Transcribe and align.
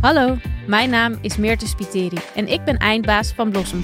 Hallo, 0.00 0.36
mijn 0.66 0.90
naam 0.90 1.18
is 1.20 1.36
Meerte 1.36 1.66
Spiteri 1.66 2.18
en 2.34 2.48
ik 2.48 2.64
ben 2.64 2.76
eindbaas 2.76 3.32
van 3.32 3.50
Blossom 3.50 3.80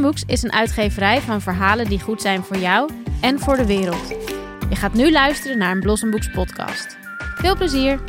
Books. 0.00 0.24
Is 0.26 0.42
een 0.42 0.52
uitgeverij 0.52 1.20
van 1.20 1.40
verhalen 1.40 1.88
die 1.88 2.00
goed 2.00 2.20
zijn 2.20 2.42
voor 2.42 2.56
jou 2.56 2.90
en 3.20 3.38
voor 3.38 3.56
de 3.56 3.66
wereld. 3.66 4.08
Je 4.70 4.76
gaat 4.76 4.92
nu 4.92 5.10
luisteren 5.10 5.58
naar 5.58 5.70
een 5.70 5.80
Blossom 5.80 6.10
Books 6.10 6.30
podcast. 6.30 6.96
Veel 7.18 7.56
plezier! 7.56 8.00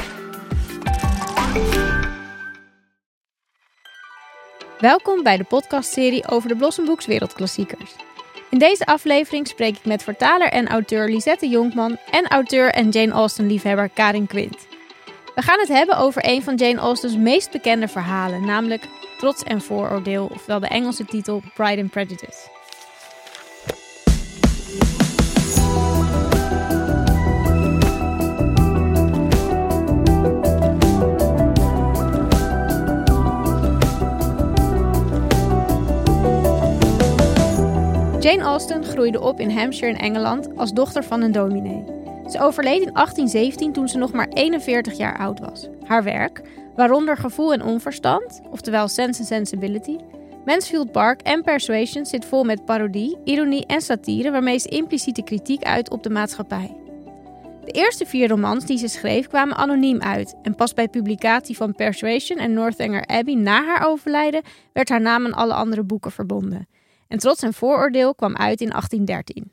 Welkom 4.80 5.24
bij 5.24 5.38
de 5.38 5.44
podcastserie 5.44 6.28
over 6.28 6.50
de 6.50 6.56
Blossom 6.56 6.86
Books 6.86 7.06
wereldklassiekers. 7.06 7.96
In 8.54 8.60
deze 8.60 8.86
aflevering 8.86 9.48
spreek 9.48 9.78
ik 9.78 9.86
met 9.86 10.04
vertaler 10.04 10.48
en 10.48 10.68
auteur 10.68 11.10
Lisette 11.10 11.48
Jonkman 11.48 11.98
en 12.12 12.28
auteur 12.28 12.70
en 12.70 12.90
Jane 12.90 13.12
Austen 13.12 13.48
liefhebber 13.48 13.90
Karin 13.90 14.28
Quint. 14.28 14.68
We 15.36 15.42
gaan 15.42 15.60
het 15.60 15.68
hebben 15.68 15.98
over 15.98 16.22
een 16.26 16.44
van 16.44 16.56
Jane 16.56 16.80
Austen's 16.80 17.18
meest 17.18 17.52
bekende 17.52 17.88
verhalen, 17.88 18.46
namelijk 18.46 18.88
Trots 19.18 19.44
en 19.44 19.62
Vooroordeel, 19.62 20.30
ofwel 20.34 20.60
de 20.60 20.68
Engelse 20.68 21.06
titel 21.06 21.42
Pride 21.54 21.82
and 21.82 21.92
Prejudice. 21.92 22.50
Jane 38.24 38.44
Austen 38.44 38.84
groeide 38.84 39.22
op 39.22 39.40
in 39.40 39.50
Hampshire 39.50 39.94
in 39.94 40.00
Engeland 40.00 40.58
als 40.58 40.74
dochter 40.74 41.04
van 41.04 41.22
een 41.22 41.32
dominee. 41.32 41.84
Ze 42.30 42.40
overleed 42.40 42.82
in 42.82 42.94
1817 42.94 43.74
toen 43.74 43.88
ze 43.88 43.98
nog 43.98 44.12
maar 44.12 44.28
41 44.28 44.98
jaar 44.98 45.18
oud 45.18 45.40
was. 45.40 45.68
Haar 45.86 46.04
werk, 46.04 46.42
waaronder 46.76 47.18
Gevoel 47.18 47.54
en 47.54 47.64
Onverstand, 47.64 48.42
oftewel 48.52 48.88
Sense 48.88 49.20
and 49.20 49.28
Sensibility, 49.28 49.98
Mansfield 50.46 50.92
Park 50.92 51.22
en 51.22 51.42
Persuasion 51.42 52.06
zit 52.06 52.26
vol 52.26 52.44
met 52.44 52.66
parodie, 52.66 53.18
ironie 53.24 53.66
en 53.66 53.82
satire 53.82 54.32
waarmee 54.32 54.58
ze 54.58 54.70
impliciete 54.70 55.24
kritiek 55.24 55.64
uit 55.64 55.90
op 55.90 56.04
de 56.04 56.10
maatschappij. 56.10 56.76
De 57.66 57.72
eerste 57.72 58.06
vier 58.06 58.28
romans 58.28 58.66
die 58.66 58.78
ze 58.78 58.88
schreef 58.88 59.28
kwamen 59.28 59.56
anoniem 59.56 60.02
uit 60.02 60.36
en 60.42 60.56
pas 60.56 60.74
bij 60.74 60.88
publicatie 60.88 61.58
van 61.58 61.76
Persuasion 61.76 62.40
en 62.40 62.54
Northanger 62.54 63.06
Abbey 63.06 63.36
na 63.36 63.66
haar 63.66 63.88
overlijden 63.88 64.42
werd 64.74 64.90
haar 64.90 65.02
naam 65.02 65.26
aan 65.26 65.34
alle 65.34 65.54
andere 65.54 65.84
boeken 65.84 66.12
verbonden. 66.12 66.68
En 67.14 67.20
Trots 67.20 67.42
en 67.42 67.54
Vooroordeel 67.54 68.16
kwam 68.16 68.36
uit 68.36 68.62
in 68.62 68.70
1813. 68.70 69.52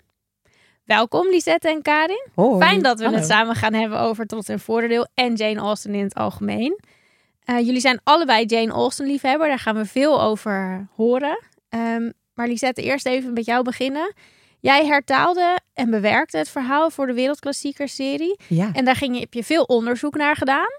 Welkom 0.85 1.29
Lisette 1.29 1.69
en 1.69 1.83
Karin. 1.83 2.29
Hoi. 2.35 2.65
Fijn 2.65 2.83
dat 2.83 2.99
we 2.99 3.05
Hallo. 3.05 3.19
het 3.19 3.27
samen 3.27 3.55
gaan 3.55 3.73
hebben 3.73 4.01
over 4.01 4.27
Trots 4.27 4.49
en 4.49 4.61
Vooroordeel 4.61 5.07
en 5.15 5.35
Jane 5.35 5.61
Austen 5.61 5.95
in 5.95 6.05
het 6.05 6.15
algemeen. 6.15 6.81
Eh, 7.45 7.59
jullie 7.59 7.81
zijn 7.81 8.01
allebei 8.05 8.45
Jane 8.45 8.73
Austen 8.73 9.07
liefhebber, 9.07 9.49
daar 9.49 9.59
gaan 9.59 9.77
we 9.77 9.85
veel 9.85 10.23
over 10.23 10.89
horen. 10.97 11.43
Ehm, 11.69 12.11
maar 12.35 12.49
Lisette, 12.49 12.83
eerst 12.83 13.07
even 13.07 13.33
met 13.33 13.45
jou 13.45 13.63
beginnen. 13.65 14.15
Jij 14.61 14.87
hertaalde 14.87 15.59
en 15.75 15.91
bewerkte 15.91 16.39
het 16.39 16.49
verhaal 16.49 16.91
voor 16.91 17.07
de 17.07 17.13
Wereldklassieker-serie. 17.13 18.39
Ja. 18.47 18.71
En 18.73 18.85
daar 18.85 18.97
ging 18.97 19.15
je, 19.15 19.21
heb 19.21 19.35
je 19.35 19.45
veel 19.45 19.63
onderzoek 19.63 20.17
naar 20.17 20.37
gedaan. 20.37 20.79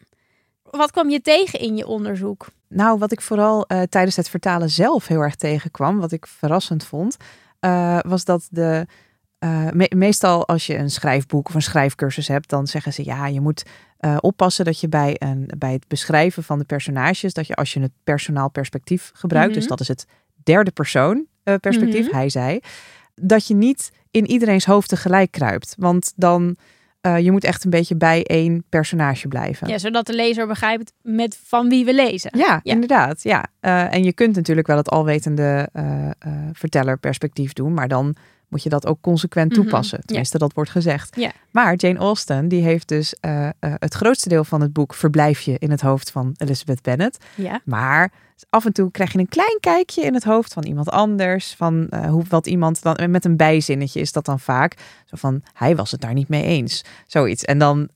Wat 0.71 0.91
kwam 0.91 1.09
je 1.09 1.21
tegen 1.21 1.59
in 1.59 1.75
je 1.75 1.87
onderzoek? 1.87 2.47
Nou, 2.67 2.97
wat 2.99 3.11
ik 3.11 3.21
vooral 3.21 3.65
eh, 3.67 3.81
tijdens 3.81 4.15
het 4.15 4.29
vertalen 4.29 4.69
zelf 4.69 5.07
heel 5.07 5.21
erg 5.21 5.35
tegenkwam, 5.35 5.99
wat 5.99 6.11
ik 6.11 6.27
verrassend 6.27 6.83
vond, 6.83 7.17
eh, 7.59 7.99
was 8.07 8.25
dat 8.25 8.47
de. 8.49 8.85
eh, 9.39 9.67
me- 9.73 9.91
meestal 9.95 10.47
als 10.47 10.65
je 10.67 10.77
een 10.77 10.89
schrijfboek 10.91 11.47
of 11.47 11.53
een 11.55 11.61
schrijfcursus 11.61 12.27
hebt, 12.27 12.49
dan 12.49 12.67
zeggen 12.67 12.93
ze 12.93 13.05
ja, 13.05 13.27
je 13.27 13.41
moet 13.41 13.63
oppassen 14.19 14.65
dat 14.65 14.79
je 14.79 14.89
bij, 14.89 15.15
een, 15.19 15.49
bij 15.57 15.71
het 15.73 15.87
beschrijven 15.87 16.43
van 16.43 16.59
de 16.59 16.65
personages, 16.65 17.33
dat 17.33 17.47
je 17.47 17.55
als 17.55 17.73
je 17.73 17.79
het 17.81 17.91
personaal 18.03 18.49
perspectief 18.49 19.11
gebruikt, 19.13 19.49
Mhm. 19.49 19.59
dus 19.59 19.67
dat 19.67 19.79
is 19.79 19.87
het 19.87 20.05
derde 20.43 20.71
persoon 20.71 21.25
perspectief, 21.59 22.05
Mhm. 22.05 22.15
hij 22.15 22.29
zei, 22.29 22.59
dat 23.15 23.47
je 23.47 23.53
niet 23.53 23.91
in 24.11 24.27
iedereen's 24.27 24.65
hoofd 24.65 24.89
tegelijk 24.89 25.31
kruipt. 25.31 25.75
Want 25.77 26.13
dan, 26.15 26.55
eh, 27.01 27.19
je 27.19 27.31
moet 27.31 27.43
echt 27.43 27.63
een 27.63 27.69
beetje 27.69 27.95
bij 27.95 28.23
één 28.23 28.63
personage 28.69 29.27
blijven. 29.27 29.67
Ja, 29.67 29.77
zodat 29.77 30.05
de 30.05 30.13
lezer 30.13 30.47
begrijpt 30.47 30.93
met 31.01 31.39
van 31.43 31.69
wie 31.69 31.85
we 31.85 31.93
lezen. 31.93 32.31
Ja, 32.37 32.59
Ja. 32.63 32.73
inderdaad. 32.73 33.23
Ja. 33.23 33.45
Eh, 33.59 33.93
en 33.93 34.03
je 34.03 34.13
kunt 34.13 34.35
natuurlijk 34.35 34.67
wel 34.67 34.77
het 34.77 34.89
alwetende 34.89 35.69
eh, 35.73 36.09
vertellerperspectief 36.53 37.53
doen, 37.53 37.73
maar 37.73 37.87
dan 37.87 38.15
moet 38.51 38.63
je 38.63 38.69
dat 38.69 38.85
ook 38.85 39.01
consequent 39.01 39.51
Mhm, 39.51 39.61
toepassen. 39.61 40.01
Tenminste, 40.05 40.37
dat 40.37 40.53
wordt 40.53 40.69
gezegd. 40.69 41.15
Ja. 41.15 41.31
Maar 41.51 41.75
Jane 41.75 41.99
Austen, 41.99 42.47
die 42.47 42.61
heeft 42.61 42.87
dus 42.87 43.15
eh, 43.19 43.47
eh, 43.47 43.51
het 43.59 43.93
grootste 43.93 44.29
deel 44.29 44.43
van 44.43 44.61
het 44.61 44.73
boek 44.73 44.93
verblijf 44.93 45.41
je 45.41 45.55
in 45.59 45.71
het 45.71 45.81
hoofd 45.81 46.11
van 46.11 46.33
Elizabeth 46.37 46.81
Bennet. 46.81 47.17
Ja. 47.35 47.61
Maar 47.65 48.11
af 48.49 48.65
en 48.65 48.73
toe 48.73 48.91
krijg 48.91 49.11
je 49.11 49.19
een 49.19 49.29
klein 49.29 49.57
kijkje 49.59 50.01
in 50.01 50.13
het 50.13 50.23
hoofd 50.23 50.53
van 50.53 50.63
iemand 50.63 50.89
anders. 50.89 51.53
Van 51.53 51.87
eh, 51.89 52.09
hoe 52.09 52.23
wat 52.29 52.47
iemand 52.47 52.81
dan 52.81 53.11
met 53.11 53.25
een 53.25 53.37
bijzinnetje 53.37 53.99
is 53.99 54.11
dat 54.11 54.25
dan 54.25 54.39
vaak. 54.39 54.73
Zo 55.05 55.15
van 55.17 55.41
hij 55.53 55.75
was 55.75 55.91
het 55.91 56.01
daar 56.01 56.13
niet 56.13 56.29
mee 56.29 56.43
eens. 56.43 56.83
Zoiets. 57.07 57.43
En 57.43 57.57
dan 57.57 57.89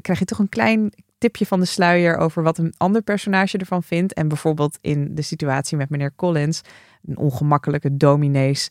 krijg 0.00 0.18
je 0.18 0.24
toch 0.24 0.38
een 0.38 0.48
klein 0.48 0.92
tipje 1.18 1.46
van 1.46 1.60
de 1.60 1.66
sluier 1.66 2.16
over 2.16 2.42
wat 2.42 2.58
een 2.58 2.74
ander 2.76 3.02
personage 3.02 3.58
ervan 3.58 3.82
vindt. 3.82 4.12
En 4.14 4.28
bijvoorbeeld 4.28 4.78
in 4.80 5.14
de 5.14 5.22
situatie 5.22 5.76
met 5.76 5.90
meneer 5.90 6.12
Collins, 6.16 6.62
een 7.06 7.16
ongemakkelijke 7.18 7.96
dominees. 7.96 8.70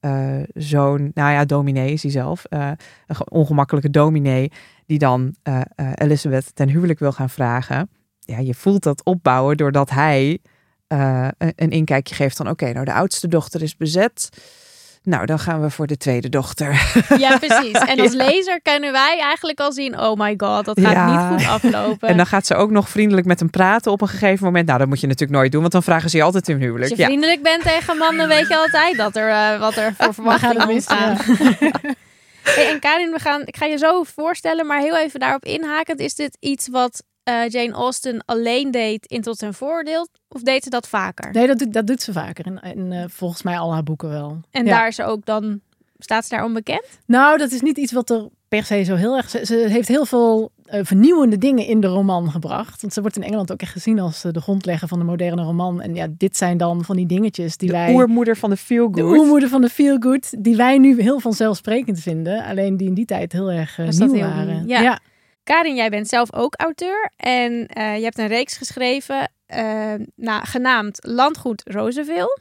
Eh, 0.00 0.36
zoon, 0.54 1.10
nou 1.14 1.32
ja, 1.32 1.44
dominee 1.44 1.92
is 1.92 2.02
hij 2.02 2.10
zelf. 2.12 2.44
eh, 2.44 2.70
een 3.06 3.16
ge- 3.16 3.30
ongemakkelijke 3.30 3.90
dominee 3.90 4.52
die 4.86 4.98
dan 4.98 5.34
eh, 5.42 5.60
Elizabeth 5.94 6.54
ten 6.54 6.68
huwelijk 6.68 6.98
wil 6.98 7.12
gaan 7.12 7.30
vragen 7.30 7.90
ja, 8.20 8.38
je 8.38 8.54
voelt 8.54 8.82
dat 8.82 9.04
opbouwen 9.04 9.56
doordat 9.56 9.90
hij 9.90 10.38
een 11.56 11.70
inkijkje 11.70 12.14
geeft 12.14 12.36
van 12.36 12.48
oké, 12.48 12.72
nou 12.72 12.84
de 12.84 12.92
oudste 12.92 13.28
dochter 13.28 13.62
is 13.62 13.76
bezet. 13.76 14.28
Nou, 15.08 15.26
dan 15.26 15.38
gaan 15.38 15.60
we 15.60 15.70
voor 15.70 15.86
de 15.86 15.96
tweede 15.96 16.28
dochter. 16.28 16.70
Ja, 17.18 17.38
precies. 17.38 17.72
En 17.72 18.00
als 18.00 18.12
lezer 18.26 18.60
kunnen 18.62 18.92
wij 18.92 19.18
eigenlijk 19.20 19.60
al 19.60 19.72
zien: 19.72 20.00
oh 20.00 20.16
my 20.18 20.34
god, 20.36 20.64
dat 20.64 20.80
gaat 20.80 20.92
Ja. 20.92 21.30
niet 21.30 21.40
goed 21.40 21.50
aflopen. 21.50 22.08
En 22.12 22.16
dan 22.16 22.26
gaat 22.26 22.46
ze 22.46 22.54
ook 22.54 22.70
nog 22.70 22.88
vriendelijk 22.88 23.26
met 23.26 23.38
hem 23.38 23.50
praten 23.50 23.92
op 23.92 24.00
een 24.00 24.08
gegeven 24.08 24.44
moment. 24.44 24.66
Nou, 24.66 24.78
dat 24.78 24.88
moet 24.88 25.00
je 25.00 25.06
natuurlijk 25.06 25.38
nooit 25.38 25.52
doen, 25.52 25.60
want 25.60 25.72
dan 25.72 25.82
vragen 25.82 26.10
ze 26.10 26.16
je 26.16 26.22
altijd 26.22 26.48
in 26.48 26.56
huwelijk. 26.56 26.82
Als 26.90 26.90
je 26.90 26.96
Ja. 26.98 27.04
vriendelijk 27.06 27.42
bent 27.42 27.62
tegen 27.62 27.96
mannen, 27.96 28.28
weet 28.28 28.48
je 28.48 28.56
altijd 28.56 28.96
dat 28.96 29.16
er, 29.16 29.28
eh, 29.28 29.60
wat 29.60 29.76
er 29.76 29.94
voor 29.98 30.14
verwachtingen 30.14 30.68
ontstaan. 30.68 31.16
Hey, 32.42 32.68
en 32.70 32.80
Karin, 32.80 33.10
we 33.10 33.18
gaan, 33.18 33.42
ik 33.44 33.56
ga 33.56 33.66
je 33.66 33.76
zo 33.78 34.02
voorstellen, 34.02 34.66
maar 34.66 34.80
heel 34.80 34.96
even 34.98 35.20
daarop 35.20 35.44
inhakend. 35.44 36.00
Is 36.00 36.14
dit 36.14 36.36
iets 36.40 36.68
wat 36.68 37.02
eh, 37.28 37.48
Jane 37.48 37.72
Austen 37.72 38.22
alleen 38.24 38.70
deed 38.70 39.06
in 39.06 39.20
Tot 39.22 39.38
zijn 39.38 39.54
Voordeel? 39.54 40.08
Of 40.28 40.42
deed 40.42 40.62
ze 40.64 40.70
dat 40.70 40.88
vaker? 40.88 41.32
Nee, 41.32 41.46
dat 41.46 41.58
doet, 41.58 41.72
dat 41.72 41.86
doet 41.86 42.02
ze 42.02 42.12
vaker. 42.12 42.46
En, 42.46 42.60
en 42.62 42.92
eh, 42.92 43.04
volgens 43.08 43.42
mij 43.42 43.58
al 43.58 43.72
haar 43.72 43.82
boeken 43.82 44.08
wel. 44.08 44.40
En 44.50 44.64
Ja. 44.64 44.70
daar 44.78 44.88
is 44.88 44.94
ze 44.94 45.04
ook 45.04 45.24
dan, 45.26 45.60
staat 45.98 46.24
ze 46.24 46.34
daar 46.34 46.44
onbekend? 46.44 46.86
Nou, 47.06 47.38
dat 47.38 47.50
is 47.50 47.60
niet 47.60 47.76
iets 47.78 47.92
wat 47.92 48.10
er 48.10 48.28
per 48.48 48.64
se 48.64 48.82
zo 48.82 48.94
heel 48.94 49.16
erg... 49.16 49.30
Ze, 49.30 49.40
ze 49.44 49.54
heeft 49.68 49.88
heel 49.88 50.04
veel 50.06 50.50
eh, 50.64 50.80
vernieuwende 50.84 51.38
dingen 51.38 51.66
in 51.66 51.80
de 51.80 51.86
roman 51.86 52.30
gebracht. 52.30 52.80
Want 52.80 52.92
ze 52.92 53.00
wordt 53.00 53.16
in 53.16 53.22
Engeland 53.22 53.52
ook 53.52 53.60
echt 53.60 53.72
gezien 53.72 53.98
als 54.00 54.22
de 54.22 54.40
grondlegger 54.40 54.88
van 54.88 54.98
de 54.98 55.04
moderne 55.04 55.42
roman. 55.42 55.80
En 55.80 55.94
ja, 55.94 56.06
dit 56.10 56.36
zijn 56.36 56.56
dan 56.56 56.84
van 56.84 56.96
die 56.96 57.06
dingetjes 57.06 57.56
die 57.56 57.68
De 57.68 57.74
wij... 57.74 57.94
oermoeder 57.94 58.36
van 58.36 58.50
de 58.50 58.56
feel 58.56 58.90
de 58.92 59.00
good. 59.02 59.18
oermoeder 59.18 59.48
van 59.48 59.60
de 59.60 59.68
feel 59.68 59.96
good, 60.00 60.44
die 60.44 60.56
wij 60.56 60.78
nu 60.78 61.02
heel 61.02 61.20
vanzelfsprekend 61.20 62.00
vinden. 62.00 62.44
Alleen 62.44 62.76
die 62.76 62.88
in 62.88 62.94
die 62.94 63.04
tijd 63.04 63.32
heel 63.32 63.50
erg 63.50 63.78
nieuw 63.78 64.12
heel 64.12 64.28
waren. 64.28 64.66
nieuw? 64.66 64.76
Ja. 64.80 64.98
Karin, 65.48 65.74
jij 65.74 65.90
bent 65.90 66.08
zelf 66.08 66.34
ook 66.34 66.54
auteur 66.54 67.10
en 67.16 67.66
eh, 67.66 67.96
je 67.96 68.02
hebt 68.02 68.18
een 68.18 68.26
reeks 68.26 68.56
geschreven 68.56 69.32
eh, 69.46 69.94
nou, 70.16 70.46
genaamd 70.46 70.98
Landgoed 71.06 71.62
Roosevelt, 71.64 72.40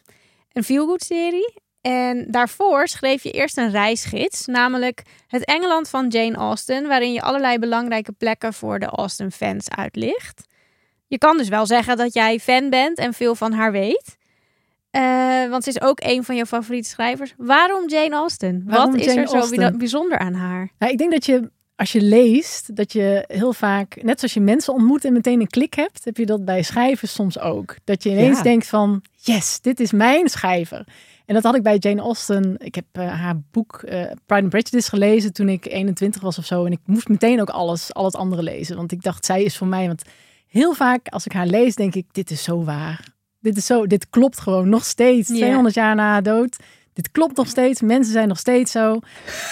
een 0.51 0.63
feelgood-serie. 0.63 1.61
En 1.81 2.25
daarvoor 2.31 2.87
schreef 2.87 3.23
je 3.23 3.31
eerst 3.31 3.57
een 3.57 3.71
reisgids, 3.71 4.45
namelijk 4.45 5.01
Het 5.27 5.45
Engeland 5.45 5.89
van 5.89 6.07
Jane 6.07 6.35
Austen, 6.35 6.87
waarin 6.87 7.13
je 7.13 7.21
allerlei 7.21 7.59
belangrijke 7.59 8.11
plekken 8.11 8.53
voor 8.53 8.79
de 8.79 8.85
Austen-fans 8.85 9.69
uitlicht. 9.69 10.43
Je 11.07 11.17
kan 11.17 11.37
dus 11.37 11.49
wel 11.49 11.65
zeggen 11.65 11.97
dat 11.97 12.13
jij 12.13 12.39
fan 12.39 12.69
bent 12.69 12.97
en 12.97 13.13
veel 13.13 13.35
van 13.35 13.51
haar 13.51 13.71
weet. 13.71 14.17
Eh, 14.89 15.49
want 15.49 15.63
ze 15.63 15.69
is 15.69 15.81
ook 15.81 15.99
een 16.01 16.23
van 16.23 16.35
jouw 16.35 16.45
favoriete 16.45 16.89
schrijvers. 16.89 17.33
Waarom 17.37 17.89
Jane 17.89 18.15
Austen? 18.15 18.63
Waarom 18.65 18.91
Wat 18.91 19.01
is 19.01 19.15
er 19.15 19.27
zo 19.27 19.71
bijzonder 19.77 20.17
aan 20.17 20.33
haar? 20.33 20.71
Nou, 20.77 20.91
ik 20.91 20.97
denk 20.97 21.11
dat 21.11 21.25
je, 21.25 21.51
als 21.77 21.91
je 21.91 22.01
leest, 22.01 22.75
dat 22.75 22.93
je 22.93 23.23
heel 23.27 23.53
vaak, 23.53 24.03
net 24.03 24.19
zoals 24.19 24.33
je 24.33 24.39
mensen 24.39 24.73
ontmoet 24.73 25.05
en 25.05 25.13
meteen 25.13 25.39
een 25.39 25.47
klik 25.47 25.73
hebt, 25.73 26.05
heb 26.05 26.17
je 26.17 26.25
dat 26.25 26.45
bij 26.45 26.63
schrijvers 26.63 27.13
soms 27.13 27.39
ook. 27.39 27.75
Dat 27.83 28.03
je 28.03 28.09
ineens 28.09 28.37
Ja. 28.37 28.43
denkt 28.43 28.67
van, 28.67 29.01
yes, 29.15 29.61
dit 29.61 29.79
is 29.79 29.91
mijn 29.91 30.29
schrijver. 30.29 30.87
En 31.25 31.33
dat 31.33 31.43
had 31.43 31.55
ik 31.55 31.63
bij 31.63 31.77
Jane 31.77 32.01
Austen. 32.01 32.55
Ik 32.57 32.75
heb 32.75 32.85
eh, 32.91 33.21
haar 33.21 33.41
boek 33.51 33.81
eh, 33.85 34.01
Pride 34.25 34.41
and 34.41 34.49
Prejudice 34.49 34.89
gelezen 34.89 35.33
toen 35.33 35.49
ik 35.49 35.65
21 35.65 36.21
was 36.21 36.37
of 36.37 36.45
zo. 36.45 36.65
En 36.65 36.71
ik 36.71 36.79
moest 36.85 37.07
meteen 37.07 37.41
ook 37.41 37.49
alles, 37.49 37.93
al 37.93 38.05
het 38.05 38.15
andere 38.15 38.43
lezen. 38.43 38.75
Want 38.75 38.91
ik 38.91 39.01
dacht, 39.03 39.25
zij 39.25 39.43
is 39.43 39.57
voor 39.57 39.67
mij. 39.67 39.87
Want 39.87 40.01
heel 40.47 40.73
vaak 40.73 41.07
als 41.07 41.25
ik 41.25 41.31
haar 41.31 41.47
lees, 41.47 41.75
denk 41.75 41.95
ik, 41.95 42.05
dit 42.11 42.31
is 42.31 42.43
zo 42.43 42.63
waar. 42.63 43.15
Dit 43.39 43.57
is 43.57 43.65
zo, 43.65 43.87
dit 43.87 44.09
klopt 44.09 44.39
gewoon 44.39 44.69
nog 44.69 44.85
steeds. 44.85 45.29
Ja. 45.29 45.35
200 45.35 45.75
jaar 45.75 45.95
na 45.95 46.11
haar 46.11 46.23
dood. 46.23 46.57
Dit 46.97 47.11
klopt 47.11 47.37
nog 47.37 47.47
steeds. 47.47 47.81
Mensen 47.81 48.13
zijn 48.13 48.27
nog 48.27 48.39
steeds 48.39 48.71
zo. 48.71 48.99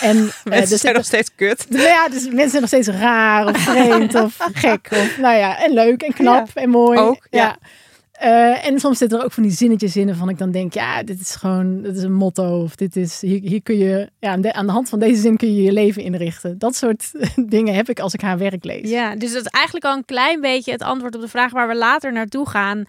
En, 0.01 0.15
Mensen 0.17 0.51
eh, 0.51 0.59
er 0.59 0.67
zijn 0.67 0.79
zit- 0.79 0.93
nog 0.93 1.05
steeds 1.05 1.35
kut. 1.35 1.65
ja, 1.93 2.09
dus 2.09 2.23
mensen 2.23 2.49
zijn 2.49 2.61
nog 2.61 2.69
steeds 2.69 2.87
raar 2.87 3.47
of 3.47 3.57
vreemd 3.57 4.15
of 4.23 4.37
gek. 4.53 4.87
Of, 4.91 5.17
nou 5.17 5.37
ja, 5.37 5.63
en 5.63 5.73
leuk 5.73 6.01
en 6.01 6.13
knap 6.13 6.49
en 6.53 6.69
mooi. 6.69 6.99
Ook, 6.99 7.27
ja. 7.29 7.39
ja. 7.39 7.57
Eh, 8.11 8.67
en 8.67 8.79
soms 8.79 8.97
zitten 8.97 9.17
er 9.19 9.23
ook 9.23 9.31
van 9.31 9.43
die 9.43 9.51
zinnetjes 9.51 9.95
in 9.95 10.05
waarvan 10.05 10.29
ik 10.29 10.37
dan 10.37 10.51
denk, 10.51 10.73
ja, 10.73 11.03
dit 11.03 11.19
is 11.19 11.35
gewoon, 11.35 11.81
dit 11.81 11.95
is 11.97 12.03
een 12.03 12.13
motto. 12.13 12.61
Of 12.61 12.75
dit 12.75 12.95
is, 12.95 13.21
hier, 13.21 13.39
hier 13.41 13.61
kun 13.63 13.77
je, 13.77 14.09
ja, 14.19 14.31
aan 14.31 14.41
de, 14.41 14.53
aan 14.53 14.65
de 14.65 14.71
hand 14.71 14.89
van 14.89 14.99
deze 14.99 15.21
zin 15.21 15.37
kun 15.37 15.55
je 15.55 15.63
je 15.63 15.71
leven 15.71 16.03
inrichten. 16.03 16.57
Dat 16.57 16.75
soort 16.75 17.11
dingen 17.35 17.73
heb 17.73 17.89
ik 17.89 17.99
als 17.99 18.13
ik 18.13 18.21
haar 18.21 18.37
werk 18.37 18.63
lees. 18.63 18.89
Ja, 18.89 19.15
dus 19.15 19.33
dat 19.33 19.41
is 19.41 19.51
eigenlijk 19.51 19.85
al 19.85 19.95
een 19.95 20.05
klein 20.05 20.41
beetje 20.41 20.71
het 20.71 20.81
antwoord 20.81 21.15
op 21.15 21.21
de 21.21 21.27
vraag 21.27 21.51
waar 21.51 21.67
we 21.67 21.75
later 21.75 22.11
naartoe 22.11 22.49
gaan. 22.49 22.85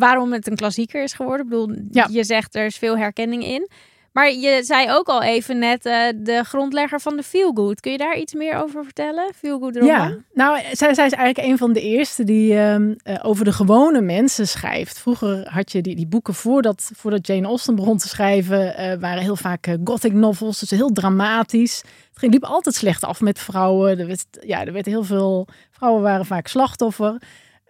Waarom 0.00 0.32
het 0.32 0.46
een 0.46 0.56
klassieker 0.56 1.02
is 1.02 1.12
geworden. 1.12 1.44
Ik 1.44 1.50
bedoel, 1.50 1.76
Ja. 1.90 2.08
je 2.10 2.24
zegt 2.24 2.54
er 2.54 2.64
is 2.64 2.76
veel 2.76 2.98
herkenning 2.98 3.44
in. 3.44 3.68
Maar 4.12 4.32
je 4.32 4.60
zei 4.64 4.90
ook 4.90 5.06
al 5.06 5.22
even 5.22 5.58
net 5.58 5.86
eh, 5.86 6.02
de 6.16 6.44
grondlegger 6.44 7.00
van 7.00 7.16
de 7.16 7.22
Feel 7.22 7.52
Good. 7.54 7.80
Kun 7.80 7.92
je 7.92 7.98
daar 7.98 8.16
iets 8.18 8.34
meer 8.34 8.56
over 8.62 8.84
vertellen? 8.84 9.32
Feel 9.36 9.58
Good 9.58 9.74
roman? 9.76 9.88
Ja, 9.88 10.16
nou, 10.34 10.58
zij, 10.72 10.94
zij 10.94 11.06
is 11.06 11.12
eigenlijk 11.12 11.38
een 11.38 11.58
van 11.58 11.72
de 11.72 11.80
eerste 11.80 12.24
die 12.24 12.56
ehm, 12.58 12.94
eh, 13.02 13.16
over 13.22 13.44
de 13.44 13.52
gewone 13.52 14.00
mensen 14.00 14.48
schrijft. 14.48 14.98
Vroeger 14.98 15.48
had 15.50 15.72
je 15.72 15.80
die, 15.82 15.96
die 15.96 16.06
boeken 16.06 16.34
voordat, 16.34 16.90
voordat 16.94 17.26
Jane 17.26 17.46
Austen 17.46 17.74
begon 17.74 17.98
te 17.98 18.08
schrijven, 18.08 18.76
eh, 18.76 18.98
waren 19.00 19.22
heel 19.22 19.36
vaak 19.36 19.76
gothic 19.84 20.12
novels, 20.12 20.58
dus 20.58 20.70
heel 20.70 20.92
dramatisch. 20.92 21.76
Het 22.08 22.18
ging, 22.18 22.32
liep 22.32 22.44
altijd 22.44 22.74
slecht 22.74 23.04
af 23.04 23.20
met 23.20 23.38
vrouwen. 23.38 23.98
Er 23.98 24.06
werd, 24.06 24.24
ja, 24.40 24.64
er 24.64 24.72
werd 24.72 24.86
heel 24.86 25.04
veel, 25.04 25.46
vrouwen 25.70 26.02
waren 26.02 26.26
vaak 26.26 26.46
slachtoffer. 26.46 27.20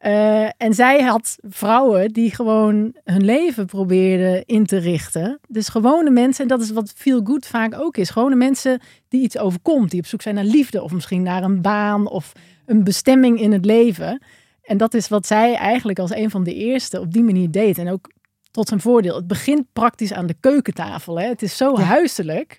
Eh, 0.01 0.45
en 0.57 0.75
zij 0.75 1.03
had 1.03 1.37
vrouwen 1.43 2.13
die 2.13 2.35
gewoon 2.35 2.95
hun 3.05 3.25
leven 3.25 3.67
probeerden 3.67 4.45
in 4.47 4.67
te 4.67 4.77
richten. 4.79 5.41
Dus 5.49 5.69
gewone 5.69 6.11
mensen, 6.11 6.43
en 6.43 6.49
dat 6.49 6.61
is 6.61 6.71
wat 6.71 6.93
feel 6.97 7.21
good 7.25 7.47
vaak 7.47 7.75
ook 7.81 7.97
is. 7.97 8.11
Gewone 8.11 8.35
mensen 8.35 8.81
die 9.09 9.23
iets 9.23 9.39
overkomt, 9.39 9.91
die 9.91 10.01
op 10.01 10.07
zoek 10.07 10.23
zijn 10.23 10.35
naar 10.35 10.45
liefde 10.45 10.83
of 10.83 10.93
misschien 10.93 11.23
naar 11.23 11.43
een 11.43 11.63
baan 11.63 12.07
of 12.09 12.33
een 12.67 12.85
bestemming 12.85 13.41
in 13.41 13.53
het 13.53 13.65
leven. 13.65 14.23
En 14.63 14.77
dat 14.77 14.95
is 14.95 15.09
wat 15.09 15.27
zij 15.27 15.55
eigenlijk 15.55 15.99
als 15.99 16.15
een 16.15 16.31
van 16.31 16.45
de 16.45 16.55
eerste 16.55 17.01
op 17.01 17.13
die 17.13 17.23
manier 17.23 17.51
deed. 17.51 17.79
En 17.79 17.89
ook 17.89 18.11
tot 18.51 18.69
zijn 18.69 18.81
voordeel. 18.81 19.15
Het 19.17 19.27
begint 19.27 19.65
praktisch 19.73 20.13
aan 20.13 20.27
de 20.27 20.37
keukentafel. 20.41 21.21
Hè? 21.21 21.27
Het 21.29 21.43
is 21.43 21.57
zo 21.57 21.73
Ja. 21.79 21.83
huiselijk. 21.85 22.59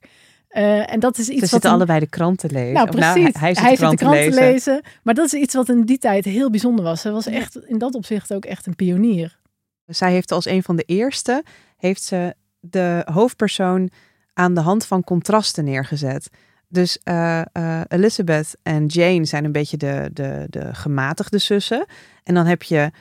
Eh, 0.51 0.93
en 0.93 0.99
dat 0.99 1.17
is 1.17 1.27
iets 1.27 1.33
Ze 1.35 1.39
wat 1.39 1.49
zitten 1.49 1.69
een- 1.69 1.75
allebei 1.75 1.99
de 1.99 2.07
krant 2.07 2.37
te 2.37 2.47
lezen. 2.51 2.73
nou, 2.73 2.87
Of 2.89 2.95
precies. 2.95 3.13
hij, 3.39 3.53
hij 3.53 3.53
zit 3.55 3.69
de 3.69 3.75
krant, 3.75 3.99
de 3.99 4.05
krant 4.05 4.17
te 4.17 4.23
lezen. 4.29 4.41
lezen. 4.43 4.81
Maar 5.03 5.13
dat 5.13 5.25
is 5.25 5.33
iets 5.33 5.53
wat 5.53 5.69
in 5.69 5.81
die 5.81 5.97
tijd 5.97 6.25
heel 6.25 6.49
bijzonder 6.49 6.83
was. 6.85 7.01
Ze 7.01 7.11
was 7.11 7.25
echt 7.27 7.55
in 7.65 7.77
dat 7.77 7.93
opzicht 7.95 8.33
ook 8.33 8.45
echt 8.45 8.65
een 8.65 8.75
pionier. 8.75 9.39
Zij 9.85 10.11
heeft 10.11 10.31
als 10.31 10.45
een 10.45 10.63
van 10.63 10.75
de 10.75 10.83
eerste 10.83 11.43
heeft 11.77 12.03
ze 12.03 12.35
de 12.59 13.01
hoofdpersoon 13.11 13.89
aan 14.33 14.53
de 14.53 14.61
hand 14.61 14.85
van 14.85 15.03
contrasten 15.03 15.63
neergezet. 15.63 16.29
Dus 16.67 16.99
eh, 17.03 17.41
Elizabeth 17.87 18.55
en 18.63 18.85
Jane 18.85 19.25
zijn 19.25 19.45
een 19.45 19.51
beetje 19.51 19.77
de, 19.77 20.09
de, 20.13 20.45
de 20.49 20.73
gematigde 20.73 21.37
zussen. 21.37 21.85
En 22.23 22.33
dan 22.33 22.45
heb 22.45 22.63
je 22.63 22.91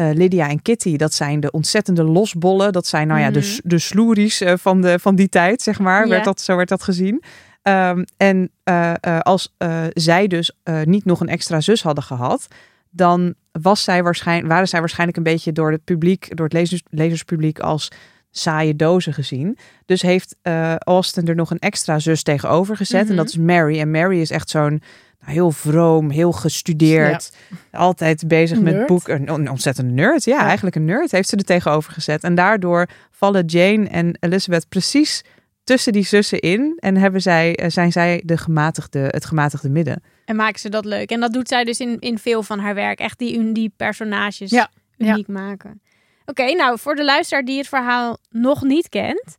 eh, 0.00 0.10
Lydia 0.12 0.48
en 0.48 0.62
Kitty, 0.62 0.96
dat 0.96 1.14
zijn 1.14 1.40
de 1.40 1.50
ontzettende 1.50 2.04
losbollen. 2.04 2.72
Dat 2.72 2.86
zijn 2.86 3.06
nou 3.06 3.20
ja, 3.20 3.30
de, 3.30 3.38
Mhm. 3.38 3.68
de 3.68 3.78
sloeries 3.78 4.40
eh, 4.40 4.52
van, 4.56 4.80
de, 4.80 4.98
van 4.98 5.14
die 5.14 5.28
tijd, 5.28 5.62
zeg 5.62 5.78
maar. 5.78 6.02
Ja. 6.02 6.10
Werd 6.10 6.24
dat, 6.24 6.40
zo 6.40 6.56
werd 6.56 6.68
dat 6.68 6.82
gezien. 6.82 7.22
Ehm, 7.62 8.04
en 8.16 8.50
eh, 8.62 8.94
als 9.20 9.54
zij 9.92 10.26
dus 10.26 10.52
niet 10.84 11.04
nog 11.04 11.20
een 11.20 11.28
extra 11.28 11.60
zus 11.60 11.82
hadden 11.82 12.04
gehad, 12.04 12.46
dan 12.90 13.34
was 13.52 13.84
zij 13.84 14.02
waarschijn, 14.02 14.46
waren 14.46 14.68
zij 14.68 14.80
waarschijnlijk 14.80 15.18
een 15.18 15.24
beetje 15.24 15.52
door 15.52 15.70
het 15.70 15.84
publiek, 15.84 16.36
door 16.36 16.44
het 16.44 16.54
lezers, 16.54 16.82
lezerspubliek 16.90 17.58
als 17.58 17.88
saaie 18.30 18.76
dozen 18.76 19.12
gezien. 19.12 19.58
Dus 19.86 20.02
heeft 20.02 20.36
Austen 20.78 21.26
er 21.26 21.34
nog 21.34 21.50
een 21.50 21.58
extra 21.58 21.98
zus 21.98 22.22
tegenover 22.22 22.76
gezet. 22.76 23.02
Mhm. 23.02 23.10
En 23.10 23.16
dat 23.16 23.28
is 23.28 23.36
Mary. 23.36 23.80
En 23.80 23.90
Mary 23.90 24.20
is 24.20 24.30
echt 24.30 24.50
zo'n 24.50 24.82
nou, 25.20 25.32
heel 25.32 25.50
vroom, 25.50 26.10
heel 26.10 26.32
gestudeerd. 26.32 27.32
Altijd 27.72 28.28
bezig 28.28 28.60
met 28.60 28.86
boeken. 28.86 29.14
Een, 29.20 29.28
een 29.28 29.50
ontzettende 29.50 29.92
nerd. 29.92 30.24
Ja, 30.24 30.36
Ja. 30.40 30.44
eigenlijk 30.46 30.76
een 30.76 30.84
nerd 30.84 31.10
heeft 31.10 31.28
ze 31.28 31.36
er 31.36 31.44
tegenover 31.44 31.92
gezet. 31.92 32.24
En 32.24 32.34
daardoor 32.34 32.86
vallen 33.10 33.44
Jane 33.44 33.88
en 33.88 34.16
Elizabeth 34.20 34.68
precies 34.68 35.22
tussen 35.64 35.92
die 35.92 36.04
zussen 36.04 36.38
in. 36.40 36.76
En 36.78 36.96
hebben 36.96 37.22
zij, 37.22 37.56
eh, 37.56 37.70
zijn 37.70 37.92
zij 37.92 38.22
de 38.24 38.36
gematigde, 38.36 38.98
het 38.98 39.24
gematigde 39.24 39.68
midden. 39.70 40.02
En 40.24 40.36
maken 40.36 40.60
ze 40.60 40.68
dat 40.68 40.84
leuk. 40.84 41.10
En 41.10 41.20
dat 41.20 41.32
doet 41.32 41.48
zij 41.48 41.64
dus 41.64 41.80
in, 41.80 41.98
in 41.98 42.18
veel 42.18 42.42
van 42.42 42.58
haar 42.58 42.74
werk. 42.74 42.98
Echt 42.98 43.18
die, 43.18 43.52
die 43.52 43.72
personages 43.76 44.50
Ja, 44.50 44.70
uniek 44.98 45.28
maken. 45.28 45.80
Oké, 46.24 46.52
nou 46.54 46.78
voor 46.78 46.94
de 46.94 47.04
luisteraar 47.04 47.44
die 47.44 47.58
het 47.58 47.68
verhaal 47.68 48.18
nog 48.30 48.62
niet 48.62 48.88
kent. 48.88 49.36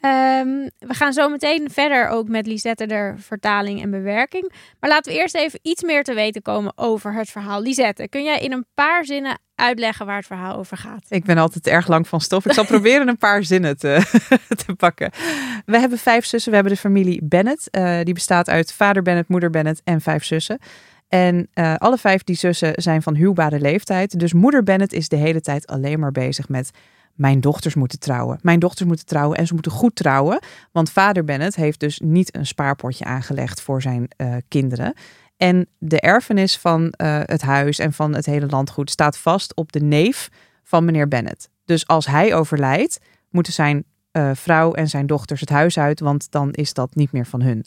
Ehm, 0.00 0.68
we 0.78 0.94
gaan 0.94 1.12
zo 1.12 1.28
meteen 1.28 1.70
verder 1.70 2.08
ook 2.08 2.28
met 2.28 2.46
Lisette 2.46 2.86
de 2.86 3.14
vertaling 3.16 3.82
en 3.82 3.90
bewerking. 3.90 4.52
Maar 4.80 4.90
laten 4.90 5.12
we 5.12 5.18
eerst 5.18 5.34
even 5.34 5.58
iets 5.62 5.82
meer 5.82 6.04
te 6.04 6.14
weten 6.14 6.42
komen 6.42 6.72
over 6.76 7.14
het 7.14 7.30
verhaal. 7.30 7.62
Lisette, 7.62 8.08
kun 8.08 8.24
jij 8.24 8.38
in 8.40 8.52
een 8.52 8.66
paar 8.74 9.04
zinnen 9.04 9.38
uitleggen 9.54 10.06
waar 10.06 10.16
het 10.16 10.26
verhaal 10.26 10.56
over 10.56 10.76
gaat? 10.76 11.04
Ik 11.08 11.24
ben 11.24 11.38
altijd 11.38 11.66
erg 11.66 11.88
lang 11.88 12.08
van 12.08 12.20
stof. 12.20 12.46
Ik 12.46 12.52
zal 12.52 12.64
proberen 12.74 13.08
een 13.08 13.18
paar 13.18 13.44
zinnen 13.44 13.78
te, 13.78 14.20
te 14.66 14.74
pakken. 14.76 15.10
We 15.64 15.78
hebben 15.78 15.98
vijf 15.98 16.24
zussen. 16.24 16.50
We 16.50 16.56
hebben 16.56 16.74
de 16.74 16.80
familie 16.80 17.20
Bennet. 17.24 17.68
Eh, 17.70 17.98
die 18.02 18.14
bestaat 18.14 18.48
uit 18.48 18.72
vader 18.72 19.02
Bennet, 19.02 19.28
moeder 19.28 19.50
Bennet 19.50 19.80
en 19.84 20.00
vijf 20.00 20.24
zussen. 20.24 20.58
En 21.08 21.48
eh, 21.52 21.74
alle 21.76 21.98
vijf 21.98 22.22
die 22.22 22.36
zussen 22.36 22.72
zijn 22.74 23.02
van 23.02 23.14
huwbare 23.14 23.60
leeftijd. 23.60 24.18
Dus 24.18 24.32
moeder 24.32 24.62
Bennet 24.62 24.92
is 24.92 25.08
de 25.08 25.16
hele 25.16 25.40
tijd 25.40 25.66
alleen 25.66 26.00
maar 26.00 26.12
bezig 26.12 26.48
met... 26.48 26.70
Mijn 27.20 27.40
dochters 27.40 27.74
moeten 27.74 27.98
trouwen. 27.98 28.38
Mijn 28.42 28.58
dochters 28.58 28.88
moeten 28.88 29.06
trouwen 29.06 29.38
en 29.38 29.46
ze 29.46 29.54
moeten 29.54 29.72
goed 29.72 29.96
trouwen. 29.96 30.40
Want 30.72 30.90
vader 30.90 31.24
Bennet 31.24 31.54
heeft 31.54 31.80
dus 31.80 32.00
niet 32.04 32.36
een 32.36 32.46
spaarpotje 32.46 33.04
aangelegd 33.04 33.60
voor 33.60 33.82
zijn 33.82 34.08
eh, 34.16 34.34
kinderen. 34.48 34.94
En 35.36 35.66
de 35.78 36.00
erfenis 36.00 36.58
van 36.58 36.90
eh, 36.90 37.20
het 37.22 37.42
huis 37.42 37.78
en 37.78 37.92
van 37.92 38.14
het 38.14 38.26
hele 38.26 38.46
landgoed 38.46 38.90
staat 38.90 39.18
vast 39.18 39.54
op 39.54 39.72
de 39.72 39.80
neef 39.80 40.28
van 40.62 40.84
meneer 40.84 41.08
Bennet. 41.08 41.50
Dus 41.64 41.86
als 41.86 42.06
hij 42.06 42.34
overlijdt, 42.34 42.98
moeten 43.30 43.52
zijn 43.52 43.84
eh, 44.10 44.30
vrouw 44.34 44.72
en 44.72 44.88
zijn 44.88 45.06
dochters 45.06 45.40
het 45.40 45.50
huis 45.50 45.78
uit, 45.78 46.00
want 46.00 46.30
dan 46.30 46.52
is 46.52 46.74
dat 46.74 46.94
niet 46.94 47.12
meer 47.12 47.26
van 47.26 47.42
hun. 47.42 47.64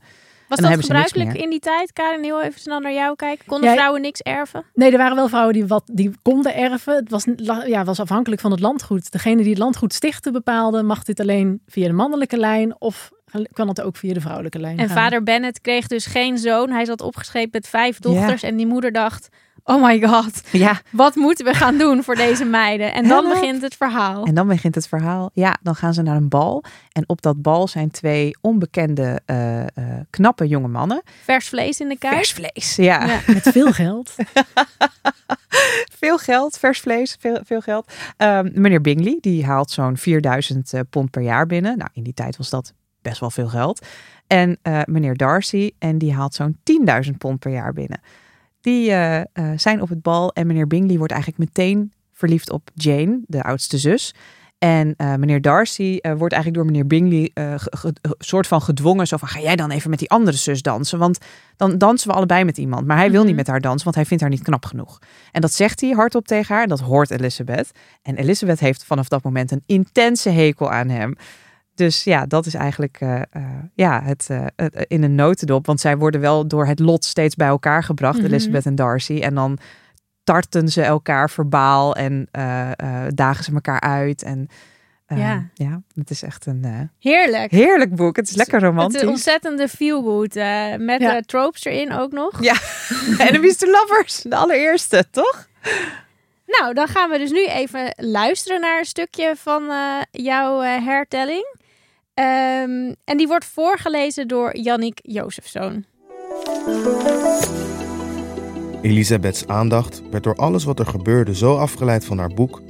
Was 0.61 0.69
dat 0.69 0.79
gebruikelijk 0.79 1.33
in 1.33 1.49
die 1.49 1.59
tijd? 1.59 1.93
Karin, 1.93 2.23
heel 2.23 2.41
even 2.41 2.59
snel 2.59 2.79
naar 2.79 2.93
jou 2.93 3.15
kijken. 3.15 3.45
Konden 3.45 3.69
Ja, 3.69 3.75
vrouwen 3.75 4.01
niks 4.01 4.21
erven? 4.21 4.65
Nee, 4.73 4.91
er 4.91 4.97
waren 4.97 5.15
wel 5.15 5.27
vrouwen 5.27 5.53
die, 5.53 5.65
wat, 5.65 5.83
die 5.93 6.11
konden 6.21 6.55
erven. 6.55 6.95
Het 6.95 7.09
was, 7.09 7.25
ja, 7.65 7.83
was 7.83 7.99
afhankelijk 7.99 8.41
van 8.41 8.51
het 8.51 8.59
landgoed. 8.59 9.11
Degene 9.11 9.41
die 9.41 9.49
het 9.49 9.57
landgoed 9.57 9.93
stichten 9.93 10.31
bepaalde, 10.31 10.83
mag 10.83 11.03
dit 11.03 11.19
alleen 11.19 11.61
via 11.67 11.87
de 11.87 11.93
mannelijke 11.93 12.37
lijn 12.37 12.81
of 12.81 13.11
kan 13.53 13.67
het 13.67 13.81
ook 13.81 13.95
via 13.97 14.13
de 14.13 14.21
vrouwelijke 14.21 14.59
lijn 14.59 14.77
En 14.77 14.87
gaan. 14.87 14.97
vader 14.97 15.23
Bennett 15.23 15.61
kreeg 15.61 15.87
dus 15.87 16.05
geen 16.05 16.37
zoon. 16.37 16.69
Hij 16.71 16.85
zat 16.85 17.01
opgeschreven 17.01 17.49
met 17.51 17.67
vijf 17.67 17.99
dochters. 17.99 18.43
En 18.43 18.55
die 18.55 18.67
moeder 18.67 18.91
dacht, 18.91 19.29
oh 19.63 19.83
my 19.83 20.01
god, 20.07 20.41
Ja, 20.51 20.81
wat 20.91 21.15
moeten 21.15 21.45
we 21.45 21.53
gaan 21.53 21.77
doen 21.77 22.03
voor 22.03 22.15
deze 22.15 22.45
meiden? 22.45 22.93
En 22.93 23.07
dan 23.07 23.25
Help. 23.25 23.39
begint 23.39 23.61
het 23.61 23.75
verhaal. 23.75 24.25
en 24.25 24.35
dan 24.35 24.47
begint 24.47 24.75
het 24.75 24.87
verhaal. 24.87 25.29
Ja, 25.33 25.57
dan 25.61 25.75
gaan 25.75 25.93
ze 25.93 26.01
naar 26.01 26.15
een 26.15 26.29
bal. 26.29 26.63
En 26.91 27.03
op 27.07 27.21
dat 27.21 27.41
bal 27.41 27.67
zijn 27.67 27.91
twee 27.91 28.37
onbekende, 28.41 29.21
eh, 29.25 29.61
eh, 29.61 29.67
knappe 30.09 30.47
jonge 30.47 30.67
mannen. 30.67 31.01
Vers 31.23 31.47
vlees 31.47 31.79
in 31.79 31.89
de 31.89 31.97
kuip. 31.97 32.13
Vers 32.15 32.33
vlees, 32.33 32.75
ja. 32.75 33.05
Ja. 33.05 33.19
Met 33.33 33.49
veel 33.51 33.71
geld. 33.71 34.15
Veel 35.99 36.17
geld, 36.17 36.57
vers 36.57 36.79
vlees, 36.79 37.17
veel, 37.19 37.39
veel 37.45 37.61
geld. 37.61 37.91
Ehm, 38.17 38.49
meneer 38.53 38.81
Bingley, 38.81 39.17
die 39.21 39.45
haalt 39.45 39.71
zo'n 39.71 39.97
4000 39.97 40.73
eh, 40.73 40.79
pond 40.89 41.11
per 41.11 41.21
jaar 41.21 41.45
binnen. 41.45 41.77
Nou, 41.77 41.89
in 41.93 42.03
die 42.03 42.13
tijd 42.13 42.37
was 42.37 42.49
dat 42.49 42.73
best 43.01 43.19
wel 43.19 43.29
veel 43.29 43.47
geld. 43.47 43.85
En 44.27 44.57
eh, 44.61 44.81
meneer 44.85 45.17
Darcy, 45.17 45.71
en 45.79 45.97
die 45.97 46.13
haalt 46.13 46.33
zo'n 46.33 46.57
10.000 47.05 47.11
pond 47.17 47.39
per 47.39 47.51
jaar 47.51 47.73
binnen. 47.73 48.01
Die 48.63 48.89
eh, 48.91 49.19
eh, 49.19 49.25
zijn 49.55 49.81
op 49.81 49.89
het 49.89 50.01
bal 50.01 50.33
en 50.33 50.47
meneer 50.47 50.67
Bingley 50.67 50.97
wordt 50.97 51.13
eigenlijk 51.13 51.43
meteen 51.55 51.91
verliefd 52.13 52.49
op 52.51 52.69
Jane, 52.73 53.21
de 53.27 53.43
oudste 53.43 53.77
zus. 53.77 54.13
En 54.57 54.93
eh, 54.97 55.15
meneer 55.15 55.41
Darcy 55.41 55.99
wordt 56.01 56.33
eigenlijk 56.33 56.53
door 56.53 56.65
meneer 56.65 56.87
Bingley 56.87 57.31
ge- 57.55 57.93
soort 58.17 58.47
van 58.47 58.61
gedwongen. 58.61 59.07
Zo 59.07 59.17
van, 59.17 59.27
ga 59.27 59.39
jij 59.39 59.55
dan 59.55 59.71
even 59.71 59.89
met 59.89 59.99
die 59.99 60.09
andere 60.09 60.37
zus 60.37 60.61
dansen? 60.61 60.99
Want 60.99 61.17
dan 61.57 61.77
dansen 61.77 62.07
we 62.09 62.13
allebei 62.15 62.43
met 62.43 62.57
iemand. 62.57 62.87
Maar 62.87 62.97
hij 62.97 63.11
wil 63.11 63.19
niet 63.21 63.27
Mhm. 63.29 63.37
met 63.37 63.47
haar 63.47 63.61
dansen, 63.61 63.83
want 63.83 63.95
hij 63.95 64.05
vindt 64.05 64.23
haar 64.23 64.31
niet 64.31 64.43
knap 64.43 64.65
genoeg. 64.65 64.99
En 65.31 65.41
dat 65.41 65.53
zegt 65.53 65.81
hij 65.81 65.89
hardop 65.89 66.27
tegen 66.27 66.53
haar. 66.53 66.63
En 66.63 66.69
dat 66.69 66.79
hoort 66.79 67.11
Elizabeth. 67.11 67.71
En 68.01 68.15
Elizabeth 68.15 68.59
heeft 68.59 68.83
vanaf 68.85 69.07
dat 69.07 69.23
moment 69.23 69.51
een 69.51 69.63
intense 69.65 70.29
hekel 70.29 70.71
aan 70.71 70.89
hem. 70.89 71.15
Dus 71.75 72.03
ja, 72.03 72.25
dat 72.25 72.45
is 72.45 72.53
eigenlijk 72.53 72.97
eh, 72.99 73.15
eh, 73.21 73.43
ja, 73.73 74.01
het, 74.03 74.27
eh, 74.29 74.45
het- 74.55 74.85
in 74.87 75.03
een 75.03 75.15
notendop. 75.15 75.65
Want 75.65 75.79
zij 75.79 75.97
worden 75.97 76.21
wel 76.21 76.47
door 76.47 76.65
het 76.65 76.79
lot 76.79 77.05
steeds 77.05 77.35
bij 77.35 77.47
elkaar 77.47 77.83
gebracht, 77.83 78.17
Mhm. 78.17 78.25
Elizabeth 78.25 78.65
en 78.65 78.75
Darcy. 78.75 79.19
En 79.19 79.35
dan 79.35 79.57
tarten 80.23 80.67
ze 80.69 80.81
elkaar 80.81 81.29
verbaal 81.29 81.95
en 81.95 82.27
dagen 83.15 83.43
ze 83.43 83.51
elkaar 83.53 83.79
uit. 83.79 84.23
En 84.23 84.47
eh, 85.05 85.17
Ja. 85.17 85.49
ja, 85.53 85.81
het 85.93 86.09
is 86.09 86.23
echt 86.23 86.45
een 86.45 86.89
Heerlijk. 86.99 87.51
heerlijk 87.51 87.95
boek. 87.95 88.15
Het 88.15 88.29
is 88.29 88.35
lekker 88.35 88.53
Het 88.55 88.63
is 88.63 88.69
romantisch. 88.69 89.01
een 89.01 89.07
ontzettende 89.07 89.67
feelgood. 89.67 90.33
met 90.77 91.01
Ja. 91.01 91.21
tropes 91.21 91.63
erin 91.65 91.93
ook 91.93 92.11
nog. 92.11 92.43
Ja. 92.43 92.55
Enemies 93.27 93.57
to 93.57 93.67
Lovers, 93.71 94.21
de 94.21 94.35
allereerste, 94.35 95.05
toch? 95.11 95.47
Nou, 96.45 96.73
dan 96.73 96.87
gaan 96.87 97.09
we 97.09 97.17
dus 97.17 97.31
nu 97.31 97.45
even 97.45 97.93
luisteren 97.97 98.61
naar 98.61 98.79
een 98.79 98.85
stukje 98.85 99.33
van 99.37 99.63
jouw 100.11 100.61
eh, 100.61 100.85
hertelling. 100.85 101.55
Ehm, 102.13 102.93
en 103.03 103.17
die 103.17 103.27
wordt 103.27 103.45
voorgelezen 103.45 104.27
door 104.27 104.57
Jannik 104.57 104.99
Jozefzoon. 105.01 105.85
Elisabeths 108.81 109.47
aandacht 109.47 110.01
werd 110.11 110.23
door 110.23 110.35
alles 110.35 110.63
wat 110.63 110.79
er 110.79 110.85
gebeurde 110.85 111.35
zo 111.35 111.55
afgeleid 111.55 112.05
van 112.05 112.17
haar 112.17 112.33
boek 112.33 112.61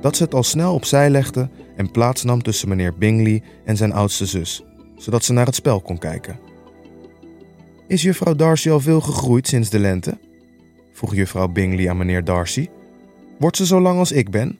dat 0.00 0.16
ze 0.16 0.22
het 0.22 0.34
al 0.34 0.42
snel 0.42 0.74
opzij 0.74 1.10
legde 1.10 1.48
en 1.76 1.90
plaatsnam 1.90 2.42
tussen 2.42 2.68
meneer 2.68 2.98
Bingley 2.98 3.42
en 3.64 3.76
zijn 3.76 3.92
oudste 3.92 4.26
zus, 4.26 4.64
zodat 4.96 5.24
ze 5.24 5.32
naar 5.32 5.46
het 5.46 5.54
spel 5.54 5.80
kon 5.80 5.98
kijken. 5.98 6.38
Is 7.86 8.02
juffrouw 8.02 8.34
Darcy 8.34 8.70
al 8.70 8.80
veel 8.80 9.00
gegroeid 9.00 9.48
sinds 9.48 9.70
de 9.70 9.78
lente? 9.78 10.18
vroeg 10.92 11.14
juffrouw 11.14 11.48
Bingley 11.48 11.90
aan 11.90 11.96
meneer 11.96 12.24
Darcy. 12.24 12.68
Wordt 13.38 13.56
ze 13.56 13.66
zo 13.66 13.80
lang 13.80 13.98
als 13.98 14.12
ik 14.12 14.30
ben? 14.30 14.58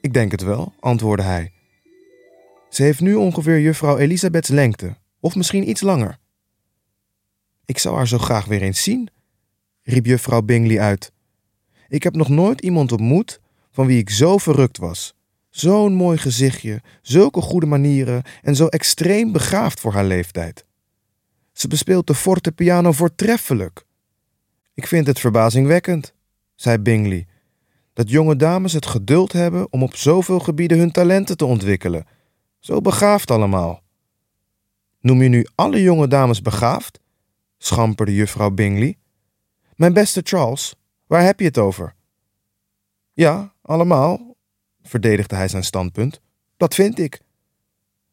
Ik 0.00 0.12
denk 0.12 0.30
het 0.30 0.42
wel, 0.42 0.72
antwoordde 0.80 1.24
hij. 1.24 1.52
Ze 2.68 2.82
heeft 2.82 3.00
nu 3.00 3.14
ongeveer 3.14 3.60
juffrouw 3.60 3.98
Elisabeths 3.98 4.48
lengte, 4.48 4.96
of 5.20 5.34
misschien 5.34 5.68
iets 5.68 5.80
langer. 5.80 6.18
Ik 7.64 7.78
zou 7.78 7.96
haar 7.96 8.08
zo 8.08 8.18
graag 8.18 8.44
weer 8.44 8.62
eens 8.62 8.82
zien, 8.82 9.10
riep 9.82 10.06
juffrouw 10.06 10.42
Bingley 10.42 10.80
uit. 10.80 11.12
Ik 11.88 12.02
heb 12.02 12.14
nog 12.14 12.28
nooit 12.28 12.60
iemand 12.60 12.92
ontmoet 12.92 13.40
van 13.70 13.86
wie 13.86 13.98
ik 13.98 14.10
zo 14.10 14.38
verrukt 14.38 14.78
was. 14.78 15.14
Zo'n 15.50 15.92
mooi 15.92 16.18
gezichtje, 16.18 16.82
zulke 17.02 17.40
goede 17.40 17.66
manieren 17.66 18.22
en 18.42 18.56
zo 18.56 18.66
extreem 18.66 19.32
begaafd 19.32 19.80
voor 19.80 19.92
haar 19.92 20.04
leeftijd. 20.04 20.66
Ze 21.52 21.68
bespeelt 21.68 22.06
de 22.06 22.14
fortepiano 22.14 22.92
voortreffelijk. 22.92 23.84
Ik 24.74 24.86
vind 24.86 25.06
het 25.06 25.20
verbazingwekkend, 25.20 26.14
zei 26.54 26.78
Bingley, 26.78 27.26
dat 27.92 28.10
jonge 28.10 28.36
dames 28.36 28.72
het 28.72 28.86
geduld 28.86 29.32
hebben 29.32 29.72
om 29.72 29.82
op 29.82 29.96
zoveel 29.96 30.38
gebieden 30.38 30.78
hun 30.78 30.90
talenten 30.90 31.36
te 31.36 31.44
ontwikkelen. 31.44 32.06
Zo 32.68 32.80
begaafd 32.80 33.30
allemaal. 33.30 33.82
Noem 35.00 35.22
je 35.22 35.28
nu 35.28 35.46
alle 35.54 35.82
jonge 35.82 36.08
dames 36.08 36.42
begaafd? 36.42 37.00
schamperde 37.58 38.14
juffrouw 38.14 38.50
Bingley. 38.50 38.98
Mijn 39.76 39.92
beste 39.92 40.20
Charles, 40.24 40.74
waar 41.06 41.22
heb 41.22 41.40
je 41.40 41.46
het 41.46 41.58
over? 41.58 41.94
Ja, 43.12 43.54
allemaal, 43.62 44.36
verdedigde 44.82 45.36
hij 45.36 45.48
zijn 45.48 45.64
standpunt. 45.64 46.20
Dat 46.56 46.74
vind 46.74 46.98
ik. 46.98 47.20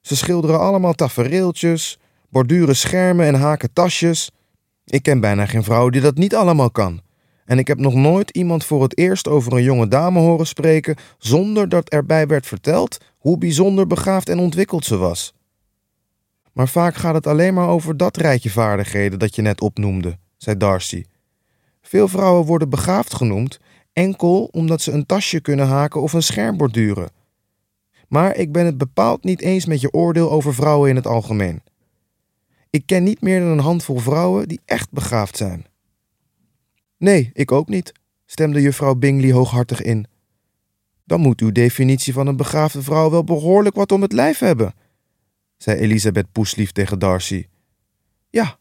Ze 0.02 0.16
schilderen 0.16 0.60
allemaal 0.60 0.94
tafereeltjes, 0.94 2.00
borduren 2.30 2.76
schermen 2.76 3.26
en 3.26 3.36
haken 3.36 3.74
tasjes. 3.74 4.32
Ik 4.86 5.04
ken 5.04 5.20
bijna 5.20 5.46
geen 5.46 5.64
vrouw 5.64 5.90
die 5.90 6.02
dat 6.02 6.16
niet 6.16 6.36
allemaal 6.36 6.72
kan. 6.72 7.02
En 7.46 7.60
ik 7.60 7.68
heb 7.68 7.80
nog 7.80 7.94
nooit 7.94 8.30
iemand 8.30 8.66
voor 8.66 8.84
het 8.84 8.98
eerst 8.98 9.28
over 9.28 9.54
een 9.54 9.64
jonge 9.64 9.88
dame 9.88 10.20
horen 10.20 10.48
spreken 10.48 10.96
zonder 11.18 11.70
dat 11.70 11.90
erbij 11.90 12.28
werd 12.28 12.46
verteld 12.46 12.98
hoe 13.18 13.38
bijzonder 13.38 13.88
begaafd 13.88 14.30
en 14.30 14.40
ontwikkeld 14.40 14.86
ze 14.86 14.98
was. 14.98 15.34
Maar 16.54 16.68
vaak 16.68 16.96
gaat 16.96 17.14
het 17.14 17.28
alleen 17.28 17.54
maar 17.54 17.68
over 17.68 17.98
dat 17.98 18.18
rijtje 18.18 18.50
vaardigheden 18.50 19.20
dat 19.20 19.36
je 19.36 19.42
net 19.42 19.62
opnoemde, 19.62 20.18
zei 20.38 20.58
Darcy. 20.58 21.06
Veel 21.82 22.08
vrouwen 22.08 22.46
worden 22.46 22.70
begaafd 22.70 23.14
genoemd 23.14 23.60
enkel 23.94 24.50
omdat 24.52 24.82
ze 24.82 24.92
een 24.92 25.06
tasje 25.06 25.42
kunnen 25.42 25.68
haken 25.68 26.02
of 26.02 26.14
een 26.14 26.24
scherm 26.24 26.58
borduren. 26.58 27.10
Maar 28.08 28.36
ik 28.36 28.52
ben 28.52 28.66
het 28.66 28.78
bepaald 28.78 29.24
niet 29.24 29.42
eens 29.42 29.66
met 29.66 29.82
je 29.82 29.94
oordeel 29.94 30.32
over 30.32 30.54
vrouwen 30.54 30.90
in 30.90 30.96
het 30.96 31.08
algemeen. 31.08 31.64
Ik 32.70 32.86
ken 32.86 33.04
niet 33.04 33.22
meer 33.22 33.40
dan 33.40 33.50
een 33.50 33.60
handvol 33.60 33.98
vrouwen 33.98 34.48
die 34.48 34.60
echt 34.66 34.92
begaafd 34.92 35.38
zijn. 35.38 35.66
Nee, 36.98 37.30
ik 37.34 37.52
ook 37.52 37.68
niet, 37.68 37.92
stemde 38.26 38.62
juffrouw 38.62 38.96
Bingley 38.96 39.32
hooghartig 39.32 39.82
in. 39.82 40.08
Dan 41.04 41.20
moet 41.20 41.42
uw 41.42 41.52
definitie 41.52 42.14
van 42.14 42.28
een 42.28 42.38
begaafde 42.38 42.82
vrouw 42.82 43.10
wel 43.10 43.24
behoorlijk 43.24 43.76
wat 43.76 43.92
om 43.92 44.02
het 44.02 44.12
lijf 44.12 44.40
hebben, 44.40 44.74
zei 45.58 45.80
Elisabeth 45.80 46.32
Poeslief 46.32 46.72
tegen 46.72 47.00
Darcy. 47.00 47.48
Ja, 48.30 48.58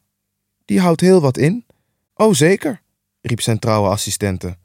die 0.65 0.81
houdt 0.81 1.01
heel 1.01 1.21
wat 1.21 1.39
in. 1.39 1.67
Oh, 2.15 2.33
zeker, 2.33 2.83
riep 3.21 3.41
zijn 3.41 3.59
trouwe 3.59 3.89
assistente. 3.89 4.57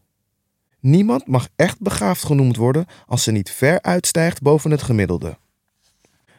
Niemand 0.80 1.28
mag 1.28 1.50
echt 1.56 1.80
begaafd 1.80 2.24
genoemd 2.24 2.56
worden 2.56 2.86
als 3.06 3.24
ze 3.24 3.32
niet 3.32 3.52
ver 3.52 3.82
uitstijgt 3.82 4.42
boven 4.42 4.72
het 4.72 4.82
gemiddelde. 4.82 5.38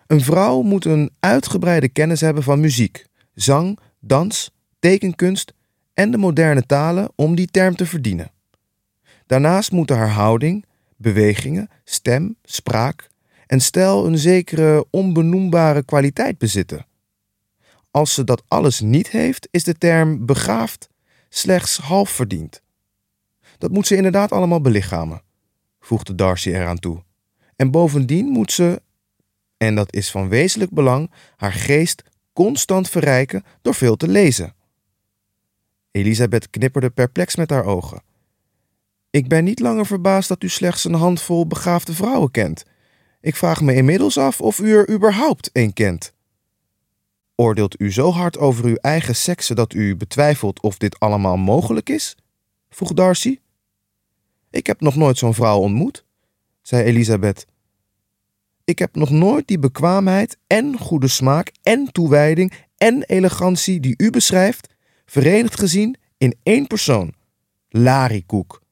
Een 0.06 0.20
vrouw 0.20 0.62
moet 0.62 0.84
een 0.84 1.10
uitgebreide 1.20 1.88
kennis 1.88 2.20
hebben 2.20 2.42
van 2.42 2.60
muziek, 2.60 3.06
zang, 3.34 3.78
dans, 3.98 4.50
tekenkunst 4.78 5.54
en 5.94 6.10
de 6.10 6.18
moderne 6.18 6.66
talen 6.66 7.12
om 7.14 7.34
die 7.34 7.46
term 7.46 7.76
te 7.76 7.86
verdienen. 7.86 8.30
Daarnaast 9.26 9.72
moeten 9.72 9.96
haar 9.96 10.10
houding, 10.10 10.64
bewegingen, 10.96 11.68
stem, 11.84 12.36
spraak 12.42 13.08
en 13.46 13.60
stijl 13.60 14.06
een 14.06 14.18
zekere 14.18 14.86
onbenoembare 14.90 15.84
kwaliteit 15.84 16.38
bezitten. 16.38 16.86
Als 17.90 18.14
ze 18.14 18.24
dat 18.24 18.42
alles 18.48 18.80
niet 18.80 19.10
heeft, 19.10 19.48
is 19.50 19.64
de 19.64 19.74
term 19.74 20.26
begaafd 20.26 20.88
slechts 21.28 21.78
half 21.78 22.10
verdiend. 22.10 22.62
Dat 23.58 23.70
moet 23.70 23.86
ze 23.86 23.96
inderdaad 23.96 24.32
allemaal 24.32 24.60
belichamen, 24.60 25.22
voegde 25.80 26.14
Darcy 26.14 26.50
eraan 26.50 26.78
toe. 26.78 27.02
En 27.56 27.70
bovendien 27.70 28.26
moet 28.26 28.52
ze, 28.52 28.82
en 29.56 29.74
dat 29.74 29.94
is 29.94 30.10
van 30.10 30.28
wezenlijk 30.28 30.70
belang, 30.70 31.10
haar 31.36 31.52
geest 31.52 32.02
constant 32.32 32.88
verrijken 32.88 33.44
door 33.62 33.74
veel 33.74 33.96
te 33.96 34.08
lezen. 34.08 34.54
Elisabeth 35.90 36.50
knipperde 36.50 36.90
perplex 36.90 37.36
met 37.36 37.50
haar 37.50 37.64
ogen. 37.64 38.02
Ik 39.10 39.28
ben 39.28 39.44
niet 39.44 39.60
langer 39.60 39.86
verbaasd 39.86 40.28
dat 40.28 40.42
u 40.42 40.48
slechts 40.48 40.84
een 40.84 40.94
handvol 40.94 41.46
begaafde 41.46 41.94
vrouwen 41.94 42.30
kent. 42.30 42.64
Ik 43.20 43.36
vraag 43.36 43.60
me 43.60 43.74
inmiddels 43.74 44.18
af 44.18 44.40
of 44.40 44.58
u 44.58 44.72
er 44.74 44.90
überhaupt 44.90 45.50
een 45.52 45.72
kent. 45.72 46.12
Oordeelt 47.34 47.80
u 47.80 47.92
zo 47.92 48.10
hard 48.10 48.38
over 48.38 48.64
uw 48.64 48.74
eigen 48.74 49.16
sekse 49.16 49.54
dat 49.54 49.74
u 49.74 49.96
betwijfelt 49.96 50.62
of 50.62 50.76
dit 50.76 50.98
allemaal 50.98 51.36
mogelijk 51.36 51.88
is? 51.88 52.16
vroeg 52.70 52.92
Darcy. 52.92 53.38
Ik 54.50 54.66
heb 54.66 54.80
nog 54.80 54.96
nooit 54.96 55.18
zo'n 55.18 55.34
vrouw 55.34 55.58
ontmoet, 55.58 56.04
zei 56.62 56.82
Elisabeth. 56.82 57.46
Ik 58.64 58.78
heb 58.78 58.94
nog 58.94 59.10
nooit 59.10 59.48
die 59.48 59.58
bekwaamheid 59.58 60.36
en 60.46 60.78
goede 60.78 61.08
smaak 61.08 61.52
en 61.62 61.92
toewijding 61.92 62.52
en 62.76 63.02
elegantie 63.02 63.80
die 63.80 63.94
u 63.96 64.10
beschrijft, 64.10 64.74
verenigd 65.10 65.58
gezien 65.58 65.96
in 66.18 66.34
één 66.42 66.66
persoon. 66.66 67.14
Larikoek. 67.68 68.62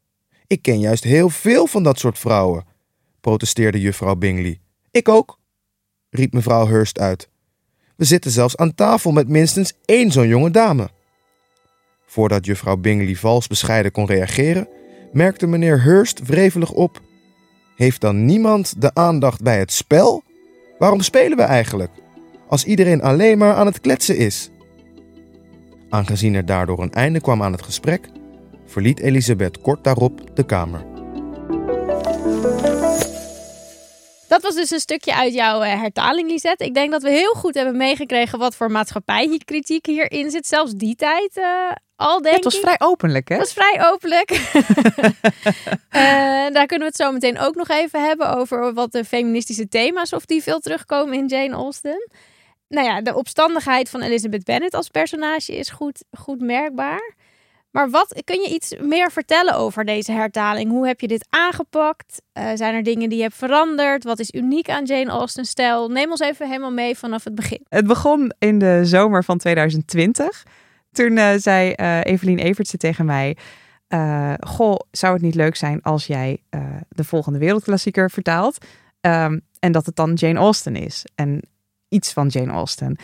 Ik 0.47 0.63
ken 0.63 0.81
juist 0.81 1.05
heel 1.05 1.29
veel 1.29 1.67
van 1.67 1.83
dat 1.83 1.99
soort 1.99 2.19
vrouwen, 2.19 2.65
protesteerde 3.21 3.81
juffrouw 3.81 4.15
Bingley. 4.15 4.61
Ik 4.91 5.09
ook, 5.09 5.39
riep 6.11 6.33
mevrouw 6.33 6.67
Hurst 6.67 6.99
uit. 6.99 7.29
We 7.97 8.05
zitten 8.05 8.31
zelfs 8.31 8.57
aan 8.57 8.75
tafel 8.75 9.13
met 9.13 9.29
minstens 9.29 9.73
één 9.85 10.13
zo'n 10.13 10.29
jonge 10.29 10.51
dame. 10.51 10.91
Voordat 12.07 12.47
juffrouw 12.47 12.77
Bingley 12.77 13.15
vals 13.15 13.47
bescheiden 13.47 13.93
kon 13.93 14.07
reageren, 14.07 14.69
merkte 15.13 15.47
meneer 15.47 15.83
Hurst 15.83 16.27
wrevelig 16.27 16.73
op. 16.73 17.01
Heeft 17.77 18.01
dan 18.01 18.25
niemand 18.25 18.81
de 18.81 18.95
aandacht 18.95 19.43
bij 19.43 19.59
het 19.59 19.73
spel? 19.73 20.23
Waarom 20.79 21.01
spelen 21.01 21.37
we 21.37 21.43
eigenlijk? 21.43 21.91
Als 22.49 22.65
iedereen 22.65 23.03
alleen 23.03 23.39
maar 23.39 23.55
aan 23.55 23.67
het 23.67 23.81
kletsen 23.81 24.17
is. 24.17 24.51
Aangezien 25.91 26.35
er 26.35 26.47
daardoor 26.47 26.83
een 26.83 26.93
einde 26.93 27.21
kwam 27.21 27.43
aan 27.43 27.53
het 27.53 27.63
gesprek, 27.63 28.09
verliet 28.67 29.01
Elisabeth 29.01 29.61
kort 29.61 29.85
daarop 29.85 30.37
de 30.37 30.47
kamer. 30.47 30.85
Dat 34.29 34.43
was 34.43 34.55
dus 34.55 34.71
een 34.71 34.81
stukje 34.81 35.15
uit 35.15 35.35
jouw 35.35 35.65
uh, 35.65 35.81
hertaling, 35.81 36.31
Lisette. 36.31 36.65
Ik 36.65 36.75
denk 36.75 36.91
dat 36.91 37.03
we 37.03 37.11
heel 37.11 37.33
goed 37.33 37.55
hebben 37.55 37.77
meegekregen 37.77 38.39
wat 38.39 38.57
voor 38.57 38.71
maatschappijkritiek 38.71 39.87
hierin 39.87 40.31
zit. 40.31 40.47
Zelfs 40.47 40.73
die 40.73 40.95
tijd 40.95 41.37
uh, 41.37 41.45
al, 41.97 42.23
denk 42.23 42.35
Het 42.35 42.45
was 42.45 42.59
vrij 42.59 42.77
openlijk, 42.79 43.29
hè? 43.29 43.37
Het 43.37 43.45
was 43.45 43.65
vrij 43.65 43.91
openlijk. 43.93 44.31
uh, 44.31 44.41
daar 46.57 46.67
kunnen 46.67 46.79
we 46.79 46.85
het 46.85 46.97
zo 46.97 47.13
meteen 47.13 47.39
ook 47.39 47.55
nog 47.55 47.69
even 47.69 48.05
hebben 48.05 48.37
over 48.37 48.75
wat 48.75 48.93
de 48.93 49.05
feministische 49.05 49.69
thema's, 49.69 50.13
of 50.13 50.25
die 50.25 50.43
veel 50.43 50.59
terugkomen 50.59 51.15
in 51.15 51.27
Jane 51.27 51.55
Austen. 51.55 52.09
Nou 52.69 52.87
ja, 52.87 53.01
de 53.01 53.15
opstandigheid 53.15 53.91
van 53.91 54.03
Elizabeth 54.03 54.45
Bennet 54.45 54.75
als 54.75 54.89
personage 54.89 55.57
is 55.57 55.71
goed, 55.71 56.05
goed 56.19 56.41
merkbaar. 56.41 57.15
Maar 57.71 57.91
wat 57.91 58.23
kun 58.25 58.41
je 58.41 58.49
iets 58.49 58.75
meer 58.81 59.11
vertellen 59.11 59.55
over 59.55 59.85
deze 59.85 60.13
hertaling? 60.13 60.71
Hoe 60.71 60.87
heb 60.87 61.01
je 61.01 61.09
dit 61.09 61.27
aangepakt? 61.31 62.23
Uh, 62.39 62.51
zijn 62.55 62.75
er 62.75 62.83
dingen 62.83 63.09
die 63.09 63.19
je 63.19 63.25
hebt 63.25 63.35
veranderd? 63.35 64.05
Wat 64.05 64.19
is 64.19 64.31
uniek 64.31 64.71
aan 64.71 64.85
Jane 64.85 65.11
Austen's 65.11 65.51
stijl? 65.51 65.89
Neem 65.89 66.11
ons 66.11 66.21
even 66.21 66.47
helemaal 66.47 66.73
mee 66.73 66.97
vanaf 66.97 67.25
het 67.25 67.35
begin. 67.35 67.61
Het 67.69 67.87
begon 67.87 68.33
in 68.39 68.59
de 68.59 68.81
zomer 68.85 69.25
van 69.25 69.39
2020. 69.39 70.43
Toen 70.93 71.17
uh, 71.17 71.31
zei 71.37 71.75
uh, 71.77 72.05
Evelien 72.05 72.39
Evertse 72.39 72.77
tegen 72.77 73.05
mij: 73.05 73.37
Goh, 74.41 74.77
zou 74.91 75.13
het 75.13 75.23
niet 75.23 75.35
leuk 75.35 75.57
zijn 75.57 75.83
als 75.83 76.07
jij 76.07 76.43
de 76.89 77.05
volgende 77.05 77.39
wereldklassieker 77.39 78.11
vertaalt? 78.11 78.65
Um, 79.01 79.41
en 79.59 79.73
dat 79.73 79.87
het 79.87 79.97
dan 79.97 80.13
Jane 80.15 80.39
Austen 80.39 80.77
is. 80.77 81.05
En 81.15 81.43
iets 81.89 82.13
van 82.13 82.27
Jane 82.27 82.53
Austen. 82.53 82.97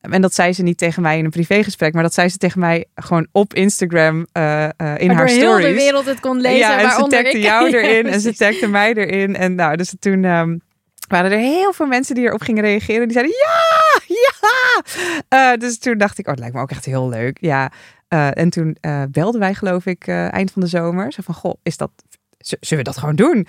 En 0.00 0.22
dat 0.22 0.34
zei 0.34 0.52
ze 0.52 0.62
niet 0.62 0.78
tegen 0.78 1.02
mij 1.02 1.18
in 1.18 1.24
een 1.24 1.30
privégesprek, 1.30 1.92
maar 1.92 2.02
dat 2.02 2.14
zei 2.14 2.28
ze 2.28 2.36
tegen 2.36 2.60
mij 2.60 2.86
gewoon 2.94 3.26
op 3.32 3.54
Instagram 3.54 4.26
uh, 4.32 4.42
uh, 4.42 4.68
in 4.68 4.68
Waardoor 4.78 5.16
haar 5.16 5.28
stories. 5.28 5.64
heel 5.64 5.74
de 5.74 5.74
wereld 5.74 6.06
het 6.06 6.20
kon 6.20 6.40
lezen. 6.40 6.58
Ja, 6.58 6.80
en 6.80 6.90
ze 6.90 7.06
tagde 7.08 7.30
ik. 7.30 7.42
jou 7.42 7.68
Ja, 7.70 7.76
erin 7.78 8.06
en 8.06 8.20
ze 8.20 8.34
tagde 8.34 8.66
mij 8.66 8.94
erin. 8.94 9.36
En 9.36 9.54
nou, 9.54 9.76
dus 9.76 9.94
toen, 9.98 10.24
um, 10.24 10.60
waren 11.08 11.30
er 11.30 11.38
heel 11.38 11.72
veel 11.72 11.86
mensen 11.86 12.14
die 12.14 12.24
erop 12.24 12.42
gingen 12.42 12.62
reageren. 12.62 13.08
Die 13.08 13.12
zeiden 13.12 13.36
ja, 13.36 14.00
ja. 14.06 14.82
Eh, 15.28 15.58
dus 15.58 15.78
toen 15.78 15.98
dacht 15.98 16.18
ik, 16.18 16.24
oh, 16.24 16.30
het 16.30 16.40
lijkt 16.40 16.54
me 16.54 16.60
ook 16.60 16.70
echt 16.70 16.84
heel 16.84 17.08
leuk. 17.08 17.38
Ja. 17.40 17.72
Eh, 18.08 18.38
en 18.38 18.50
toen 18.50 18.76
belden 19.10 19.40
wij, 19.40 19.54
geloof 19.54 19.86
ik, 19.86 20.06
eind 20.08 20.50
van 20.50 20.62
de 20.62 20.68
zomer. 20.68 21.12
Zo 21.12 21.22
van, 21.24 21.34
goh, 21.34 21.54
is 21.62 21.76
dat, 21.76 21.90
zullen 22.38 22.84
we 22.84 22.90
dat 22.90 22.98
gewoon 22.98 23.16
doen? 23.16 23.46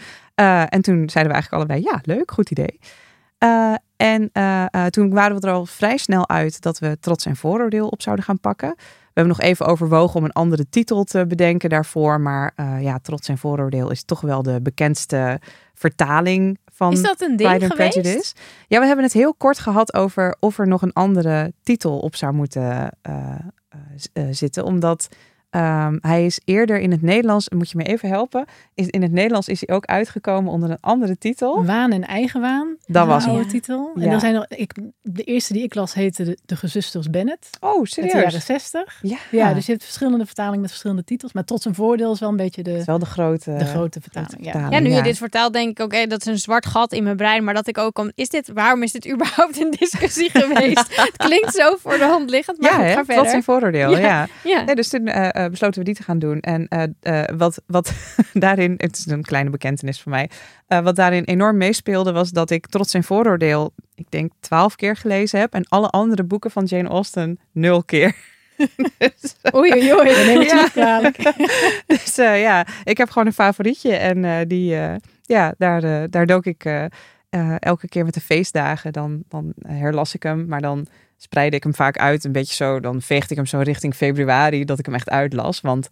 en 0.70 0.82
toen 0.82 1.10
zeiden 1.10 1.34
we 1.34 1.40
eigenlijk 1.40 1.54
allebei, 1.54 1.82
ja, 1.82 2.00
leuk, 2.04 2.32
goed 2.32 2.52
idee. 2.52 2.80
En 3.96 4.32
toen 4.90 5.14
waren 5.14 5.40
we 5.40 5.48
er 5.48 5.54
al 5.54 5.66
vrij 5.66 5.98
snel 5.98 6.30
uit 6.30 6.62
dat 6.62 6.80
we 6.80 6.98
trots 7.00 7.26
en 7.26 7.36
vooroordeel 7.36 7.88
op 7.88 8.02
zouden 8.02 8.26
gaan 8.26 8.40
pakken. 8.40 8.74
We 8.78 9.20
hebben 9.20 9.38
nog 9.38 9.48
even 9.48 9.66
overwogen 9.66 10.16
om 10.16 10.24
een 10.26 10.32
andere 10.32 10.70
titel 10.70 11.04
te 11.04 11.26
bedenken 11.28 11.70
daarvoor. 11.70 12.22
Maar 12.22 12.54
ja, 12.82 13.00
trots 13.00 13.28
en 13.28 13.38
vooroordeel 13.38 13.92
is 13.92 14.04
toch 14.04 14.22
wel 14.22 14.44
de 14.44 14.62
bekendste 14.62 15.40
vertaling 15.74 16.60
van 16.74 16.92
Is 16.92 17.02
dat 17.02 17.22
een 17.22 17.36
ding 17.36 17.50
Pride 17.50 17.70
geweest? 17.70 18.00
Prejudice. 18.00 18.34
Ja, 18.68 18.80
we 18.80 18.86
hebben 18.86 19.06
het 19.06 19.14
heel 19.14 19.34
kort 19.34 19.60
gehad 19.60 19.94
over 19.94 20.36
of 20.40 20.60
er 20.60 20.68
nog 20.68 20.82
een 20.82 20.94
andere 20.94 21.54
titel 21.64 22.00
op 22.00 22.16
zou 22.16 22.34
moeten 22.34 22.98
zitten. 24.30 24.64
Omdat 24.64 25.08
Um, 25.56 25.98
hij 26.02 26.26
is 26.26 26.40
eerder 26.46 26.80
in 26.80 26.92
het 26.92 27.02
Nederlands, 27.02 27.50
moet 27.50 27.70
je 27.70 27.78
me 27.78 27.84
even 27.84 28.10
helpen, 28.10 28.46
is, 28.74 28.88
in 28.88 29.02
het 29.02 29.12
Nederlands 29.12 29.48
is 29.48 29.64
hij 29.66 29.76
ook 29.76 29.86
uitgekomen 29.86 30.52
onder 30.52 30.70
een 30.70 30.78
andere 30.82 31.18
titel. 31.18 31.66
Waan 31.66 31.92
en 31.92 32.08
Eigenwaan. 32.08 32.76
Dat 32.88 33.08
was 33.08 33.26
een 33.26 33.48
titel. 33.48 33.92
En 33.96 34.10
dan 34.10 34.20
zijn 34.20 34.36
er, 34.36 34.46
ik, 34.50 34.74
de 35.02 35.24
eerste 35.24 35.54
die 35.54 35.64
ik 35.64 35.76
las 35.76 35.94
heette 35.94 36.24
De, 36.24 36.38
de 36.46 36.56
Gezusters 36.56 37.10
Bennett. 37.10 37.50
Oh, 37.60 37.86
serieus? 37.86 38.14
Uit 38.14 38.24
de 38.24 38.30
jaren 38.30 38.42
60. 38.42 39.00
Ja. 39.02 39.18
ja, 39.32 39.54
dus 39.54 39.66
je 39.66 39.72
hebt 39.72 39.84
verschillende 39.84 40.26
vertalingen 40.26 40.60
met 40.60 40.70
verschillende 40.70 41.04
titels. 41.04 41.34
Maar 41.34 41.46
tot 41.46 41.62
zijn 41.62 41.76
voordeel 41.76 42.12
is 42.12 42.20
wel 42.20 42.30
een 42.30 42.36
beetje 42.36 42.64
de, 42.64 42.84
wel 42.86 43.00
de, 43.00 43.06
grote, 43.06 43.56
de 43.58 43.66
grote 43.66 44.02
vertaling. 44.02 44.46
ja. 44.46 44.68
ja, 44.70 44.80
nu 44.80 44.90
je 44.90 45.02
dit 45.02 45.18
vertelt, 45.18 45.54
denk 45.54 45.70
ik 45.70 45.80
ook, 45.80 45.86
okay, 45.86 46.08
dat 46.08 46.22
is 46.22 46.26
een 46.26 46.38
zwart 46.38 46.66
gat 46.66 46.92
in 46.92 47.04
mijn 47.04 47.16
brein. 47.16 47.44
Maar 47.44 47.54
dat 47.54 47.68
ik 47.68 47.78
ook 47.78 47.94
kom, 47.94 48.12
is 48.16 48.30
dit, 48.30 48.52
waarom 48.54 48.84
is 48.84 48.92
dit 48.92 49.10
überhaupt 49.12 49.62
een 49.62 49.72
discussie 49.80 50.30
geweest? 50.40 50.96
het 50.96 51.18
klinkt 51.18 51.54
zo 51.54 51.76
voor 51.80 51.98
de 51.98 52.04
hand 52.04 52.30
liggend, 52.30 52.62
maar 52.62 52.88
ja, 52.88 52.96
goed, 52.96 53.06
ga 53.06 53.16
Dat 53.16 53.26
is 53.26 53.34
een 53.34 53.44
vooroordeel, 53.44 53.98
ja. 53.98 54.28
ja. 54.44 54.64
Nee, 54.64 54.76
dus 54.76 54.90
toen 54.90 55.08
uh, 55.08 55.41
besloten 55.50 55.80
we 55.80 55.86
die 55.86 55.96
te 55.96 56.04
gaan 56.04 56.20
doen. 56.20 56.40
En 56.40 56.68
uh, 57.02 57.24
wat, 57.38 57.62
wat 57.66 57.94
daarin, 58.34 58.74
het 58.78 58.98
is 58.98 59.06
een 59.06 59.24
kleine 59.24 59.50
bekentenis 59.50 60.02
voor 60.02 60.12
mij, 60.12 60.30
wat 60.68 60.96
daarin 60.96 61.24
enorm 61.24 61.58
meespeelde 61.58 62.12
was 62.12 62.30
dat 62.30 62.50
ik 62.50 62.68
Trots 62.68 62.94
en 62.94 63.04
Vooroordeel, 63.04 63.74
ik 63.96 64.06
denk 64.10 64.32
twaalf 64.40 64.76
keer 64.76 64.96
gelezen 64.96 65.40
heb 65.40 65.54
en 65.54 65.66
alle 65.70 65.88
andere 65.88 66.24
boeken 66.24 66.52
van 66.52 66.66
Jane 66.66 66.90
Austen 66.90 67.40
nul 67.52 67.84
keer. 67.84 68.16
dus, 68.98 69.36
oei, 69.56 69.72
oei, 69.72 69.94
oei, 69.94 70.16
dan 70.16 70.26
neem 70.26 70.42
ik 70.42 70.74
ja. 70.76 71.12
dus 71.88 72.16
ja, 72.16 72.66
ik 72.84 72.98
heb 72.98 73.10
gewoon 73.10 73.28
een 73.28 73.34
favorietje 73.34 73.96
en 73.96 74.48
die, 74.48 74.76
ja, 75.22 75.54
daar, 75.58 76.10
daar 76.10 76.26
dook 76.26 76.46
ik 76.46 76.90
elke 77.60 77.88
keer 77.88 78.06
met 78.06 78.14
de 78.14 78.22
feestdagen, 78.22 78.94
dan, 78.94 79.24
dan 79.28 79.54
herlas 79.68 80.16
ik 80.16 80.24
hem, 80.24 80.46
maar 80.48 80.62
dan 80.62 80.88
spreidde 81.22 81.58
ik 81.58 81.64
hem 81.64 81.76
vaak 81.76 81.98
uit. 81.98 82.24
Een 82.24 82.32
beetje 82.32 82.56
zo, 82.56 82.80
dan 82.80 83.02
veegde 83.02 83.30
ik 83.30 83.36
hem 83.36 83.46
zo 83.46 83.60
richting 83.60 83.96
februari, 83.96 84.66
dat 84.66 84.80
ik 84.80 84.86
hem 84.86 84.96
echt 84.96 85.10
uitlas. 85.10 85.62
Want 85.62 85.88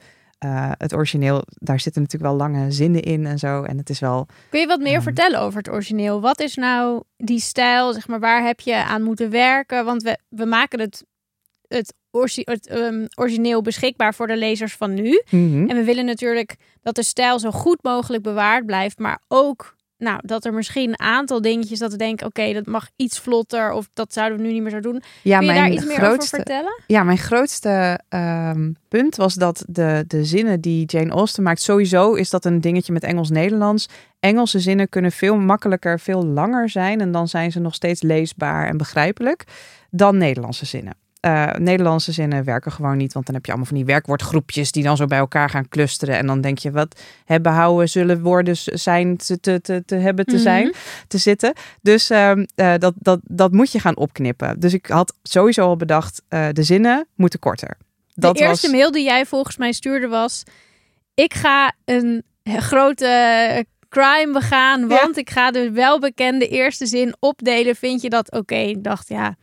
uh, 0.46 0.72
het 0.78 0.94
origineel, 0.94 1.44
daar 1.48 1.80
zitten 1.80 2.02
natuurlijk 2.02 2.32
wel 2.32 2.40
lange 2.40 2.72
zinnen 2.72 3.02
in 3.02 3.26
en 3.26 3.40
zo. 3.40 3.64
En 3.64 3.78
het 3.78 3.90
is 3.90 4.00
wel. 4.00 4.28
Kun 4.50 4.60
je 4.60 4.68
wat 4.68 4.80
meer 4.80 4.96
um, 4.96 5.02
vertellen 5.02 5.40
over 5.40 5.58
het 5.58 5.70
origineel? 5.70 6.22
Wat 6.22 6.40
is 6.40 6.56
nou 6.56 7.04
die 7.18 7.40
stijl? 7.40 7.94
Zeg 7.94 8.08
maar, 8.08 8.20
waar 8.20 8.46
heb 8.46 8.60
je 8.60 8.76
aan 8.76 9.04
moeten 9.04 9.30
werken? 9.30 9.86
Want 9.86 10.04
we, 10.04 10.18
we 10.30 10.46
maken 10.46 10.80
het, 10.80 11.06
het, 11.68 11.94
orgi 12.12 12.42
het 12.46 12.72
um, 12.72 13.06
origineel 13.16 13.62
beschikbaar 13.62 14.14
voor 14.14 14.28
de 14.28 14.38
lezers 14.38 14.76
van 14.76 14.94
nu. 14.94 15.22
Mm 15.30 15.52
-hmm. 15.52 15.70
En 15.70 15.76
we 15.76 15.84
willen 15.84 16.06
natuurlijk 16.06 16.56
dat 16.82 16.96
de 16.96 17.04
stijl 17.04 17.40
zo 17.40 17.52
goed 17.52 17.84
mogelijk 17.84 18.24
bewaard 18.24 18.66
blijft, 18.66 19.00
maar 19.00 19.22
ook 19.28 19.76
nou, 20.00 20.20
dat 20.24 20.46
er 20.46 20.54
misschien 20.54 20.90
een 20.90 21.00
aantal 21.00 21.42
dingetjes 21.42 21.80
dat 21.80 21.92
we 21.92 21.98
denken, 21.98 22.28
oké, 22.28 22.54
dat 22.54 22.66
mag 22.66 22.90
iets 22.96 23.20
vlotter 23.20 23.72
of 23.72 23.90
dat 23.94 24.14
zouden 24.14 24.38
we 24.38 24.44
nu 24.44 24.52
niet 24.54 24.62
meer 24.62 24.72
zo 24.72 24.80
doen. 24.80 25.02
Ja, 25.24 25.38
Kun 25.38 25.48
je 25.48 25.54
daar 25.54 25.70
iets 25.70 25.86
meer 25.86 26.10
over 26.10 26.24
vertellen? 26.24 26.82
Ja, 26.88 27.04
mijn 27.04 27.18
grootste 27.18 28.00
um, 28.10 28.76
punt 28.88 29.16
was 29.16 29.34
dat 29.34 29.64
de, 29.68 30.04
de 30.08 30.26
zinnen 30.26 30.62
die 30.62 30.86
Jane 30.86 31.12
Austen 31.12 31.44
maakt, 31.44 31.62
sowieso 31.62 32.14
is 32.14 32.30
dat 32.30 32.46
een 32.46 32.62
dingetje 32.62 32.94
met 32.94 33.04
Engels-Nederlands. 33.04 33.90
Engelse 34.20 34.60
zinnen 34.60 34.90
kunnen 34.90 35.12
veel 35.12 35.36
makkelijker, 35.38 36.00
veel 36.00 36.26
langer 36.26 36.70
zijn 36.70 37.02
en 37.02 37.12
dan 37.12 37.28
zijn 37.28 37.52
ze 37.52 37.60
nog 37.60 37.74
steeds 37.74 38.02
leesbaar 38.02 38.68
en 38.68 38.78
begrijpelijk 38.78 39.44
dan 39.90 40.18
Nederlandse 40.18 40.66
zinnen. 40.66 40.94
Uh, 41.26 41.52
Nederlandse 41.58 42.12
zinnen 42.12 42.44
werken 42.44 42.72
gewoon 42.72 42.98
niet, 42.98 43.14
want 43.14 43.26
dan 43.26 43.36
heb 43.36 43.46
je 43.46 43.52
allemaal 43.52 43.70
van 43.70 43.78
die 43.78 43.86
werkwoordgroepjes 43.86 44.72
die 44.72 44.84
dan 44.84 44.98
zo 44.98 45.06
bij 45.06 45.18
elkaar 45.18 45.50
gaan 45.50 45.68
clusteren. 45.70 46.18
En 46.18 46.26
dan 46.26 46.42
denk 46.42 46.58
je, 46.58 46.72
wat 46.72 47.02
hebben 47.26 47.52
houden 47.52 47.90
zullen 47.90 48.22
woorden 48.22 48.56
zijn 48.64 49.18
te, 49.18 49.40
te, 49.40 49.62
te, 49.62 49.84
te 49.86 49.96
hebben 49.96 50.26
te 50.26 50.38
zijn, 50.38 50.66
mm 50.66 50.72
-hmm. 50.72 51.08
te 51.08 51.18
zitten. 51.18 51.54
Dus 51.82 52.12
uh, 52.12 52.32
uh, 52.36 52.74
dat, 52.78 52.94
dat, 52.98 53.20
dat 53.24 53.52
moet 53.52 53.72
je 53.72 53.80
gaan 53.80 53.98
opknippen. 53.98 54.60
Dus 54.60 54.74
ik 54.74 54.86
had 54.86 55.14
sowieso 55.24 55.62
al 55.62 55.76
bedacht, 55.76 56.22
uh, 56.30 56.48
de 56.52 56.64
zinnen 56.64 57.08
moeten 57.16 57.40
korter. 57.40 57.78
Dat 58.14 58.38
de 58.38 58.44
eerste 58.44 58.68
was... 58.68 58.76
mail 58.76 58.92
die 58.92 59.04
jij 59.04 59.26
volgens 59.26 59.58
mij 59.58 59.72
stuurde 59.72 60.08
was, 60.08 60.44
ik 61.14 61.34
ga 61.34 61.74
een 61.86 62.24
grote 62.44 63.66
crime 63.90 64.32
begaan, 64.34 64.88
want 64.88 65.16
ja. 65.16 65.22
ik 65.22 65.30
ga 65.30 65.52
de 65.52 65.72
welbekende 65.72 66.48
eerste 66.48 66.86
zin 66.86 67.16
opdelen. 67.20 67.76
Vind 67.76 68.02
je 68.02 68.10
dat 68.10 68.28
oké? 68.28 68.38
Okay? 68.38 68.66
Ik 68.66 68.84
dacht, 68.84 69.08
ja 69.08 69.36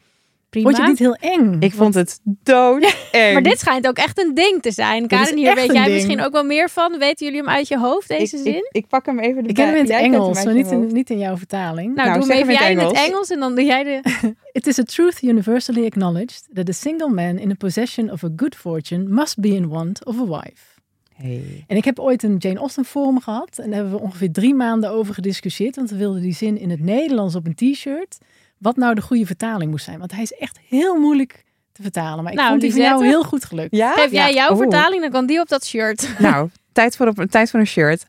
prima. 0.50 0.70
Vond 0.70 0.82
je 0.82 0.88
niet 0.88 0.98
heel 0.98 1.14
eng? 1.14 1.56
Ik 1.60 1.72
vond 1.72 1.94
het 1.94 2.20
dood 2.24 2.96
eng. 3.12 3.32
maar 3.32 3.42
dit 3.42 3.58
schijnt 3.58 3.86
ook 3.86 3.96
echt 3.96 4.18
een 4.18 4.34
ding 4.34 4.62
te 4.62 4.70
zijn. 4.70 5.06
Karin, 5.06 5.36
hier 5.36 5.54
weet 5.54 5.72
jij 5.72 5.82
ding. 5.82 5.94
misschien 5.94 6.20
ook 6.20 6.32
wel 6.32 6.44
meer 6.44 6.70
van. 6.70 6.98
Weten 6.98 7.26
jullie 7.26 7.40
hem 7.40 7.50
uit 7.50 7.68
je 7.68 7.78
hoofd, 7.78 8.08
deze 8.08 8.36
ik, 8.36 8.42
zin? 8.42 8.54
Ik, 8.54 8.68
ik, 8.70 8.86
pak 8.86 9.06
hem 9.06 9.18
even 9.18 9.36
erbij. 9.36 9.50
Ik 9.50 9.54
ken 9.54 9.66
hem 9.66 9.74
in 9.74 9.80
het 9.80 9.90
jij 9.90 10.02
Engels, 10.02 10.44
maar 10.44 10.54
niet 10.54 10.70
in, 10.70 10.92
niet 10.92 11.10
in 11.10 11.18
jouw 11.18 11.36
vertaling. 11.36 11.94
Nou, 11.94 12.08
nou 12.08 12.20
doe 12.20 12.28
hem 12.28 12.38
even 12.38 12.52
jij 12.52 12.70
in 12.70 12.78
het 12.78 12.92
Engels 12.92 13.30
en 13.30 13.40
dan 13.40 13.54
doe 13.54 13.64
jij 13.64 13.82
de... 13.82 14.00
It 14.52 14.66
is 14.66 14.78
a 14.78 14.82
truth 14.82 15.22
universally 15.22 15.84
acknowledged 15.84 16.48
that 16.54 16.68
a 16.68 16.72
single 16.72 17.08
man 17.08 17.38
in 17.38 17.50
a 17.50 17.54
possession 17.54 18.10
of 18.10 18.24
a 18.24 18.30
good 18.36 18.54
fortune 18.54 19.08
must 19.08 19.40
be 19.40 19.48
in 19.48 19.68
want 19.68 20.04
of 20.04 20.18
a 20.20 20.26
wife. 20.26 20.74
Hey. 21.14 21.64
En 21.66 21.76
ik 21.76 21.84
heb 21.84 21.98
ooit 21.98 22.22
een 22.22 22.36
Jane 22.36 22.58
Austen 22.58 22.84
forum 22.84 23.20
gehad. 23.20 23.58
En 23.58 23.70
daar 23.70 23.74
hebben 23.74 23.98
we 23.98 24.04
ongeveer 24.04 24.32
drie 24.32 24.54
maanden 24.54 24.90
over 24.90 25.14
gediscussieerd. 25.14 25.76
Want 25.76 25.90
we 25.90 25.96
wilden 25.96 26.22
die 26.22 26.34
zin 26.34 26.58
in 26.58 26.70
het 26.70 26.80
Nederlands 26.80 27.34
op 27.34 27.46
een 27.46 27.54
t-shirt 27.54 28.18
wat 28.58 28.76
nou 28.76 28.94
de 28.94 29.00
goede 29.00 29.26
vertaling 29.26 29.70
moest 29.70 29.84
zijn. 29.84 29.98
Want 29.98 30.12
hij 30.12 30.22
is 30.22 30.32
echt 30.32 30.58
heel 30.68 31.00
moeilijk 31.00 31.44
te 31.72 31.82
vertalen. 31.82 32.24
Maar 32.24 32.32
ik 32.32 32.38
nou, 32.38 32.50
vond 32.50 32.60
die 32.60 32.72
van 32.72 32.80
jou 32.80 33.06
heel 33.06 33.24
goed 33.24 33.44
gelukt. 33.44 33.76
Ja? 33.76 33.92
Geef 33.92 34.10
jij 34.10 34.34
jouw 34.34 34.56
vertaling, 34.56 35.00
dan 35.02 35.10
kan 35.10 35.26
die 35.26 35.40
op 35.40 35.48
dat 35.48 35.66
shirt. 35.66 36.08
Nou, 36.18 36.50
tijd 36.72 36.96
voor, 36.96 37.06
op, 37.06 37.24
tijd 37.30 37.50
voor 37.50 37.60
een 37.60 37.66
shirt. 37.66 38.06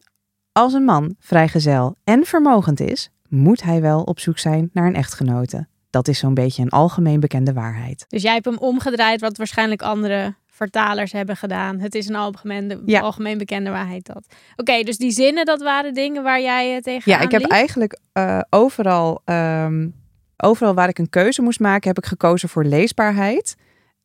Als 0.52 0.74
een 0.74 0.84
man 0.84 1.16
vrijgezel 1.20 1.96
en 2.04 2.26
vermogend 2.26 2.80
is, 2.80 3.10
moet 3.30 3.64
hij 3.64 3.82
wel 3.82 4.02
op 4.02 4.20
zoek 4.20 4.38
zijn 4.38 4.70
naar 4.74 4.88
een 4.88 4.96
echtgenote. 4.96 5.68
Dat 5.90 6.08
is 6.08 6.20
zo'n 6.20 6.34
beetje 6.34 6.62
een 6.62 6.70
algemeen 6.70 7.20
bekende 7.20 7.54
waarheid. 7.54 8.06
Dus 8.08 8.22
jij 8.22 8.34
hebt 8.34 8.46
hem 8.46 8.58
omgedraaid, 8.58 9.22
wat 9.22 9.38
waarschijnlijk 9.38 9.82
andere 9.82 10.36
vertalers 10.48 11.12
hebben 11.12 11.38
gedaan. 11.38 11.80
Het 11.80 11.96
is 11.96 12.08
een 12.08 12.16
algemeen, 12.16 12.82
ja. 12.86 13.00
algemeen 13.00 13.38
bekende 13.38 13.70
waarheid 13.70 14.06
dat. 14.06 14.26
Oké, 14.52 14.62
okay, 14.62 14.84
dus 14.84 14.98
die 14.98 15.12
zinnen, 15.12 15.46
dat 15.46 15.62
waren 15.62 15.94
dingen 15.94 16.24
waar 16.24 16.42
jij 16.42 16.76
uh, 16.76 16.82
tegen 16.82 17.12
Ja, 17.12 17.20
ik 17.20 17.32
heb 17.32 17.44
eigenlijk 17.44 18.00
uh, 18.14 18.40
overal 18.50 19.22
um, 19.26 19.94
overal 20.38 20.74
waar 20.74 20.90
ik 20.90 21.00
een 21.00 21.10
keuze 21.10 21.42
moest 21.42 21.60
maken, 21.60 21.88
heb 21.88 21.98
ik 21.98 22.06
gekozen 22.06 22.50
voor 22.50 22.64
leesbaarheid 22.64 23.56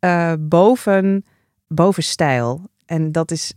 uh, 0.05 0.33
boven, 0.39 1.25
boven 1.67 2.03
stijl. 2.03 2.71
En 2.87 3.13
dat 3.13 3.31
is 3.31 3.53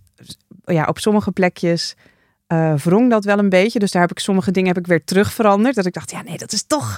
ja, 0.63 0.85
op 0.85 0.99
sommige 0.99 1.31
plekjes 1.31 1.95
uh, 2.47 2.75
wrong 2.75 3.09
dat 3.09 3.25
wel 3.25 3.39
een 3.39 3.49
beetje. 3.49 3.79
Dus 3.79 3.91
daar 3.91 4.01
heb 4.01 4.11
ik 4.11 4.19
sommige 4.19 4.51
dingen 4.51 4.73
heb 4.73 4.77
ik 4.77 4.87
weer 4.87 5.03
terug 5.03 5.33
veranderd. 5.33 5.75
Dat 5.75 5.85
ik 5.85 5.93
dacht, 5.93 6.11
ja, 6.11 6.21
nee, 6.21 6.37
dat 6.37 6.51
is 6.51 6.67
toch. 6.67 6.97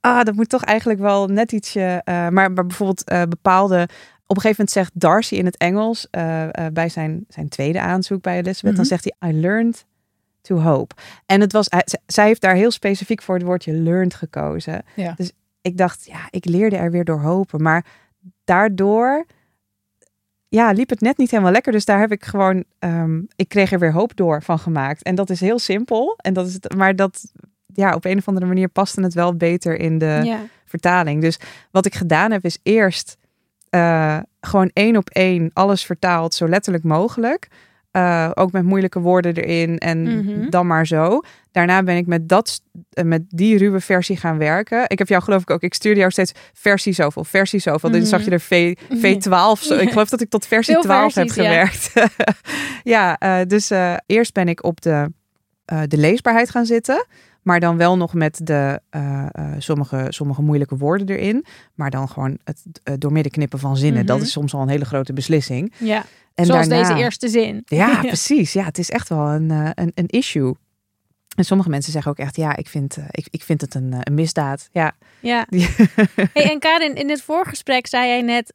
Ah, 0.00 0.24
dat 0.24 0.34
moet 0.34 0.48
toch 0.48 0.64
eigenlijk 0.64 1.00
wel 1.00 1.26
net 1.26 1.52
ietsje. 1.52 1.80
Uh, 1.80 2.14
maar, 2.28 2.52
maar 2.52 2.66
bijvoorbeeld 2.66 3.04
bepaalde. 3.28 3.88
Op 4.26 4.38
een 4.38 4.42
gegeven 4.42 4.64
moment 4.64 4.70
zegt 4.70 5.00
Darcy 5.00 5.34
in 5.34 5.44
het 5.44 5.56
Engels 5.56 6.08
bij 6.72 6.88
zijn, 6.88 7.24
zijn 7.28 7.48
tweede 7.48 7.80
aanzoek 7.80 8.22
bij 8.22 8.32
Elizabeth, 8.32 8.62
mm 8.62 8.68
-hmm. 8.68 8.76
dan 8.76 8.84
zegt 8.84 9.04
hij: 9.18 9.30
I 9.30 9.40
learned 9.40 9.84
to 10.42 10.60
hope. 10.60 10.94
En 11.26 11.40
het 11.40 11.52
was, 11.52 11.66
hij, 11.68 11.86
zij 12.06 12.26
heeft 12.26 12.40
daar 12.40 12.54
heel 12.54 12.70
specifiek 12.70 13.22
voor 13.22 13.34
het 13.34 13.44
woordje 13.44 13.72
learned 13.72 14.14
gekozen. 14.14 14.82
Ja. 14.96 15.14
Dus 15.16 15.32
ik 15.60 15.76
dacht, 15.76 16.06
ja, 16.06 16.26
ik 16.30 16.44
leerde 16.44 16.76
er 16.76 16.90
weer 16.90 17.04
door 17.04 17.20
hopen. 17.20 17.62
Maar 17.62 17.86
daardoor, 18.44 19.26
ja, 20.48 20.70
liep 20.70 20.90
het 20.90 21.00
net 21.00 21.16
niet 21.16 21.30
helemaal 21.30 21.52
lekker. 21.52 21.72
Dus 21.72 21.84
daar 21.84 22.00
heb 22.00 22.12
ik 22.12 22.24
gewoon, 22.24 22.64
um, 22.78 23.28
ik 23.36 23.48
kreeg 23.48 23.72
er 23.72 23.78
weer 23.78 23.92
hoop 23.92 24.16
door 24.16 24.42
van 24.42 24.58
gemaakt. 24.58 25.02
En 25.02 25.14
dat 25.14 25.30
is 25.30 25.40
heel 25.40 25.58
simpel. 25.58 26.14
En 26.16 26.32
dat 26.32 26.46
is 26.46 26.54
het, 26.54 26.76
maar 26.76 26.96
dat, 26.96 27.32
ja, 27.66 27.94
op 27.94 28.04
een 28.04 28.18
of 28.18 28.28
andere 28.28 28.46
manier 28.46 28.68
paste 28.68 29.02
het 29.02 29.14
wel 29.14 29.36
beter 29.36 29.78
in 29.78 29.98
de 29.98 30.20
ja. 30.24 30.40
vertaling. 30.64 31.20
Dus 31.20 31.38
wat 31.70 31.86
ik 31.86 31.94
gedaan 31.94 32.30
heb, 32.30 32.44
is 32.44 32.58
eerst 32.62 33.16
uh, 33.70 34.18
gewoon 34.40 34.70
één 34.72 34.96
op 34.96 35.10
één 35.10 35.50
alles 35.52 35.84
vertaald, 35.84 36.34
zo 36.34 36.48
letterlijk 36.48 36.84
mogelijk. 36.84 37.48
Uh, 37.92 38.30
ook 38.34 38.52
met 38.52 38.62
moeilijke 38.62 39.00
woorden 39.00 39.34
erin 39.34 39.78
en 39.78 39.98
mm 39.98 40.26
-hmm. 40.26 40.50
dan 40.50 40.66
maar 40.66 40.86
zo. 40.86 41.20
Daarna 41.50 41.82
ben 41.82 41.96
ik 41.96 42.06
met, 42.06 42.28
dat, 42.28 42.62
met 43.02 43.22
die 43.28 43.58
ruwe 43.58 43.80
versie 43.80 44.16
gaan 44.16 44.38
werken. 44.38 44.84
Ik 44.86 44.98
heb 44.98 45.08
jou 45.08 45.22
geloof 45.22 45.42
ik 45.42 45.50
ook, 45.50 45.62
ik 45.62 45.74
stuurde 45.74 45.98
jou 45.98 46.12
steeds 46.12 46.32
versie 46.52 46.92
zoveel, 46.92 47.24
versie 47.24 47.60
zoveel. 47.60 47.88
Mm 47.88 47.94
-hmm. 47.94 48.04
Dan 48.04 48.10
zag 48.10 48.24
je 48.24 48.30
er 48.30 48.40
V, 48.40 48.76
V12. 48.88 49.62
Zo. 49.68 49.74
Ik 49.74 49.90
geloof 49.90 50.08
dat 50.08 50.20
ik 50.20 50.28
tot 50.28 50.46
versie 50.46 50.74
Veel 50.74 50.82
12 50.82 51.12
versies, 51.12 51.36
heb 51.36 51.46
gewerkt. 51.46 51.92
Ja, 52.84 53.16
ja 53.18 53.40
uh, 53.40 53.46
dus 53.46 53.70
eerst 54.06 54.32
ben 54.32 54.48
ik 54.48 54.64
op 54.64 54.80
de, 54.80 55.12
de 55.64 55.96
leesbaarheid 55.96 56.50
gaan 56.50 56.66
zitten. 56.66 57.06
Maar 57.42 57.60
dan 57.60 57.76
wel 57.76 57.96
nog 57.96 58.14
met 58.14 58.40
de 58.42 58.80
eh, 58.90 59.26
eh, 59.32 59.44
sommige, 59.58 60.06
sommige 60.08 60.42
moeilijke 60.42 60.76
woorden 60.76 61.08
erin. 61.08 61.44
Maar 61.74 61.90
dan 61.90 62.08
gewoon 62.08 62.38
het 62.44 62.62
uh, 62.84 62.94
doormidden 62.98 63.32
knippen 63.32 63.58
van 63.58 63.76
zinnen. 63.76 64.06
Dat 64.06 64.16
Mhm. 64.16 64.24
is 64.26 64.32
soms 64.32 64.54
al 64.54 64.62
een 64.62 64.68
hele 64.68 64.84
grote 64.84 65.12
beslissing. 65.12 65.72
Ja, 65.78 66.04
En 66.34 66.46
zoals 66.46 66.68
daarna, 66.68 66.88
deze 66.88 67.00
eerste 67.04 67.28
zin. 67.28 67.62
Ja, 67.64 68.00
precies. 68.14 68.52
Ja, 68.52 68.64
het 68.64 68.78
is 68.78 68.90
echt 68.90 69.08
wel 69.08 69.28
een, 69.28 69.50
eh, 69.50 69.70
een, 69.74 69.92
een 69.94 70.06
issue. 70.06 70.54
En 71.36 71.44
sommige 71.44 71.70
mensen 71.70 71.92
zeggen 71.92 72.10
ook 72.10 72.18
echt, 72.18 72.36
ja, 72.36 72.56
ik 72.56 72.68
vind, 72.68 72.96
ik, 73.10 73.26
ik 73.30 73.42
vind 73.42 73.60
het 73.60 73.74
een, 73.74 73.94
een 73.98 74.14
misdaad. 74.14 74.68
Ja. 74.72 74.92
Ja. 75.20 75.46
Hey, 76.32 76.50
en 76.50 76.58
Karin, 76.58 76.94
in 76.94 77.06
dit 77.06 77.22
voorgesprek 77.22 77.86
zei 77.86 78.06
jij 78.08 78.22
net 78.22 78.54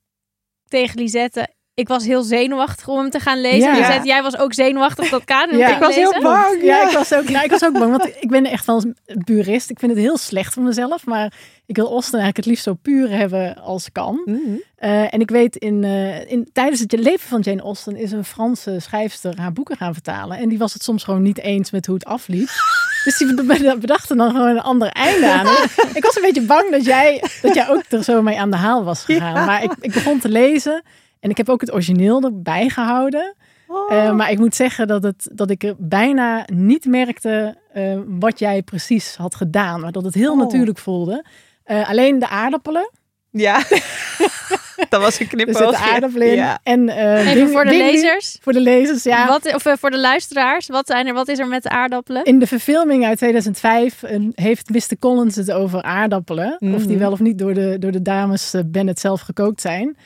tegen 0.68 1.00
Lisette... 1.00 1.56
Ik 1.78 1.88
was 1.88 2.06
heel 2.06 2.22
zenuwachtig 2.24 2.88
om 2.88 2.98
hem 2.98 3.10
te 3.10 3.20
gaan 3.20 3.42
lezen. 3.42 3.72
Ja. 3.74 3.78
Lisette, 3.78 4.08
jij 4.08 4.22
was 4.22 4.38
ook 4.38 4.54
zenuwachtig 4.54 5.10
dat 5.10 5.22
Ja. 5.26 5.38
ging 5.46 5.60
Ik 5.70 5.78
was 5.86 5.96
lezen? 5.96 6.14
heel 6.14 6.22
bang. 6.22 6.62
Ja, 6.64 6.66
Ja. 6.82 6.88
ik 6.90 6.98
was 6.98 7.14
ook, 7.14 7.30
nou, 7.30 7.44
ik 7.44 7.52
was 7.52 7.64
ook 7.66 7.74
bang, 7.80 7.92
want 7.92 8.08
ik 8.20 8.30
ben 8.30 8.46
echt 8.46 8.66
wel 8.66 8.84
een 9.06 9.24
purist. 9.24 9.70
Ik 9.70 9.80
vind 9.80 9.92
het 9.92 10.02
heel 10.02 10.18
slecht 10.18 10.54
van 10.54 10.64
mezelf, 10.64 11.06
maar 11.06 11.34
ik 11.66 11.76
wil 11.76 11.86
Austen 11.90 12.20
eigenlijk 12.20 12.38
het 12.38 12.46
liefst 12.46 12.64
zo 12.64 12.74
puur 12.74 13.10
hebben 13.10 13.56
als 13.62 13.92
kan. 13.92 14.22
Mhm. 14.26 14.40
Eh, 14.76 15.14
en 15.14 15.20
ik 15.22 15.30
weet, 15.30 15.56
in, 15.56 15.84
eh, 15.84 16.32
in, 16.32 16.50
tijdens 16.54 16.80
het 16.80 16.92
leven 16.92 17.28
van 17.28 17.40
Jane 17.42 17.62
Austen 17.62 17.96
is 17.96 18.12
een 18.12 18.26
Franse 18.26 18.80
schrijfster 18.80 19.40
haar 19.40 19.54
boeken 19.54 19.78
gaan 19.78 19.94
vertalen. 19.94 20.38
En 20.38 20.50
die 20.50 20.58
was 20.58 20.74
het 20.74 20.84
soms 20.84 21.04
gewoon 21.04 21.22
niet 21.22 21.40
eens 21.40 21.72
met 21.72 21.86
hoe 21.86 21.96
het 21.96 22.06
afliep. 22.06 22.50
Dus 23.04 23.18
die 23.18 23.44
bed- 23.44 23.80
bedacht 23.80 24.10
er 24.10 24.18
dan 24.18 24.32
gewoon 24.32 24.48
een 24.50 24.60
ander 24.62 24.88
einde 24.88 25.32
aan. 25.32 25.48
ik 25.94 26.04
was 26.04 26.16
een 26.16 26.22
beetje 26.22 26.42
bang 26.42 26.72
dat 26.72 26.86
jij, 26.86 27.24
dat 27.42 27.54
jij 27.56 27.70
ook 27.70 27.84
er 27.90 28.04
zo 28.04 28.22
mee 28.22 28.40
aan 28.40 28.52
de 28.52 28.58
haal 28.58 28.84
was 28.84 29.04
gegaan. 29.04 29.34
Ja. 29.34 29.46
Maar 29.46 29.64
ik, 29.64 29.72
ik 29.80 29.94
begon 29.94 30.20
te 30.20 30.30
lezen 30.30 30.84
en 31.20 31.30
ik 31.30 31.38
heb 31.38 31.50
ook 31.50 31.62
het 31.62 31.74
origineel 31.74 32.22
erbij 32.24 32.70
gehouden. 32.70 33.36
Oh. 33.68 33.94
Eh, 33.94 34.12
maar 34.12 34.32
ik 34.32 34.38
moet 34.40 34.56
zeggen 34.56 34.88
dat, 34.88 35.04
het, 35.04 35.30
dat 35.34 35.50
ik 35.50 35.64
er 35.64 35.76
bijna 35.78 36.46
niet 36.54 36.86
merkte 36.86 37.58
eh, 37.74 38.00
wat 38.08 38.40
jij 38.40 38.62
precies 38.62 39.16
had 39.16 39.36
gedaan. 39.36 39.80
Maar 39.82 39.92
dat 39.92 40.04
het 40.04 40.14
heel 40.14 40.32
Oh. 40.32 40.38
natuurlijk 40.38 40.78
voelde. 40.78 41.26
Eh, 41.64 41.90
alleen 41.90 42.20
de 42.20 42.28
aardappelen. 42.28 42.90
Ja, 43.32 43.58
dat 44.90 45.02
was 45.02 45.20
een 45.20 45.26
Er 45.26 45.36
knipoogje. 45.36 45.64
zitten 45.68 45.80
aardappelen 45.94 46.28
in. 46.28 46.36
Ja. 46.36 46.60
En, 46.64 46.90
eh, 46.90 47.32
Even 47.36 47.50
voor 47.50 47.64
de 47.66 47.70
lezers. 47.78 48.38
Voor 48.42 48.54
de 48.54 48.60
lezers, 48.60 49.04
ja. 49.04 49.28
Wat, 49.28 49.54
of 49.56 49.80
voor 49.80 49.90
de 49.92 50.00
luisteraars. 50.00 50.68
Wat, 50.68 50.88
zijn 50.88 51.08
er, 51.08 51.14
wat 51.14 51.28
is 51.28 51.40
er 51.40 51.48
met 51.48 51.64
de 51.64 51.70
aardappelen? 51.70 52.24
In 52.26 52.40
de 52.40 52.48
verfilming 52.48 53.06
uit 53.06 53.18
2005 53.18 54.04
eh, 54.04 54.20
heeft 54.34 54.70
Mr. 54.70 54.98
Collins 55.00 55.36
het 55.36 55.52
over 55.52 55.82
aardappelen. 55.82 56.52
Of 56.60 56.82
die 56.82 56.90
Mhm. 56.90 56.98
wel 56.98 57.12
of 57.12 57.20
niet 57.20 57.38
door 57.38 57.54
de, 57.54 57.76
door 57.80 57.92
de 57.92 58.02
dames 58.02 58.54
Bennett 58.66 59.00
zelf 59.00 59.22
gekookt 59.22 59.62
zijn. 59.62 59.98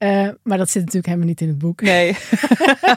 Eh, 0.00 0.28
maar 0.42 0.58
dat 0.58 0.68
zit 0.70 0.78
natuurlijk 0.80 1.06
helemaal 1.06 1.26
niet 1.28 1.40
in 1.40 1.48
het 1.48 1.58
boek. 1.58 1.80
Nee, 1.82 2.08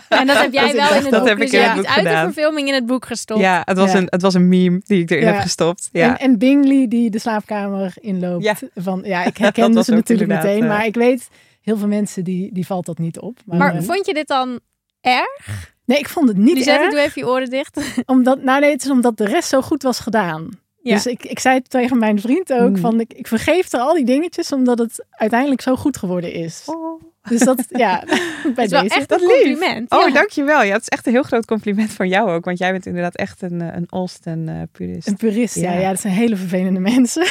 En 0.09 0.27
dat 0.27 0.37
heb 0.41 0.53
jij 0.53 0.65
Dat 0.65 0.73
wel 0.75 0.87
in 0.97 1.01
het 1.03 1.11
dat 1.11 1.19
boek. 1.19 1.27
heb 1.27 1.37
dus 1.37 1.51
ik 1.51 1.59
in 1.59 1.65
het 1.65 1.75
boek 1.75 1.85
uit 1.85 1.95
de 1.95 2.01
gedaan. 2.09 2.33
verfilming 2.33 2.67
in 2.67 2.73
het 2.73 2.85
boek 2.85 3.05
gestopt. 3.05 3.39
ja, 3.41 3.61
het 3.65 3.77
was, 3.77 3.91
Ja. 3.91 3.97
Een, 3.97 4.07
het 4.09 4.21
was 4.21 4.33
een 4.33 4.47
meme 4.47 4.81
die 4.85 5.01
ik 5.01 5.11
erin 5.11 5.23
Ja. 5.25 5.31
heb 5.31 5.41
gestopt. 5.41 5.89
Ja. 5.91 6.07
En, 6.09 6.17
en 6.31 6.37
Bingley 6.37 6.87
die 6.87 7.09
de 7.09 7.19
slaapkamer 7.19 7.93
inloopt. 7.99 8.43
Ja. 8.43 8.55
Van, 8.75 9.01
ja, 9.05 9.23
ik 9.25 9.37
herkende 9.47 9.83
ze 9.83 9.93
natuurlijk 9.93 10.29
meteen. 10.29 10.67
Maar 10.67 10.85
ik 10.85 10.95
weet, 10.95 11.29
heel 11.61 11.77
veel 11.77 11.87
mensen 11.87 12.23
die, 12.23 12.49
die 12.53 12.65
valt 12.65 12.85
dat 12.85 12.97
niet 12.97 13.19
op. 13.19 13.39
Maar, 13.45 13.57
Maar 13.57 13.75
eh, 13.75 13.81
vond 13.83 14.05
je 14.05 14.13
dit 14.13 14.27
dan 14.27 14.59
erg? 15.01 15.71
nee, 15.85 15.97
ik 15.97 16.09
vond 16.09 16.27
het 16.27 16.37
niet 16.37 16.57
Lisette, 16.57 16.81
erg. 16.83 16.91
doe 16.91 16.99
even 16.99 17.21
je 17.21 17.27
oren 17.27 17.49
dicht. 17.49 17.79
Omdat, 18.05 18.41
nou 18.43 18.59
nee, 18.59 18.71
het 18.71 18.83
is 18.83 18.89
omdat 18.89 19.17
de 19.17 19.25
rest 19.25 19.49
zo 19.49 19.61
goed 19.61 19.83
was 19.83 19.99
gedaan. 19.99 20.49
Ja. 20.83 20.93
Dus 20.93 21.05
ik, 21.05 21.25
ik 21.25 21.39
zei 21.39 21.55
het 21.57 21.69
tegen 21.69 21.97
mijn 21.97 22.19
vriend 22.21 22.53
ook. 22.53 22.69
Mm. 22.69 22.77
Van, 22.77 22.99
ik, 22.99 23.13
ik 23.13 23.27
vergeef 23.27 23.73
er 23.73 23.79
al 23.79 23.93
die 23.93 24.05
dingetjes 24.05 24.51
omdat 24.51 24.77
het 24.77 25.05
uiteindelijk 25.09 25.61
zo 25.61 25.75
goed 25.75 25.97
geworden 25.97 26.33
is. 26.33 26.63
Oh, 26.65 27.01
Dus 27.29 27.39
dat, 27.39 27.65
ja, 27.85 28.03
bij 28.55 28.65
is 28.65 28.71
wel 28.71 28.81
deze. 28.81 28.95
echt 28.95 29.09
Dat 29.09 29.21
een 29.21 29.27
lief. 29.27 29.41
compliment. 29.43 29.91
oh 29.91 30.07
ja. 30.07 30.13
dankjewel. 30.13 30.63
Ja, 30.63 30.73
het 30.73 30.81
is 30.81 30.87
echt 30.87 31.05
een 31.05 31.13
heel 31.13 31.23
groot 31.23 31.45
compliment 31.45 31.91
van 31.91 32.07
jou 32.07 32.29
ook. 32.31 32.45
Want 32.45 32.57
jij 32.57 32.71
bent 32.71 32.85
inderdaad 32.85 33.15
echt 33.15 33.41
een, 33.41 33.61
eh, 33.61 33.75
een 33.75 33.91
Olsten 33.91 34.49
eh 34.49 34.61
purist. 34.71 35.07
Een 35.07 35.15
purist, 35.17 35.55
ja. 35.55 35.73
Ja. 35.73 35.79
ja. 35.79 35.89
Dat 35.89 35.99
zijn 35.99 36.13
hele 36.13 36.35
vervelende 36.35 36.79
mensen. 36.93 37.25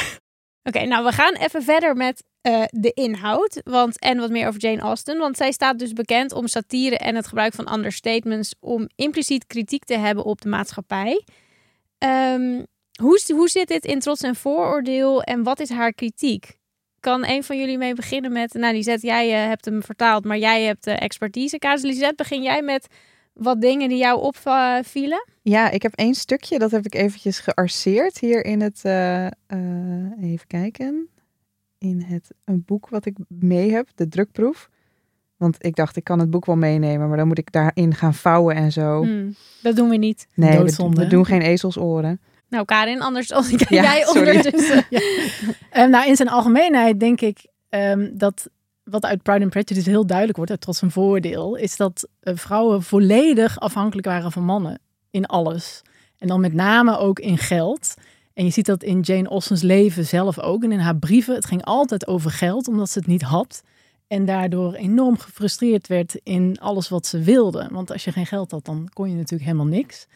Oké, 0.63 0.85
nou 0.85 1.05
we 1.05 1.11
gaan 1.11 1.33
even 1.33 1.63
verder 1.63 1.95
met 1.95 2.23
eh, 2.41 2.63
de 2.69 2.91
inhoud. 2.93 3.61
Want, 3.63 3.99
en 3.99 4.17
wat 4.17 4.29
meer 4.29 4.47
over 4.47 4.59
Jane 4.59 4.81
Austen. 4.81 5.17
Want 5.17 5.37
zij 5.37 5.51
staat 5.51 5.79
dus 5.79 5.93
bekend 5.93 6.31
om 6.33 6.47
satire 6.47 6.97
en 6.97 7.15
het 7.15 7.27
gebruik 7.27 7.53
van 7.53 7.73
understatements. 7.73 8.55
Om 8.59 8.87
impliciet 8.95 9.47
kritiek 9.47 9.83
te 9.83 9.97
hebben 9.97 10.23
op 10.23 10.41
de 10.41 10.49
maatschappij. 10.49 11.23
Ehm, 11.97 12.61
hoe, 13.01 13.21
hoe 13.35 13.49
zit 13.49 13.67
dit 13.67 13.85
in 13.85 13.99
Trots 13.99 14.21
en 14.21 14.35
Vooroordeel 14.35 15.21
en 15.21 15.43
wat 15.43 15.59
is 15.59 15.69
haar 15.69 15.93
kritiek? 15.93 16.57
Kan 16.99 17.25
een 17.27 17.43
van 17.43 17.59
jullie 17.59 17.77
mee 17.77 17.93
beginnen 17.93 18.31
met... 18.31 18.53
Nou, 18.53 18.75
Lisette, 18.75 19.07
jij 19.07 19.43
eh, 19.43 19.47
hebt 19.47 19.65
hem 19.65 19.83
vertaald, 19.83 20.23
maar 20.23 20.37
jij 20.37 20.63
hebt 20.63 20.83
de 20.83 20.91
expertise. 20.91 21.57
Kaas, 21.57 21.81
Lisette, 21.81 22.15
begin 22.15 22.41
jij 22.41 22.61
met 22.61 22.87
wat 23.33 23.61
dingen 23.61 23.89
die 23.89 23.97
jou 23.97 24.21
opvielen? 24.21 25.27
Ja, 25.41 25.69
ik 25.69 25.81
heb 25.81 25.93
één 25.95 26.13
stukje, 26.13 26.59
dat 26.59 26.71
heb 26.71 26.85
ik 26.85 26.95
eventjes 26.95 27.39
gearseerd 27.39 28.19
hier 28.19 28.45
in 28.45 28.61
het, 28.61 28.79
eh, 28.83 29.25
eh, 29.25 29.31
even 30.21 30.47
kijken, 30.47 31.07
in 31.77 32.01
het 32.01 32.31
een 32.45 32.63
boek 32.65 32.89
wat 32.89 33.05
ik 33.05 33.17
mee 33.27 33.71
heb, 33.71 33.87
de 33.95 34.07
drukproef. 34.07 34.69
Want 35.37 35.65
ik 35.65 35.75
dacht, 35.75 35.95
ik 35.95 36.03
kan 36.03 36.19
het 36.19 36.29
boek 36.29 36.45
wel 36.45 36.55
meenemen, 36.55 37.07
maar 37.07 37.17
dan 37.17 37.27
moet 37.27 37.37
ik 37.37 37.51
daarin 37.51 37.93
gaan 37.93 38.13
vouwen 38.13 38.55
en 38.55 38.71
zo. 38.71 39.01
Hmm, 39.01 39.35
dat 39.61 39.75
doen 39.75 39.89
we 39.89 39.95
niet. 39.95 40.27
Nee, 40.33 40.59
we, 40.59 40.89
we 40.89 41.07
doen 41.07 41.25
geen 41.25 41.41
ezelsoren. 41.41 42.21
Nou, 42.53 42.65
Karin, 42.65 43.01
anders 43.01 43.31
als 43.31 43.49
Ja, 43.49 43.65
jij 43.69 44.07
ondertussen. 44.07 44.85
Eh, 45.69 45.87
nou, 45.87 46.07
in 46.07 46.15
zijn 46.15 46.29
algemeenheid 46.29 46.99
denk 46.99 47.21
ik 47.21 47.45
ehm, 47.69 48.09
dat 48.13 48.49
wat 48.83 49.05
uit 49.05 49.23
Pride 49.23 49.41
and 49.41 49.49
Prejudice 49.49 49.89
heel 49.89 50.05
duidelijk 50.05 50.37
wordt, 50.37 50.51
uit 50.51 50.61
Trots 50.61 50.81
een 50.81 50.91
Voordeel, 50.91 51.55
is 51.55 51.75
dat 51.75 52.07
eh, 52.19 52.33
vrouwen 52.35 52.83
volledig 52.83 53.59
afhankelijk 53.59 54.07
waren 54.07 54.31
van 54.31 54.43
mannen 54.43 54.79
in 55.11 55.25
alles. 55.25 55.81
En 56.17 56.27
dan 56.27 56.41
met 56.41 56.53
name 56.53 56.97
ook 56.97 57.19
in 57.19 57.37
geld. 57.37 57.93
En 58.33 58.45
je 58.45 58.51
ziet 58.51 58.65
dat 58.65 58.83
in 58.83 58.99
Jane 58.99 59.29
Austen's 59.29 59.61
leven 59.61 60.05
zelf 60.05 60.39
ook. 60.39 60.63
En 60.63 60.71
in 60.71 60.79
haar 60.79 60.97
brieven, 60.97 61.35
het 61.35 61.45
ging 61.45 61.63
altijd 61.63 62.07
over 62.07 62.31
geld, 62.31 62.67
omdat 62.67 62.89
ze 62.89 62.99
het 62.99 63.07
niet 63.07 63.21
had. 63.21 63.63
En 64.07 64.25
daardoor 64.25 64.73
enorm 64.73 65.17
gefrustreerd 65.17 65.87
werd 65.87 66.19
in 66.23 66.57
alles 66.59 66.89
wat 66.89 67.05
ze 67.05 67.19
wilde. 67.19 67.67
Want 67.71 67.91
als 67.91 68.03
je 68.03 68.11
geen 68.11 68.25
geld 68.25 68.51
had, 68.51 68.65
dan 68.65 68.89
kon 68.93 69.09
je 69.09 69.15
natuurlijk 69.15 69.49
helemaal 69.49 69.73
niks. 69.73 70.07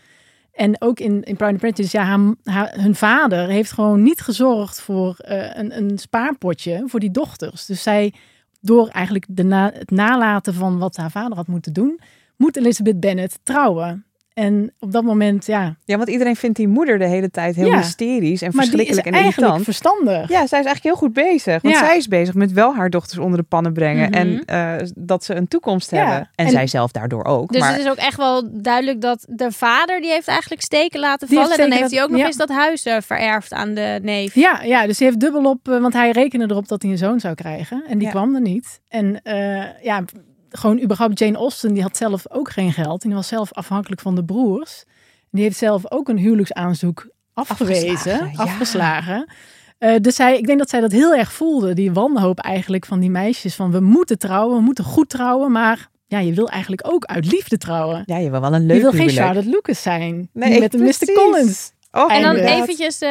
En 0.57 0.81
ook 0.81 0.99
in, 0.99 1.23
in 1.23 1.35
Pride 1.35 1.51
and 1.51 1.57
Prejudice, 1.57 1.97
ja, 1.97 2.03
haar, 2.03 2.33
haar- 2.43 2.81
hun 2.81 2.95
vader 2.95 3.47
heeft 3.47 3.71
gewoon 3.71 4.01
niet 4.01 4.21
gezorgd 4.21 4.81
voor 4.81 5.15
eh, 5.17 5.55
een, 5.55 5.77
een 5.77 5.97
spaarpotje 5.97 6.83
voor 6.85 6.99
die 6.99 7.11
dochters. 7.11 7.65
Dus 7.65 7.83
zij, 7.83 8.13
door 8.61 8.87
eigenlijk 8.87 9.25
de 9.29 9.43
na, 9.43 9.71
het 9.73 9.91
nalaten 9.91 10.53
van 10.53 10.77
wat 10.77 10.95
haar 10.95 11.11
vader 11.11 11.37
had 11.37 11.47
moeten 11.47 11.73
doen, 11.73 11.99
moet 12.35 12.57
Elizabeth 12.57 12.99
Bennet 12.99 13.39
trouwen. 13.43 14.05
En 14.37 14.73
op 14.79 14.91
dat 14.91 15.03
moment, 15.03 15.45
ja, 15.45 15.75
Ja, 15.85 15.97
want 15.97 16.09
iedereen 16.09 16.35
vindt 16.35 16.57
die 16.57 16.67
moeder 16.67 16.97
de 16.97 17.05
hele 17.05 17.31
tijd 17.31 17.55
heel 17.55 17.67
Ja. 17.67 17.77
hysterisch 17.77 18.41
en 18.41 18.51
maar 18.53 18.65
die 18.65 18.73
is 18.73 18.77
verschrikkelijk 18.85 19.07
en 19.07 19.13
eigenlijk 19.13 19.37
irritant. 19.37 19.63
verstandig. 19.63 20.29
Ja, 20.29 20.47
zij 20.47 20.59
is 20.59 20.65
eigenlijk 20.65 20.83
heel 20.83 20.95
goed 20.95 21.13
bezig. 21.13 21.61
Want 21.61 21.73
Ja. 21.75 21.85
zij 21.85 21.97
is 21.97 22.07
bezig 22.07 22.33
met 22.33 22.51
wel 22.51 22.75
haar 22.75 22.89
dochters 22.89 23.17
onder 23.19 23.39
de 23.39 23.45
pannen 23.45 23.73
brengen. 23.73 24.09
Mhm. 24.09 24.13
En 24.17 24.45
eh, 24.45 24.87
dat 24.95 25.23
ze 25.23 25.35
een 25.35 25.47
toekomst 25.47 25.91
Ja. 25.91 25.97
hebben. 25.97 26.29
En, 26.35 26.45
En- 26.45 26.51
zij 26.51 26.67
zelf 26.67 26.91
daardoor 26.91 27.23
ook. 27.25 27.51
Dus 27.51 27.61
maar 27.61 27.71
het 27.71 27.79
is 27.79 27.89
ook 27.89 27.95
echt 27.95 28.17
wel 28.17 28.49
duidelijk 28.61 29.01
dat 29.01 29.25
de 29.29 29.51
vader 29.51 30.01
die 30.01 30.09
heeft 30.11 30.27
eigenlijk 30.27 30.61
steken 30.61 30.99
laten 30.99 31.27
Die 31.27 31.37
vallen. 31.37 31.51
heeft 31.51 31.63
En 31.63 31.69
dan 31.69 31.79
heeft 31.79 31.91
hij 31.93 32.03
ook 32.03 32.09
nog 32.09 32.21
eens 32.21 32.37
dat 32.37 32.49
huis 32.49 32.83
eh, 32.85 32.97
vererfd 33.01 33.53
aan 33.53 33.73
de 33.73 33.99
neef. 34.01 34.35
Ja, 34.35 34.61
ja, 34.63 34.85
dus 34.87 34.97
hij 34.99 35.07
heeft 35.07 35.19
dubbel 35.19 35.43
op, 35.45 35.69
eh, 35.69 35.79
want 35.81 35.93
hij 35.93 36.11
rekende 36.11 36.45
erop 36.49 36.67
dat 36.67 36.81
hij 36.81 36.91
een 36.91 36.97
zoon 36.97 37.19
zou 37.19 37.33
krijgen. 37.35 37.83
En 37.87 37.97
die 37.97 38.07
Ja. 38.07 38.13
kwam 38.13 38.35
er 38.35 38.41
niet. 38.41 38.79
En 38.89 39.21
eh, 39.23 39.83
ja, 39.83 40.03
gewoon 40.49 40.81
überhaupt 40.81 41.19
Jane 41.19 41.37
Austen, 41.37 41.73
die 41.73 41.83
had 41.83 41.97
zelf 41.97 42.31
ook 42.31 42.49
geen 42.49 42.73
geld. 42.73 43.01
En 43.03 43.07
die 43.09 43.17
was 43.17 43.27
zelf 43.27 43.53
afhankelijk 43.53 44.01
van 44.01 44.15
de 44.15 44.23
broers. 44.23 44.83
Die 45.31 45.43
heeft 45.43 45.57
zelf 45.57 45.91
ook 45.91 46.09
een 46.09 46.17
huwelijksaanzoek 46.17 47.09
afgewezen, 47.33 47.93
Afgeslagen, 47.93 48.31
ja. 48.31 48.43
afgeslagen. 48.43 49.29
Eh, 49.77 49.95
dus 50.01 50.15
zij, 50.15 50.37
ik 50.37 50.45
denk 50.45 50.59
dat 50.59 50.69
zij 50.69 50.79
dat 50.79 50.91
heel 50.91 51.15
erg 51.15 51.31
voelde, 51.31 51.73
die 51.73 51.91
wanhoop 51.91 52.39
eigenlijk 52.39 52.85
van 52.85 52.99
die 52.99 53.09
meisjes. 53.09 53.55
Van 53.55 53.71
we 53.71 53.79
moeten 53.79 54.17
trouwen, 54.17 54.57
we 54.57 54.63
moeten 54.63 54.83
goed 54.83 55.09
trouwen, 55.09 55.51
maar 55.51 55.89
ja, 56.07 56.19
je 56.19 56.33
wil 56.33 56.49
eigenlijk 56.49 56.81
ook 56.85 57.05
uit 57.05 57.31
liefde 57.31 57.57
trouwen. 57.57 58.03
ja, 58.05 58.17
je 58.17 58.31
wil 58.31 58.41
wel 58.41 58.53
een 58.53 58.65
leuk 58.65 58.75
je 58.75 58.81
wil 58.81 58.91
geen. 58.91 59.09
Charlotte 59.09 59.49
Lucas 59.49 59.81
zijn, 59.81 60.29
Nee, 60.33 60.51
die 60.51 60.59
met 60.59 60.73
een 60.73 60.81
Mr. 60.81 61.13
Collins. 61.13 61.71
Oh, 61.91 62.13
En 62.13 62.21
dan 62.21 62.35
eventjes, 62.35 62.99
eh, 62.99 63.09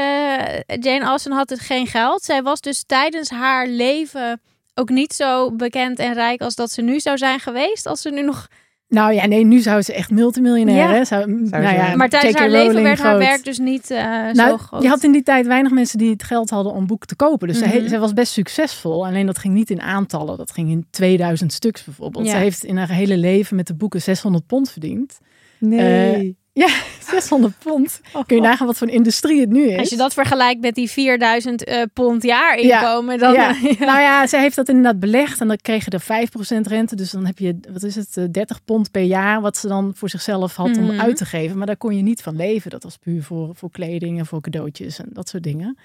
Jane 0.81 1.05
Austen 1.05 1.33
had 1.33 1.49
dus 1.49 1.61
geen 1.61 1.87
geld. 1.87 2.23
Zij 2.23 2.43
was 2.43 2.61
dus 2.61 2.85
tijdens 2.87 3.31
haar 3.31 3.67
leven 3.67 4.41
ook 4.79 4.89
niet 4.89 5.13
zo 5.13 5.53
bekend 5.53 5.99
en 5.99 6.13
rijk 6.15 6.41
als 6.41 6.55
dat 6.55 6.71
ze 6.71 6.83
nu 6.83 7.01
zou 7.01 7.19
zijn 7.19 7.39
geweest. 7.41 7.87
Als 7.87 8.01
ze 8.01 8.11
nu 8.11 8.23
nog... 8.23 8.49
Nou 8.89 9.13
ja, 9.13 9.27
nee, 9.27 9.45
nu 9.45 9.59
zou 9.61 9.83
ze 9.83 9.93
echt 9.93 10.11
multimiljonair, 10.11 10.77
Ja. 10.77 10.93
hè? 10.93 11.05
Zou, 11.05 11.27
nou 11.33 11.49
ze- 11.67 11.73
ja, 11.75 11.97
Maar 11.97 12.09
tijdens 12.09 12.35
haar 12.35 12.51
leven 12.51 12.83
werd 12.83 12.99
haar 12.99 13.19
werk 13.19 13.45
dus 13.45 13.59
niet 13.59 13.91
eh, 13.91 14.27
zo 14.27 14.33
Nou, 14.33 14.59
groot. 14.59 14.83
je 14.83 14.89
had 14.89 15.03
in 15.05 15.13
die 15.13 15.23
tijd 15.23 15.47
weinig 15.47 15.73
mensen 15.73 15.99
die 15.99 16.11
het 16.11 16.23
geld 16.23 16.51
hadden 16.51 16.73
om 16.73 16.87
boeken 16.87 17.09
te 17.09 17.17
kopen. 17.17 17.49
Dus 17.49 17.61
Mhm. 17.61 17.69
zij, 17.71 17.89
zij 17.89 17.99
was 17.99 18.13
best 18.13 18.33
succesvol. 18.33 19.07
Alleen 19.07 19.27
dat 19.27 19.39
ging 19.39 19.55
niet 19.55 19.71
in 19.71 19.81
aantallen. 19.81 20.37
Dat 20.37 20.51
ging 20.51 20.71
in 20.71 20.87
2000 20.91 21.53
stuks 21.53 21.85
bijvoorbeeld. 21.85 22.25
Ja. 22.25 22.31
Zij 22.31 22.41
heeft 22.41 22.65
in 22.65 22.77
haar 22.77 22.91
hele 22.91 23.17
leven 23.17 23.57
met 23.57 23.67
de 23.67 23.75
boeken 23.75 24.03
600 24.03 24.47
pond 24.47 24.71
verdiend. 24.71 25.19
nee. 25.59 26.37
Ja, 26.57 26.69
600 27.11 27.55
pond. 27.59 28.01
Kun 28.27 28.37
je 28.37 28.43
nagaan 28.43 28.67
wat 28.67 28.77
voor 28.79 28.87
een 28.87 28.93
industrie 28.93 29.41
het 29.41 29.51
nu 29.51 29.69
is. 29.69 29.79
Als 29.79 29.89
je 29.89 29.97
dat 29.97 30.13
vergelijkt 30.15 30.61
met 30.61 30.75
die 30.75 30.91
4000 30.91 31.65
eh, 31.65 31.83
pond 31.93 32.23
jaar 32.23 32.57
inkomen, 32.59 33.19
dan... 33.19 33.33
Ja. 33.33 33.55
ja. 33.63 33.75
Nou 33.79 34.01
ja, 34.01 34.27
zij 34.27 34.41
heeft 34.41 34.57
dat 34.57 34.69
inderdaad 34.69 35.01
belegd 35.01 35.41
en 35.41 35.49
dan 35.49 35.57
kreeg 35.63 35.85
je 35.85 35.91
er 35.91 36.29
5% 36.63 36.69
rente. 36.69 36.97
Dus 36.97 37.11
dan 37.11 37.27
heb 37.27 37.39
je, 37.39 37.59
wat 37.73 37.83
is 37.83 37.95
het, 37.95 38.17
eh, 38.17 38.25
30 38.31 38.65
pond 38.65 38.91
per 38.91 39.03
jaar 39.03 39.41
wat 39.41 39.57
ze 39.57 39.69
dan 39.69 39.93
voor 39.95 40.09
zichzelf 40.09 40.57
had 40.57 40.69
Mhm. 40.69 40.79
om 40.91 41.01
uit 41.01 41.17
te 41.17 41.25
geven. 41.25 41.57
Maar 41.59 41.67
daar 41.67 41.77
kon 41.77 41.97
je 41.97 42.03
niet 42.03 42.23
van 42.23 42.37
leven. 42.37 42.71
Dat 42.71 42.83
was 42.83 42.97
puur 42.97 43.23
voor, 43.23 43.51
voor 43.55 43.71
kleding 43.71 44.19
en 44.19 44.27
voor 44.27 44.41
cadeautjes 44.41 44.99
en 44.99 45.09
dat 45.13 45.29
soort 45.29 45.43
dingen. 45.43 45.79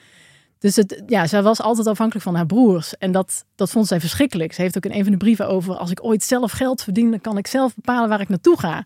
Dus 0.59 0.75
het, 0.75 1.03
ja, 1.07 1.27
zij 1.27 1.41
was 1.41 1.61
altijd 1.61 1.87
afhankelijk 1.87 2.25
van 2.25 2.35
haar 2.35 2.45
broers. 2.45 2.97
En 2.97 3.11
dat, 3.11 3.45
dat 3.55 3.71
vond 3.71 3.87
zij 3.87 3.99
verschrikkelijk. 3.99 4.53
Ze 4.53 4.61
heeft 4.61 4.77
ook 4.77 4.85
in 4.85 4.91
een 4.91 5.03
van 5.03 5.11
de 5.11 5.17
brieven 5.17 5.47
over... 5.47 5.75
als 5.75 5.91
ik 5.91 6.03
ooit 6.03 6.23
zelf 6.23 6.51
geld 6.51 6.83
verdien, 6.83 7.09
dan 7.11 7.21
kan 7.21 7.37
ik 7.37 7.47
zelf 7.47 7.75
bepalen 7.75 8.09
waar 8.09 8.21
ik 8.21 8.29
naartoe 8.29 8.59
ga. 8.59 8.85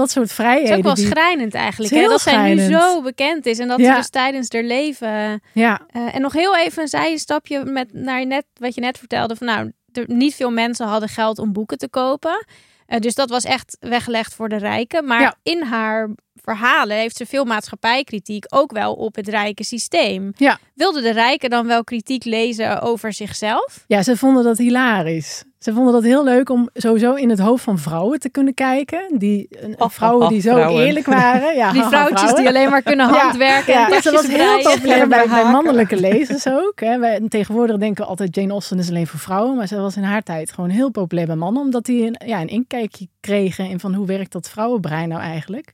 Dat 0.00 0.10
soort 0.10 0.22
Het 0.30 0.38
is 0.38 0.44
vrijheden. 0.44 0.76
ook 0.76 0.82
wel 0.82 0.94
die- 0.94 1.06
schrijnend 1.06 1.54
eigenlijk. 1.54 1.94
Hè? 1.94 2.06
Dat 2.06 2.20
zij 2.20 2.32
nu 2.32 2.58
schrijnend. 2.58 2.82
zo 2.82 3.02
bekend 3.02 3.46
is 3.46 3.58
en 3.58 3.68
dat 3.68 3.78
Ja. 3.78 3.90
ze 3.90 3.96
dus 3.96 4.08
tijdens 4.10 4.52
haar 4.52 4.62
leven... 4.62 5.42
Ja, 5.54 5.80
eh, 5.90 6.14
en 6.14 6.20
nog 6.20 6.32
heel 6.32 6.56
even 6.56 6.82
een 6.82 6.88
zijstapje 6.88 7.64
met 7.64 7.92
naar 7.92 8.20
je 8.20 8.26
net, 8.26 8.44
wat 8.54 8.74
je 8.74 8.80
net 8.80 8.98
vertelde. 8.98 9.36
Van, 9.36 9.46
nou, 9.46 9.72
er, 9.92 10.04
niet 10.06 10.34
veel 10.34 10.50
mensen 10.50 10.86
hadden 10.86 11.08
geld 11.08 11.38
om 11.38 11.52
boeken 11.52 11.78
te 11.78 11.88
kopen. 11.88 12.46
Eh, 12.86 12.98
dus 13.00 13.14
dat 13.14 13.30
was 13.30 13.44
echt 13.44 13.76
weggelegd 13.80 14.34
voor 14.34 14.48
de 14.48 14.56
rijken. 14.56 15.04
Maar 15.06 15.20
Ja. 15.20 15.34
in 15.42 15.62
haar 15.62 16.08
verhalen 16.34 16.96
heeft 16.96 17.16
ze 17.16 17.26
veel 17.26 17.44
maatschappijkritiek 17.44 18.44
ook 18.48 18.72
wel 18.72 18.94
op 18.94 19.14
het 19.14 19.28
rijke 19.28 19.64
systeem. 19.64 20.32
Ja. 20.36 20.58
Wilden 20.74 21.02
de 21.02 21.12
rijken 21.12 21.50
dan 21.50 21.66
wel 21.66 21.84
kritiek 21.84 22.24
lezen 22.24 22.80
over 22.80 23.12
zichzelf? 23.12 23.84
Ja, 23.86 24.02
ze 24.02 24.16
vonden 24.16 24.44
dat 24.44 24.58
hilarisch. 24.58 25.44
Ze 25.60 25.72
vonden 25.72 25.92
dat 25.92 26.02
heel 26.02 26.24
leuk 26.24 26.50
om 26.50 26.68
sowieso 26.74 27.14
in 27.14 27.30
het 27.30 27.38
hoofd 27.38 27.64
van 27.64 27.78
vrouwen 27.78 28.18
te 28.20 28.28
kunnen 28.30 28.54
kijken. 28.54 29.18
Die, 29.18 29.46
een- 29.50 29.74
Oh, 29.80 29.88
vrouwen 29.88 30.22
oh, 30.22 30.28
die 30.28 30.40
zo 30.40 30.52
vrouwen. 30.54 30.84
eerlijk 30.86 31.06
waren. 31.06 31.54
Ja, 31.56 31.72
Die 31.72 31.82
vrouwtjes 31.92 32.20
vrouwen. 32.20 32.36
die 32.42 32.48
alleen 32.48 32.70
maar 32.70 32.82
kunnen 32.82 33.08
handwerken 33.08 33.72
Ja, 33.72 33.84
en 33.84 33.90
dat 34.02 34.12
was 34.12 34.26
heel 34.26 34.62
populair 34.62 35.08
bij, 35.08 35.26
mannelijke 35.26 36.00
lezers 36.00 36.46
ook. 36.48 36.80
Hè. 36.80 36.98
Wij, 36.98 37.20
tegenwoordig 37.28 37.76
denken 37.76 38.02
we 38.04 38.10
altijd 38.10 38.34
Jane 38.34 38.52
Austen 38.52 38.78
is 38.78 38.88
alleen 38.88 39.06
voor 39.06 39.18
vrouwen. 39.20 39.56
Maar 39.56 39.66
ze 39.66 39.76
was 39.80 39.96
in 39.96 40.02
haar 40.02 40.22
tijd 40.22 40.52
gewoon 40.52 40.70
heel 40.70 40.90
populair 40.90 41.26
bij 41.26 41.36
mannen. 41.36 41.62
Omdat 41.62 41.84
die 41.84 42.06
een, 42.06 42.16
ja, 42.28 42.40
een 42.40 42.48
inkijkje 42.48 43.08
kregen 43.20 43.68
in 43.68 43.80
van 43.80 43.94
hoe 43.94 44.06
werkt 44.06 44.32
dat 44.32 44.48
vrouwenbrein 44.48 45.08
nou 45.08 45.20
eigenlijk. 45.20 45.72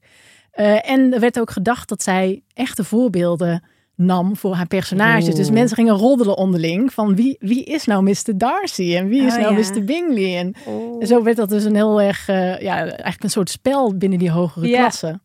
Eh, 0.50 0.90
en 0.90 1.12
er 1.14 1.20
werd 1.20 1.40
ook 1.40 1.50
gedacht 1.50 1.88
dat 1.88 2.02
zij 2.02 2.42
echte 2.54 2.84
voorbeelden 2.84 3.62
nam 3.96 4.36
voor 4.36 4.54
haar 4.54 4.66
personages. 4.66 5.34
Dus 5.34 5.50
mensen 5.50 5.76
gingen 5.76 5.94
roddelen 5.94 6.36
onderling 6.36 6.92
van 6.92 7.14
wie, 7.16 7.36
wie 7.38 7.64
is 7.64 7.84
nou 7.84 8.02
Mr. 8.02 8.32
Darcy 8.36 8.96
en 8.96 9.08
wie 9.08 9.22
is 9.22 9.34
Oh, 9.34 9.40
nou 9.40 9.58
ja. 9.58 9.70
Mr. 9.74 9.84
Bingley. 9.84 10.38
En 10.38 10.54
en 11.00 11.06
zo 11.06 11.22
werd 11.22 11.36
dat 11.36 11.48
dus 11.48 11.64
een 11.64 11.74
heel 11.74 12.00
erg, 12.00 12.28
eh, 12.28 12.60
ja, 12.60 12.76
eigenlijk 12.78 13.22
een 13.22 13.30
soort 13.30 13.50
spel 13.50 13.96
binnen 13.96 14.18
die 14.18 14.30
hogere 14.30 14.66
Ja. 14.68 14.78
klasse. 14.80 15.20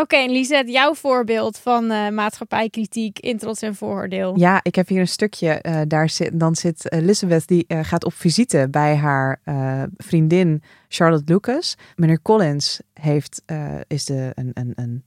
Oké, 0.00 0.16
en 0.16 0.30
Lisette, 0.30 0.72
jouw 0.72 0.94
voorbeeld 0.94 1.58
van 1.58 1.90
eh, 1.90 2.08
maatschappijkritiek 2.08 3.18
in 3.18 3.38
trots 3.38 3.62
en 3.62 3.74
vooroordeel. 3.74 4.38
Ja, 4.38 4.60
ik 4.62 4.74
heb 4.74 4.88
hier 4.88 5.00
een 5.00 5.08
stukje. 5.08 5.48
eh, 5.48 5.80
daar 5.88 6.08
zit, 6.08 6.40
dan 6.40 6.54
zit 6.56 6.92
Elizabeth, 6.92 7.46
die 7.46 7.64
eh, 7.66 7.78
gaat 7.82 8.04
op 8.04 8.12
visite 8.12 8.68
bij 8.70 8.96
haar 8.96 9.40
eh, 9.44 9.82
vriendin 9.96 10.62
Charlotte 10.88 11.32
Lucas. 11.32 11.76
Meneer 11.96 12.22
Collins 12.22 12.80
heeft, 12.92 13.42
eh, 13.46 13.74
is 13.86 14.04
de, 14.04 14.32
een, 14.34 14.50
een, 14.54 14.72
een, 14.74 15.04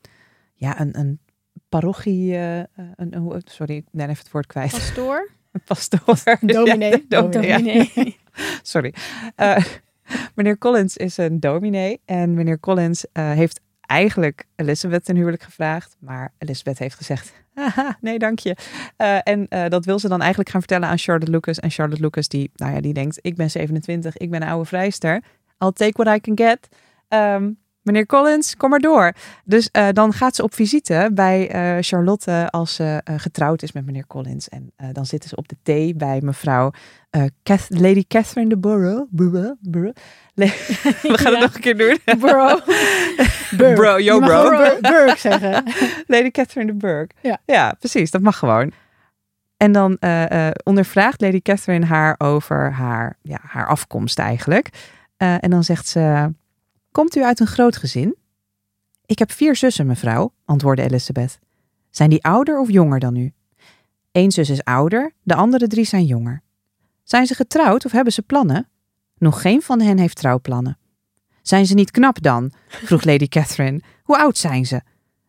ja, 0.55 0.79
een, 0.79 0.97
een 0.99 1.19
parochie. 1.69 2.35
eh, 2.35 2.57
een, 2.95 3.15
een, 3.15 3.41
sorry, 3.45 3.75
ik 3.75 3.85
ben 3.91 4.09
even 4.09 4.23
het 4.23 4.31
woord 4.31 4.47
kwijt. 4.47 4.71
Pastoor? 4.71 5.29
Pastoor. 5.67 6.17
Dominee. 6.55 7.05
Ja, 7.09 7.21
dominee, 7.21 7.91
ja. 7.95 8.11
Sorry. 8.61 8.93
Eh, 9.35 9.65
meneer 10.35 10.57
Collins 10.57 10.97
is 10.97 11.17
een 11.17 11.39
dominee. 11.39 12.01
En 12.05 12.33
meneer 12.33 12.59
Collins 12.59 13.05
eh, 13.11 13.31
heeft 13.31 13.61
eigenlijk 13.81 14.45
Elizabeth 14.55 15.05
ten 15.05 15.15
huwelijk 15.15 15.43
gevraagd. 15.43 15.95
Maar 15.99 16.33
Elizabeth 16.37 16.79
heeft 16.79 16.95
gezegd, 16.95 17.33
haha, 17.53 17.97
nee 18.01 18.19
dank 18.19 18.39
je. 18.39 18.55
Eh, 18.97 19.17
en 19.23 19.47
eh, 19.47 19.69
dat 19.69 19.85
wil 19.85 19.99
ze 19.99 20.07
dan 20.07 20.19
eigenlijk 20.19 20.49
gaan 20.49 20.59
vertellen 20.59 20.87
aan 20.89 20.97
Charlotte 20.97 21.31
Lucas. 21.31 21.59
En 21.59 21.69
Charlotte 21.69 22.01
Lucas 22.01 22.27
die, 22.27 22.51
nou 22.55 22.73
ja, 22.73 22.81
die 22.81 22.93
denkt, 22.93 23.19
ik 23.21 23.35
ben 23.35 23.49
27, 23.51 24.17
ik 24.17 24.29
ben 24.29 24.41
een 24.41 24.47
oude 24.47 24.65
vrijster. 24.65 25.23
I'll 25.59 25.71
take 25.71 26.03
what 26.03 26.15
I 26.15 26.19
can 26.19 26.37
get. 26.47 26.67
Ehm, 27.07 27.51
meneer 27.87 28.05
Collins, 28.05 28.55
kom 28.57 28.69
maar 28.69 28.79
door. 28.79 29.11
Dus 29.43 29.69
eh, 29.71 29.87
dan 29.91 30.13
gaat 30.13 30.35
ze 30.35 30.43
op 30.43 30.53
visite 30.53 31.09
bij 31.13 31.49
eh, 31.49 31.77
Charlotte 31.83 32.47
als 32.49 32.75
ze 32.75 33.01
eh, 33.03 33.15
getrouwd 33.17 33.61
is 33.61 33.71
met 33.71 33.85
meneer 33.85 34.07
Collins. 34.07 34.49
En 34.49 34.71
dan 34.91 35.05
zitten 35.05 35.29
ze 35.29 35.35
op 35.35 35.47
de 35.47 35.55
thee 35.63 35.95
bij 35.95 36.19
mevrouw 36.23 36.71
Cath- 37.43 37.67
Lady 37.69 38.03
Catherine 38.07 38.49
de 38.49 38.57
Borough. 38.57 39.05
Borough, 39.09 39.53
Borough. 39.59 39.97
We 40.33 40.47
gaan 41.03 41.31
Ja. 41.31 41.39
het 41.39 41.39
nog 41.39 41.55
een 41.55 41.61
keer 41.61 41.77
doen. 41.77 41.97
Bro. 42.19 42.59
Burke. 43.57 43.73
Bro, 43.81 43.99
yo 43.99 44.19
bro. 44.19 44.43
ook 44.43 44.49
Bur- 44.49 44.77
Burke 44.81 45.17
zeggen. 45.19 45.63
Lady 46.07 46.31
Catherine 46.31 46.71
de 46.71 46.77
Burgh. 46.77 47.15
Ja. 47.21 47.37
ja, 47.45 47.75
precies. 47.79 48.11
Dat 48.11 48.21
mag 48.21 48.37
gewoon. 48.37 48.71
En 49.57 49.71
dan 49.71 49.97
ondervraagt 50.63 51.21
Lady 51.21 51.41
Catherine 51.41 51.85
haar 51.85 52.15
over 52.17 52.71
haar, 52.73 53.17
ja, 53.21 53.39
haar 53.41 53.67
afkomst 53.67 54.19
eigenlijk. 54.19 54.69
En 55.17 55.49
dan 55.49 55.63
zegt 55.63 55.87
ze, 55.87 56.33
komt 56.97 57.15
u 57.15 57.23
uit 57.23 57.39
een 57.39 57.47
groot 57.47 57.77
gezin? 57.77 58.15
Ik 59.05 59.19
heb 59.19 59.31
vier 59.31 59.55
zussen, 59.55 59.85
mevrouw, 59.85 60.33
antwoordde 60.45 60.83
Elizabeth. 60.83 61.39
Zijn 61.89 62.09
die 62.09 62.23
ouder 62.23 62.59
of 62.59 62.71
jonger 62.71 62.99
dan 62.99 63.15
u? 63.15 63.33
Eén 64.11 64.31
zus 64.31 64.49
is 64.49 64.63
ouder, 64.63 65.13
de 65.23 65.35
andere 65.35 65.67
drie 65.67 65.85
zijn 65.85 66.05
jonger. 66.05 66.41
Zijn 67.03 67.25
ze 67.25 67.35
getrouwd 67.35 67.85
of 67.85 67.91
hebben 67.91 68.13
ze 68.13 68.21
plannen? 68.21 68.67
Nog 69.17 69.41
geen 69.41 69.61
van 69.61 69.81
hen 69.81 69.97
heeft 69.97 70.15
trouwplannen. 70.15 70.77
Zijn 71.41 71.65
ze 71.65 71.73
niet 71.73 71.91
knap 71.91 72.21
dan? 72.21 72.51
vroeg 72.67 73.03
Lady 73.03 73.27
Catherine. 73.27 73.81
Hoe 74.03 74.17
oud 74.17 74.37
zijn 74.37 74.65
ze? 74.65 74.81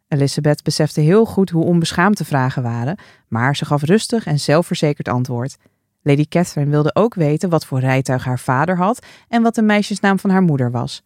Elizabeth 0.08 0.62
besefte 0.62 1.00
heel 1.00 1.24
goed 1.24 1.50
hoe 1.50 1.64
onbeschaamd 1.64 2.18
de 2.18 2.24
vragen 2.24 2.62
waren, 2.62 2.98
maar 3.26 3.56
ze 3.56 3.64
gaf 3.64 3.82
rustig 3.82 4.26
en 4.26 4.40
zelfverzekerd 4.40 5.08
antwoord. 5.08 5.56
Lady 6.02 6.28
Catherine 6.28 6.70
wilde 6.70 6.94
ook 6.94 7.14
weten 7.14 7.48
wat 7.48 7.66
voor 7.66 7.80
rijtuig 7.80 8.24
haar 8.24 8.38
vader 8.38 8.76
had 8.76 9.06
en 9.28 9.42
wat 9.42 9.54
de 9.54 9.62
meisjesnaam 9.62 10.18
van 10.18 10.30
haar 10.30 10.42
moeder 10.42 10.70
was. 10.70 11.02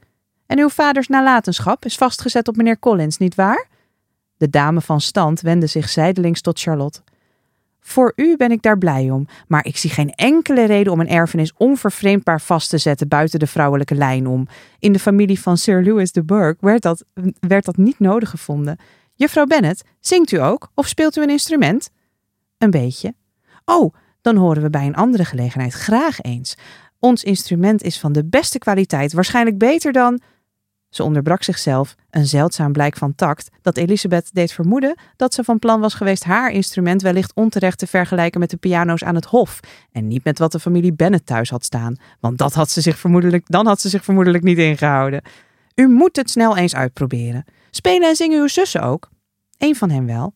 En 0.53 0.59
uw 0.59 0.69
vaders 0.69 1.09
nalatenschap 1.09 1.85
is 1.85 1.97
vastgezet 1.97 2.49
op 2.49 2.57
meneer 2.57 2.79
Collins, 2.79 3.19
niet 3.19 3.35
waar? 3.35 3.67
De 4.37 4.51
dame 4.51 4.81
van 4.81 5.01
stand 5.01 5.41
wendde 5.41 5.67
zich 5.67 5.89
zijdelings 5.89 6.41
tot 6.41 6.61
Charlotte. 6.61 7.01
Voor 7.81 8.13
u 8.17 8.37
ben 8.37 8.51
ik 8.51 8.63
daar 8.63 8.79
blij 8.79 9.11
om, 9.11 9.27
maar 9.47 9.67
ik 9.67 9.77
zie 9.77 9.91
geen 9.91 10.11
enkele 10.11 10.65
reden 10.65 10.93
om 10.93 11.01
een 11.01 11.09
erfenis 11.09 11.53
onvervreemdbaar 11.57 12.41
vast 12.41 12.71
te 12.71 12.79
zetten 12.79 13.09
buiten 13.09 13.39
de 13.39 13.47
vrouwelijke 13.47 13.95
lijn 13.95 14.27
om. 14.27 14.47
In 14.79 14.93
de 14.93 14.99
familie 14.99 15.41
van 15.41 15.57
Sir 15.57 15.85
Louis 15.85 16.13
de 16.13 16.25
Burgh 16.25 16.61
werd 16.61 16.83
dat, 16.83 17.05
werd 17.41 17.65
dat 17.65 17.77
niet 17.77 17.99
nodig 17.99 18.31
gevonden. 18.31 18.77
Juffrouw 19.15 19.47
Bennet, 19.47 19.85
zingt 20.01 20.33
u 20.33 20.37
ook 20.41 20.71
of 20.75 20.89
speelt 20.89 21.17
u 21.17 21.23
een 21.23 21.31
instrument? 21.31 21.91
Een 22.59 22.71
beetje. 22.71 23.15
Oh, 23.65 23.95
dan 24.21 24.37
horen 24.37 24.63
we 24.63 24.71
bij 24.71 24.87
een 24.87 24.97
andere 24.97 25.25
gelegenheid 25.25 25.73
graag 25.73 26.21
eens. 26.21 26.57
Ons 26.99 27.25
instrument 27.25 27.83
is 27.83 27.99
van 27.99 28.13
de 28.13 28.25
beste 28.25 28.59
kwaliteit, 28.59 29.13
waarschijnlijk 29.13 29.59
beter 29.59 29.93
dan. 29.93 30.21
Ze 30.93 31.03
onderbrak 31.03 31.43
zichzelf, 31.43 31.95
een 32.11 32.27
zeldzaam 32.27 32.73
blijk 32.73 32.97
van 32.97 33.15
tact 33.15 33.51
dat 33.63 33.77
Elisabeth 33.77 34.31
deed 34.33 34.53
vermoeden 34.53 34.95
dat 35.17 35.35
ze 35.35 35.45
van 35.45 35.59
plan 35.59 35.81
was 35.81 35.95
geweest 35.95 36.25
haar 36.25 36.51
instrument 36.51 37.03
wellicht 37.03 37.33
onterecht 37.35 37.79
te 37.79 37.87
vergelijken 37.87 38.41
met 38.41 38.51
de 38.51 38.57
piano's 38.57 39.05
aan 39.05 39.15
het 39.15 39.25
hof 39.25 39.61
en 39.93 40.09
niet 40.09 40.25
met 40.25 40.39
wat 40.39 40.53
de 40.53 40.61
familie 40.61 40.93
Bennet 40.93 41.27
thuis 41.27 41.51
had 41.51 41.65
staan, 41.65 41.97
want 42.21 42.39
dat 42.39 42.55
had 42.55 42.71
ze 42.71 42.81
zich 42.81 42.99
vermoedelijk, 42.99 43.45
dan 43.47 43.67
had 43.67 43.81
ze 43.81 43.89
zich 43.89 44.05
vermoedelijk 44.05 44.45
niet 44.45 44.59
ingehouden. 44.59 45.23
U 45.75 45.89
moet 45.89 46.17
het 46.17 46.31
snel 46.31 46.57
eens 46.57 46.75
uitproberen. 46.75 47.45
Spelen 47.71 48.09
en 48.09 48.17
zingen 48.17 48.41
uw 48.41 48.49
zussen 48.49 48.83
ook? 48.83 49.09
Eén 49.59 49.77
van 49.77 49.91
hen 49.91 50.07
wel. 50.07 50.35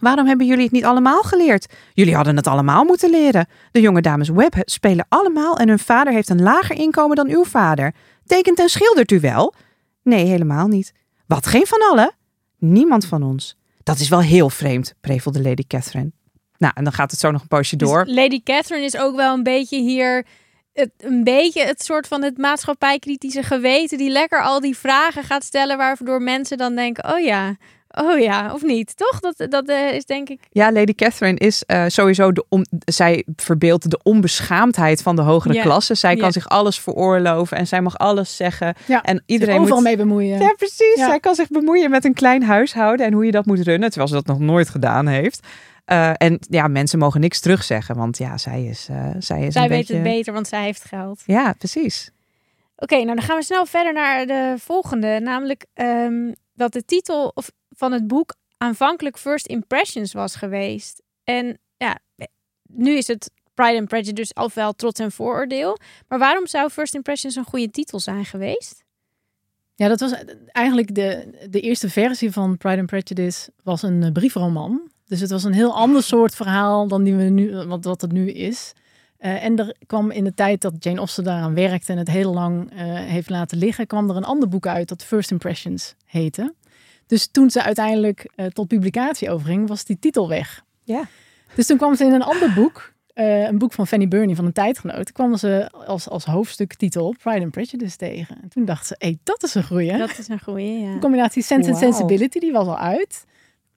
Waarom 0.00 0.26
hebben 0.26 0.46
jullie 0.46 0.64
het 0.64 0.72
niet 0.72 0.84
allemaal 0.84 1.22
geleerd? 1.22 1.72
Jullie 1.92 2.14
hadden 2.14 2.36
het 2.36 2.46
allemaal 2.46 2.84
moeten 2.84 3.10
leren. 3.10 3.46
De 3.72 3.80
jonge 3.80 4.00
dames 4.00 4.28
Webb 4.28 4.54
spelen 4.64 5.06
allemaal 5.08 5.58
en 5.58 5.68
hun 5.68 5.78
vader 5.78 6.12
heeft 6.12 6.28
een 6.28 6.42
lager 6.42 6.76
inkomen 6.76 7.16
dan 7.16 7.28
uw 7.28 7.44
vader. 7.44 7.94
Tekent 8.26 8.58
en 8.58 8.68
schildert 8.68 9.10
u 9.10 9.20
wel? 9.20 9.54
Nee, 10.02 10.24
helemaal 10.24 10.66
niet. 10.66 10.92
Wat, 11.26 11.46
geen 11.46 11.66
van 11.66 11.80
allen? 11.90 12.14
Niemand 12.58 13.06
van 13.06 13.22
ons. 13.22 13.56
Dat 13.82 13.98
is 13.98 14.08
wel 14.08 14.20
heel 14.20 14.50
vreemd, 14.50 14.94
prevelde 15.00 15.42
Lady 15.42 15.66
Catherine. 15.66 16.12
Nou, 16.58 16.72
en 16.76 16.84
dan 16.84 16.92
gaat 16.92 17.10
het 17.10 17.20
zo 17.20 17.30
nog 17.30 17.40
een 17.42 17.48
poosje 17.48 17.76
door. 17.76 18.04
Dus 18.04 18.14
Lady 18.14 18.42
Catherine 18.42 18.86
is 18.86 18.96
ook 18.96 19.16
wel 19.16 19.34
een 19.34 19.42
beetje 19.42 19.80
hier. 19.80 20.26
Het, 20.72 20.90
een 20.96 21.24
beetje 21.24 21.64
het 21.64 21.84
soort 21.84 22.06
van 22.06 22.22
het 22.22 22.38
maatschappijkritische 22.38 23.42
geweten. 23.42 23.98
Die 23.98 24.10
lekker 24.10 24.42
al 24.42 24.60
die 24.60 24.76
vragen 24.76 25.24
gaat 25.24 25.44
stellen. 25.44 25.76
Waardoor 25.76 26.22
mensen 26.22 26.58
dan 26.58 26.74
denken: 26.74 27.12
oh 27.12 27.20
ja, 27.20 27.56
oh 28.00 28.18
ja, 28.18 28.52
of 28.54 28.62
niet? 28.62 28.96
Toch? 28.96 29.20
Dat, 29.20 29.50
dat 29.50 29.68
eh, 29.68 29.94
is 29.94 30.04
denk 30.04 30.28
ik. 30.28 30.40
Ja, 30.50 30.72
Lady 30.72 30.94
Catherine 30.94 31.38
is 31.38 31.64
eh, 31.64 31.84
sowieso 31.86 32.32
de 32.32 32.44
om, 32.48 32.64
zij 32.84 33.24
verbeeldt 33.36 33.90
de 33.90 34.00
onbeschaamdheid 34.02 35.02
van 35.02 35.16
de 35.16 35.22
hogere 35.22 35.54
Ja. 35.54 35.62
klasse. 35.62 35.94
Zij 35.94 36.16
kan 36.16 36.32
zich 36.32 36.48
alles 36.48 36.78
veroorloven 36.78 37.56
en 37.56 37.66
zij 37.66 37.80
mag 37.80 37.98
alles 37.98 38.36
zeggen. 38.36 38.74
Ja, 38.86 39.02
en 39.02 39.14
Zich 39.14 39.22
iedereen 39.26 39.58
overal 39.58 39.76
moet 39.76 39.84
mee 39.86 39.96
bemoeien. 39.96 40.40
Ja, 40.40 40.52
precies. 40.56 40.94
Ja. 40.96 41.06
Zij 41.06 41.20
kan 41.20 41.34
zich 41.34 41.48
bemoeien 41.48 41.90
met 41.90 42.04
een 42.04 42.14
klein 42.14 42.42
huishouden 42.42 43.06
en 43.06 43.12
hoe 43.12 43.24
je 43.24 43.30
dat 43.30 43.46
moet 43.46 43.60
runnen, 43.60 43.88
terwijl 43.88 44.08
ze 44.08 44.14
dat 44.14 44.26
nog 44.26 44.38
nooit 44.38 44.68
gedaan 44.68 45.06
heeft. 45.06 45.46
Eh, 45.84 46.10
en 46.16 46.38
ja, 46.50 46.68
mensen 46.68 46.98
mogen 46.98 47.20
niks 47.20 47.40
terugzeggen, 47.40 47.96
want 47.96 48.18
ja, 48.18 48.38
zij 48.38 48.64
is, 48.64 48.86
eh, 48.90 48.96
zij 49.18 49.46
is 49.46 49.52
Zij 49.52 49.62
een 49.62 49.68
weet 49.68 49.78
beetje... 49.78 49.94
het 49.94 50.02
beter, 50.02 50.32
want 50.32 50.48
zij 50.48 50.62
heeft 50.62 50.84
geld. 50.84 51.22
Ja, 51.26 51.52
precies. 51.52 52.10
Oké, 52.76 52.94
nou 52.94 53.06
dan 53.06 53.22
gaan 53.22 53.36
we 53.36 53.42
snel 53.42 53.66
verder 53.66 53.92
naar 53.92 54.26
de 54.26 54.54
volgende. 54.58 55.20
Namelijk 55.22 55.66
ehm, 55.74 56.32
dat 56.54 56.72
de 56.72 56.84
titel 56.84 57.30
of, 57.34 57.50
van 57.78 57.92
het 57.92 58.06
boek 58.06 58.34
aanvankelijk 58.56 59.18
First 59.18 59.46
Impressions 59.46 60.12
was 60.12 60.36
geweest. 60.36 61.02
En 61.24 61.58
ja, 61.76 61.98
nu 62.62 62.96
is 62.96 63.06
het 63.06 63.30
Pride 63.54 63.78
and 63.78 63.88
Prejudice 63.88 64.14
dus 64.14 64.32
ofwel 64.32 64.72
Trots 64.72 65.00
en 65.00 65.12
Vooroordeel. 65.12 65.78
Maar 66.08 66.18
waarom 66.18 66.46
zou 66.46 66.70
First 66.70 66.94
Impressions 66.94 67.36
een 67.36 67.44
goede 67.44 67.70
titel 67.70 68.00
zijn 68.00 68.24
geweest? 68.24 68.84
Ja, 69.74 69.88
dat 69.88 70.00
was 70.00 70.14
eigenlijk 70.46 70.94
de, 70.94 71.28
de 71.50 71.60
eerste 71.60 71.90
versie 71.90 72.32
van 72.32 72.56
Pride 72.56 72.78
and 72.78 72.86
Prejudice 72.86 73.50
was 73.62 73.82
een 73.82 74.02
eh, 74.02 74.12
briefroman. 74.12 74.90
Dus 75.06 75.20
het 75.20 75.30
was 75.30 75.44
een 75.44 75.52
heel 75.52 75.74
ander 75.74 76.02
soort 76.12 76.34
verhaal 76.34 76.88
dan 76.88 77.04
die 77.04 77.14
we 77.14 77.22
nu, 77.22 77.64
wat, 77.66 77.84
wat 77.84 78.00
het 78.00 78.12
nu 78.12 78.30
is. 78.30 78.72
Uh, 79.20 79.44
en 79.44 79.58
er 79.58 79.76
kwam 79.86 80.10
in 80.10 80.24
de 80.24 80.34
tijd 80.34 80.60
dat 80.60 80.74
Jane 80.78 80.98
Austen 80.98 81.24
daaraan 81.24 81.54
werkte 81.54 81.92
en 81.92 81.98
het 81.98 82.08
heel 82.08 82.34
lang 82.34 82.72
uh, 82.72 82.78
heeft 82.94 83.30
laten 83.30 83.58
liggen, 83.58 83.86
kwam 83.86 84.10
er 84.10 84.16
een 84.16 84.24
ander 84.24 84.48
boek 84.48 84.66
uit 84.66 84.88
dat 84.88 85.04
First 85.04 85.30
Impressions 85.30 85.94
heette. 86.04 86.54
Dus 87.08 87.26
toen 87.26 87.50
ze 87.50 87.62
uiteindelijk 87.62 88.30
uh, 88.36 88.46
tot 88.46 88.68
publicatie 88.68 89.30
overging, 89.30 89.68
was 89.68 89.84
die 89.84 89.98
titel 89.98 90.28
weg. 90.28 90.64
Ja. 90.84 91.08
Dus 91.54 91.66
toen 91.66 91.76
kwam 91.76 91.94
ze 91.94 92.04
in 92.04 92.12
een 92.12 92.22
ander 92.22 92.52
boek, 92.54 92.92
een 93.14 93.58
boek 93.58 93.72
van 93.72 93.86
Fanny 93.86 94.08
Burney 94.08 94.34
van 94.34 94.44
een 94.44 94.52
tijdgenoot, 94.52 95.12
kwam 95.12 95.36
ze 95.36 95.70
als, 95.86 96.08
als 96.08 96.24
hoofdstuktitel 96.24 97.14
Pride 97.22 97.40
and 97.40 97.50
Prejudice 97.50 97.96
tegen. 97.96 98.42
En 98.42 98.48
toen 98.48 98.64
dacht 98.64 98.86
ze, 98.86 98.94
hé, 98.98 99.06
hey, 99.06 99.18
dat 99.22 99.42
is 99.42 99.54
een 99.54 99.64
goeie. 99.64 99.96
Dat 99.96 100.18
is 100.18 100.28
een 100.28 100.40
goeie, 100.40 100.78
ja. 100.78 100.92
De 100.92 100.98
combinatie 100.98 101.42
Sense 101.42 101.70
wow. 101.70 101.82
and 101.82 101.94
Sensibility, 101.94 102.38
die 102.38 102.52
was 102.52 102.66
al 102.66 102.78
uit. 102.78 103.24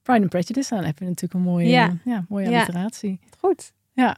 Pride 0.02 0.20
and 0.20 0.28
Prejudice, 0.28 0.74
dan 0.74 0.84
heb 0.84 0.98
je 0.98 1.04
natuurlijk 1.04 1.34
een 1.34 1.40
mooie, 1.40 1.68
ja. 1.68 1.96
Ja, 2.04 2.24
mooie 2.28 2.46
alliteratie. 2.46 3.20
Goed. 3.38 3.72
Ja. 3.92 4.16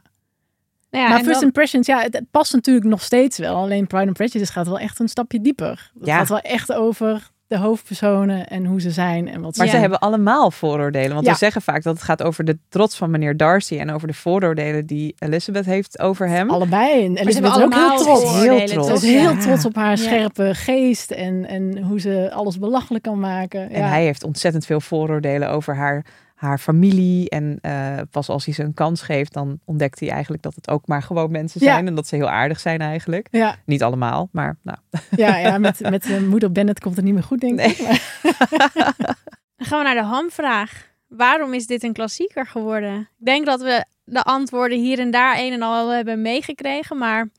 Nou 0.89 1.03
ja, 1.03 1.09
maar 1.09 1.19
First 1.19 1.33
dan... 1.33 1.43
Impressions, 1.43 1.87
ja, 1.87 2.01
het, 2.01 2.13
het, 2.13 2.31
past 2.31 2.53
natuurlijk 2.53 2.85
nog 2.85 3.01
steeds 3.01 3.37
wel. 3.37 3.55
Alleen 3.55 3.87
Pride 3.87 4.05
and 4.05 4.13
Prejudice 4.13 4.51
gaat 4.51 4.67
wel 4.67 4.79
echt 4.79 4.99
een 4.99 5.09
stapje 5.09 5.41
dieper. 5.41 5.91
Het 5.97 6.05
ja. 6.05 6.17
gaat 6.17 6.29
wel 6.29 6.39
echt 6.39 6.73
over 6.73 7.29
de 7.47 7.57
hoofdpersonen 7.57 8.47
en 8.47 8.65
hoe 8.65 8.81
ze 8.81 8.91
zijn 8.91 9.27
en 9.27 9.41
wat 9.41 9.57
Maar 9.57 9.65
ze 9.65 9.71
ze 9.73 9.79
hebben 9.79 9.99
allemaal 9.99 10.51
vooroordelen. 10.51 11.13
Want 11.13 11.25
Ja. 11.25 11.31
we 11.31 11.37
zeggen 11.37 11.61
vaak 11.61 11.83
dat 11.83 11.93
het 11.93 12.03
gaat 12.03 12.23
over 12.23 12.43
de 12.45 12.57
trots 12.69 12.97
van 12.97 13.11
meneer 13.11 13.37
Darcy 13.37 13.77
en 13.77 13.91
over 13.91 14.07
de 14.07 14.13
vooroordelen 14.13 14.85
die 14.85 15.15
Elizabeth 15.19 15.65
heeft 15.65 15.99
over 15.99 16.27
hem. 16.27 16.49
allebei. 16.49 17.05
En 17.05 17.13
ze 17.15 17.21
Elizabeth 17.21 17.27
is 17.27 17.57
hebben 17.57 17.63
ook 17.63 17.73
heel 17.73 17.81
allemaal 17.83 17.97
trots. 17.97 18.39
Heel 18.43 18.65
trots. 18.67 18.87
Ze 18.87 18.93
is 18.93 19.13
heel 19.13 19.31
Ja. 19.31 19.37
trots 19.39 19.65
op 19.65 19.75
haar 19.75 19.89
Ja. 19.89 19.95
scherpe 19.95 20.49
geest 20.53 21.11
en, 21.11 21.45
en 21.47 21.77
hoe 21.83 21.99
ze 21.99 22.29
alles 22.33 22.59
belachelijk 22.59 23.03
kan 23.03 23.19
maken. 23.19 23.69
En 23.69 23.87
hij 23.89 24.03
heeft 24.03 24.23
ontzettend 24.23 24.65
veel 24.65 24.81
vooroordelen 24.81 25.49
over 25.49 25.75
haar, 25.75 26.05
haar 26.35 26.57
familie. 26.57 27.29
En 27.29 27.57
eh, 27.61 27.97
pas 28.11 28.29
als 28.29 28.45
hij 28.45 28.53
ze 28.53 28.63
een 28.63 28.73
kans 28.73 29.01
geeft, 29.01 29.33
dan 29.33 29.59
ontdekt 29.65 29.99
hij 29.99 30.09
eigenlijk 30.09 30.43
dat 30.43 30.55
het 30.55 30.69
ook 30.69 30.87
maar 30.87 31.01
gewoon 31.01 31.31
mensen 31.31 31.63
Ja. 31.63 31.73
zijn. 31.73 31.87
En 31.87 31.95
dat 31.95 32.07
ze 32.07 32.15
heel 32.15 32.29
aardig 32.29 32.59
zijn 32.59 32.79
eigenlijk. 32.81 33.27
ja, 33.31 33.55
Niet 33.65 33.83
allemaal, 33.83 34.29
maar 34.31 34.57
nou. 34.61 34.77
ja, 35.15 35.37
ja, 35.37 35.57
met, 35.57 35.79
met 35.89 36.05
eh, 36.05 36.19
moeder 36.21 36.51
Bennett 36.51 36.79
komt 36.79 36.95
het 36.95 37.05
niet 37.05 37.13
meer 37.13 37.23
goed, 37.23 37.39
denk 37.39 37.59
ik. 37.59 37.77
Dan 39.57 39.67
gaan 39.67 39.77
we 39.79 39.83
naar 39.85 39.95
de 39.95 40.03
hamvraag. 40.03 40.87
Waarom 41.07 41.53
is 41.53 41.67
dit 41.67 41.83
een 41.83 41.93
klassieker 41.93 42.45
geworden? 42.47 42.99
Ik 42.99 43.25
denk 43.25 43.45
dat 43.45 43.61
we 43.61 43.85
de 44.03 44.23
antwoorden 44.23 44.79
hier 44.79 44.99
en 44.99 45.11
daar 45.11 45.37
een 45.39 45.53
en 45.53 45.61
al 45.61 45.89
hebben 45.89 46.21
meegekregen. 46.21 46.97
Maar 46.97 47.29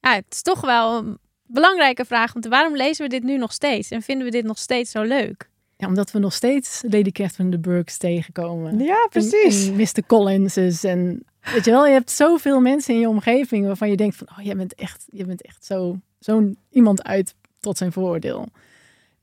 ja, 0.00 0.14
het 0.14 0.24
is 0.30 0.42
toch 0.42 0.60
wel 0.60 0.98
een 0.98 1.18
belangrijke 1.46 2.04
vraag. 2.04 2.32
Want 2.32 2.46
waarom 2.46 2.76
lezen 2.76 3.04
we 3.04 3.10
dit 3.10 3.22
nu 3.22 3.36
nog 3.38 3.52
steeds? 3.52 3.90
En 3.90 4.02
vinden 4.02 4.24
we 4.24 4.30
dit 4.32 4.44
nog 4.44 4.58
steeds 4.58 4.90
zo 4.90 5.02
leuk? 5.02 5.48
Ja, 5.76 5.86
omdat 5.86 6.10
we 6.10 6.18
nog 6.18 6.32
steeds 6.32 6.82
Lady 6.88 7.10
Catherine 7.10 7.50
de 7.50 7.58
Burghs 7.58 7.96
tegenkomen. 7.96 8.78
Ja, 8.78 9.08
En- 9.12 9.30
En, 9.30 9.76
Mr. 9.76 10.06
Collinses. 10.06 10.84
En 10.84 11.24
weet 11.52 11.64
je 11.64 11.70
wel, 11.70 11.86
je 11.86 11.92
hebt 11.92 12.10
zoveel 12.10 12.60
mensen 12.60 12.94
in 12.94 13.00
je 13.00 13.08
omgeving 13.08 13.66
waarvan 13.66 13.90
je 13.90 13.96
denkt 13.96 14.16
van, 14.16 14.28
oh, 14.38 14.44
jij 14.44 14.56
bent 14.56 14.74
echt, 14.74 15.04
jij 15.10 15.26
bent 15.26 15.42
echt 15.42 15.64
zo, 15.64 15.98
zo'n 16.18 16.58
iemand 16.70 17.02
uit 17.04 17.34
tot 17.60 17.78
zijn 17.78 17.92
vooroordeel. 17.92 18.40
En 18.40 18.52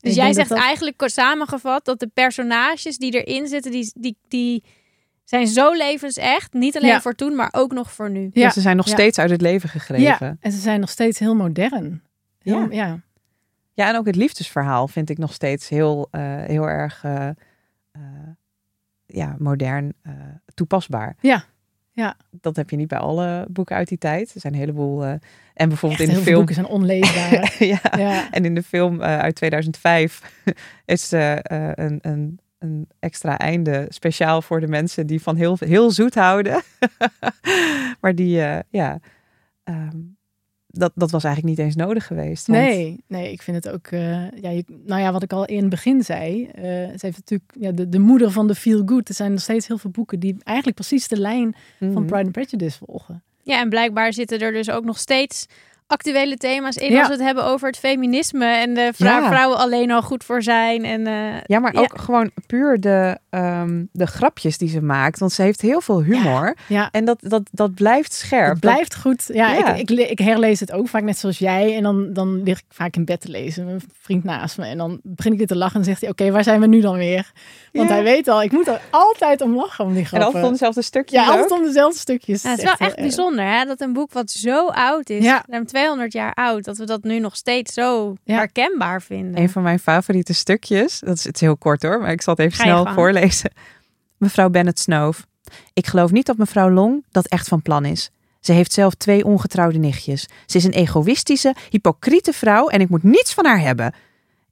Dus 0.09 0.15
jij 0.15 0.33
zegt 0.33 0.49
dat 0.49 0.57
dat- 0.57 0.67
eigenlijk 0.67 0.97
kort 0.97 1.11
samengevat 1.11 1.85
dat 1.85 1.99
de 1.99 2.07
personages 2.13 2.97
die 2.97 3.23
erin 3.23 3.47
zitten, 3.47 3.71
die, 3.71 3.91
die, 3.95 4.17
die 4.27 4.63
zijn 5.23 5.47
zo 5.47 5.71
levensecht. 5.73 6.53
Niet 6.53 6.77
alleen 6.77 6.89
Ja. 6.89 7.01
voor 7.01 7.15
toen, 7.15 7.35
maar 7.35 7.49
ook 7.51 7.71
nog 7.71 7.91
voor 7.91 8.09
nu. 8.09 8.29
Ja, 8.33 8.49
ze 8.49 8.61
zijn 8.61 8.75
nog 8.77 8.85
ja. 8.87 8.91
steeds 8.93 9.19
uit 9.19 9.29
het 9.29 9.41
leven 9.41 9.69
gegrepen. 9.69 10.03
Ja, 10.03 10.37
en 10.39 10.51
ze 10.51 10.59
zijn 10.59 10.79
nog 10.79 10.89
steeds 10.89 11.19
heel 11.19 11.35
modern. 11.35 12.01
Heel, 12.39 12.59
Ja. 12.59 12.67
ja. 12.71 12.99
Ja, 13.73 13.89
en 13.89 13.95
ook 13.95 14.05
het 14.05 14.15
liefdesverhaal 14.15 14.87
vind 14.87 15.09
ik 15.09 15.17
nog 15.17 15.33
steeds 15.33 15.69
heel, 15.69 16.07
eh, 16.11 16.21
heel 16.43 16.69
erg 16.69 17.03
eh, 17.03 17.29
eh, 17.91 18.01
ja, 19.05 19.35
modern 19.39 19.93
toepasbaar. 20.53 21.15
Ja, 21.19 21.43
ja. 21.91 22.17
Dat 22.31 22.55
heb 22.55 22.69
je 22.69 22.75
niet 22.75 22.87
bij 22.87 22.97
alle 22.97 23.45
boeken 23.49 23.75
uit 23.75 23.87
die 23.87 23.97
tijd. 23.97 24.33
Er 24.33 24.39
zijn 24.41 24.53
een 24.53 24.59
heleboel. 24.59 25.03
en 25.03 25.69
bijvoorbeeld 25.69 26.01
Echt, 26.01 26.09
in 26.09 26.15
de 26.15 26.21
film. 26.21 26.35
boeken 26.35 26.55
zijn 26.55 26.67
onleesbaar. 26.67 27.55
ja, 27.73 27.79
ja. 27.97 28.31
en 28.31 28.45
in 28.45 28.55
de 28.55 28.63
film 28.63 29.01
uit 29.01 29.35
2005 29.35 30.41
is 30.85 31.11
een, 31.11 31.99
een, 32.01 32.39
een 32.57 32.87
extra 32.99 33.37
einde 33.37 33.85
speciaal 33.89 34.41
voor 34.41 34.59
de 34.59 34.67
mensen 34.67 35.07
die 35.07 35.21
van 35.21 35.35
heel, 35.35 35.57
heel 35.59 35.91
zoet 35.91 36.15
houden. 36.15 36.61
maar 38.01 38.15
die, 38.15 38.35
ja, 38.69 38.99
ehm, 39.63 39.97
dat, 40.77 40.91
dat 40.95 41.11
was 41.11 41.23
eigenlijk 41.23 41.57
niet 41.57 41.65
eens 41.65 41.75
nodig 41.75 42.07
geweest. 42.07 42.47
want- 42.47 42.59
Nee, 42.59 43.03
nee, 43.07 43.31
ik 43.31 43.41
vind 43.41 43.63
het 43.63 43.73
ook. 43.73 43.87
eh, 43.87 44.31
ja, 44.31 44.49
je, 44.49 44.63
nou 44.85 45.01
ja, 45.01 45.11
wat 45.11 45.23
ik 45.23 45.33
al 45.33 45.45
in 45.45 45.59
het 45.59 45.69
begin 45.69 46.03
zei. 46.03 46.45
eh, 46.45 46.63
ze 46.63 46.97
heeft 46.99 47.17
natuurlijk 47.17 47.51
ja, 47.59 47.71
de, 47.71 47.89
de 47.89 47.99
moeder 47.99 48.31
van 48.31 48.47
de 48.47 48.55
feel 48.55 48.81
good. 48.85 49.09
Er 49.09 49.15
zijn 49.15 49.31
nog 49.31 49.41
steeds 49.41 49.67
heel 49.67 49.77
veel 49.77 49.89
boeken 49.91 50.19
die 50.19 50.35
eigenlijk 50.43 50.77
precies 50.77 51.07
de 51.07 51.17
lijn 51.19 51.55
van 51.79 51.87
Mhm. 51.89 52.05
Pride 52.05 52.23
and 52.23 52.31
Prejudice 52.31 52.77
volgen. 52.85 53.23
Ja, 53.43 53.59
en 53.61 53.69
blijkbaar 53.69 54.13
zitten 54.13 54.39
er 54.39 54.51
dus 54.51 54.69
ook 54.69 54.83
nog 54.83 54.97
steeds 54.99 55.45
actuele 55.87 56.37
thema's 56.37 56.75
in 56.75 56.91
Ja. 56.91 56.97
als 56.99 57.07
we 57.07 57.13
het 57.13 57.23
hebben 57.23 57.43
over 57.45 57.67
het 57.67 57.77
feminisme 57.77 58.45
en 58.45 58.73
de 58.73 58.91
vrou- 58.95 59.21
Ja. 59.21 59.27
vrouwen 59.29 59.57
alleen 59.57 59.91
al 59.91 60.01
goed 60.01 60.23
voor 60.23 60.41
zijn. 60.43 60.85
En, 60.85 61.07
eh, 61.07 61.41
Ja, 61.45 61.59
maar 61.59 61.73
Ja. 61.73 61.79
ook 61.79 61.99
gewoon 61.99 62.31
puur 62.47 62.79
de, 62.79 63.17
ehm, 63.29 63.83
de 63.91 64.05
grapjes 64.07 64.57
die 64.57 64.69
ze 64.69 64.81
maakt. 64.81 65.19
Want 65.19 65.31
ze 65.31 65.41
heeft 65.41 65.61
heel 65.61 65.81
veel 65.81 66.01
humor. 66.03 66.55
Ja, 66.67 66.89
En 66.91 67.05
dat, 67.05 67.17
dat, 67.21 67.41
dat 67.51 67.73
blijft 67.73 68.13
scherp. 68.13 68.49
het 68.51 68.59
blijft 68.59 68.95
goed. 68.95 69.23
Ja, 69.33 69.53
Ja. 69.53 69.73
Ik, 69.73 69.89
ik, 69.91 70.09
ik 70.09 70.19
herlees 70.19 70.59
het 70.59 70.71
ook 70.71 70.87
vaak 70.87 71.03
net 71.03 71.17
zoals 71.17 71.37
jij. 71.37 71.75
En 71.75 71.83
dan, 71.83 72.13
dan 72.13 72.43
lig 72.43 72.57
ik 72.57 72.65
vaak 72.69 72.95
in 72.95 73.05
bed 73.05 73.21
te 73.21 73.29
lezen. 73.29 73.65
Mijn 73.65 73.81
vriend 74.01 74.23
naast 74.23 74.57
me. 74.57 74.65
En 74.65 74.77
dan 74.77 74.99
begin 75.03 75.31
ik 75.31 75.37
weer 75.37 75.47
te 75.47 75.55
lachen. 75.55 75.79
En 75.79 75.85
zegt 75.85 76.01
hij, 76.01 76.09
oké, 76.09 76.31
waar 76.31 76.43
zijn 76.43 76.59
we 76.59 76.67
nu 76.67 76.79
dan 76.81 76.97
weer? 76.97 77.31
Want 77.71 77.89
Ja. 77.89 77.95
hij 77.95 78.03
weet 78.03 78.27
al, 78.27 78.43
ik 78.43 78.51
moet 78.51 78.67
er 78.67 78.81
altijd 78.89 79.41
om 79.41 79.55
lachen 79.55 79.85
om 79.85 79.91
die 79.91 79.99
En 79.99 80.05
grappen. 80.05 80.25
altijd 80.27 80.45
om 80.45 80.51
dezelfde 80.51 80.81
stukjes 80.81 81.19
ja, 81.25 81.31
altijd 81.31 81.51
om 81.51 81.63
dezelfde 81.63 81.99
stukjes. 81.99 82.41
ja, 82.43 82.49
het 82.49 82.57
is 82.57 82.63
wel 82.63 82.73
echt 82.73 82.81
erg. 82.91 82.95
bijzonder 82.95 83.45
hè, 83.45 83.65
dat 83.65 83.81
een 83.81 83.93
boek 83.93 84.13
wat 84.13 84.31
zo 84.31 84.67
oud 84.67 85.09
is, 85.09 85.23
Ja. 85.23 85.43
ruim 85.47 85.65
200 85.73 86.13
jaar 86.13 86.33
oud, 86.33 86.63
dat 86.63 86.77
we 86.77 86.85
dat 86.85 87.03
nu 87.03 87.19
nog 87.19 87.35
steeds 87.35 87.73
zo 87.73 88.15
Ja. 88.23 88.35
herkenbaar 88.35 89.01
vinden. 89.01 89.41
Een 89.41 89.49
van 89.49 89.63
mijn 89.63 89.79
favoriete 89.79 90.33
stukjes, 90.33 90.99
dat 90.99 91.17
is 91.17 91.23
het 91.23 91.39
heel 91.39 91.57
kort 91.57 91.81
hoor, 91.83 91.99
maar 92.01 92.11
ik 92.11 92.21
zal 92.21 92.33
het 92.35 92.45
even 92.45 92.57
snel 92.57 92.83
gang. 92.83 92.95
voorlezen. 92.95 93.51
Mevrouw 94.17 94.49
Bennet 94.49 94.79
snoof. 94.79 95.25
Ik 95.73 95.87
geloof 95.87 96.11
niet 96.11 96.25
dat 96.25 96.37
mevrouw 96.37 96.69
Long 96.69 97.03
dat 97.11 97.27
echt 97.27 97.47
van 97.47 97.61
plan 97.61 97.85
is. 97.85 98.09
Ze 98.39 98.51
heeft 98.51 98.73
zelf 98.73 98.93
twee 98.93 99.25
ongetrouwde 99.25 99.77
nichtjes. 99.77 100.27
Ze 100.45 100.57
is 100.57 100.63
een 100.63 100.71
egoïstische, 100.71 101.55
hypocriete 101.69 102.33
vrouw 102.33 102.67
en 102.67 102.81
ik 102.81 102.89
moet 102.89 103.03
niets 103.03 103.33
van 103.33 103.45
haar 103.45 103.59
hebben. 103.61 103.93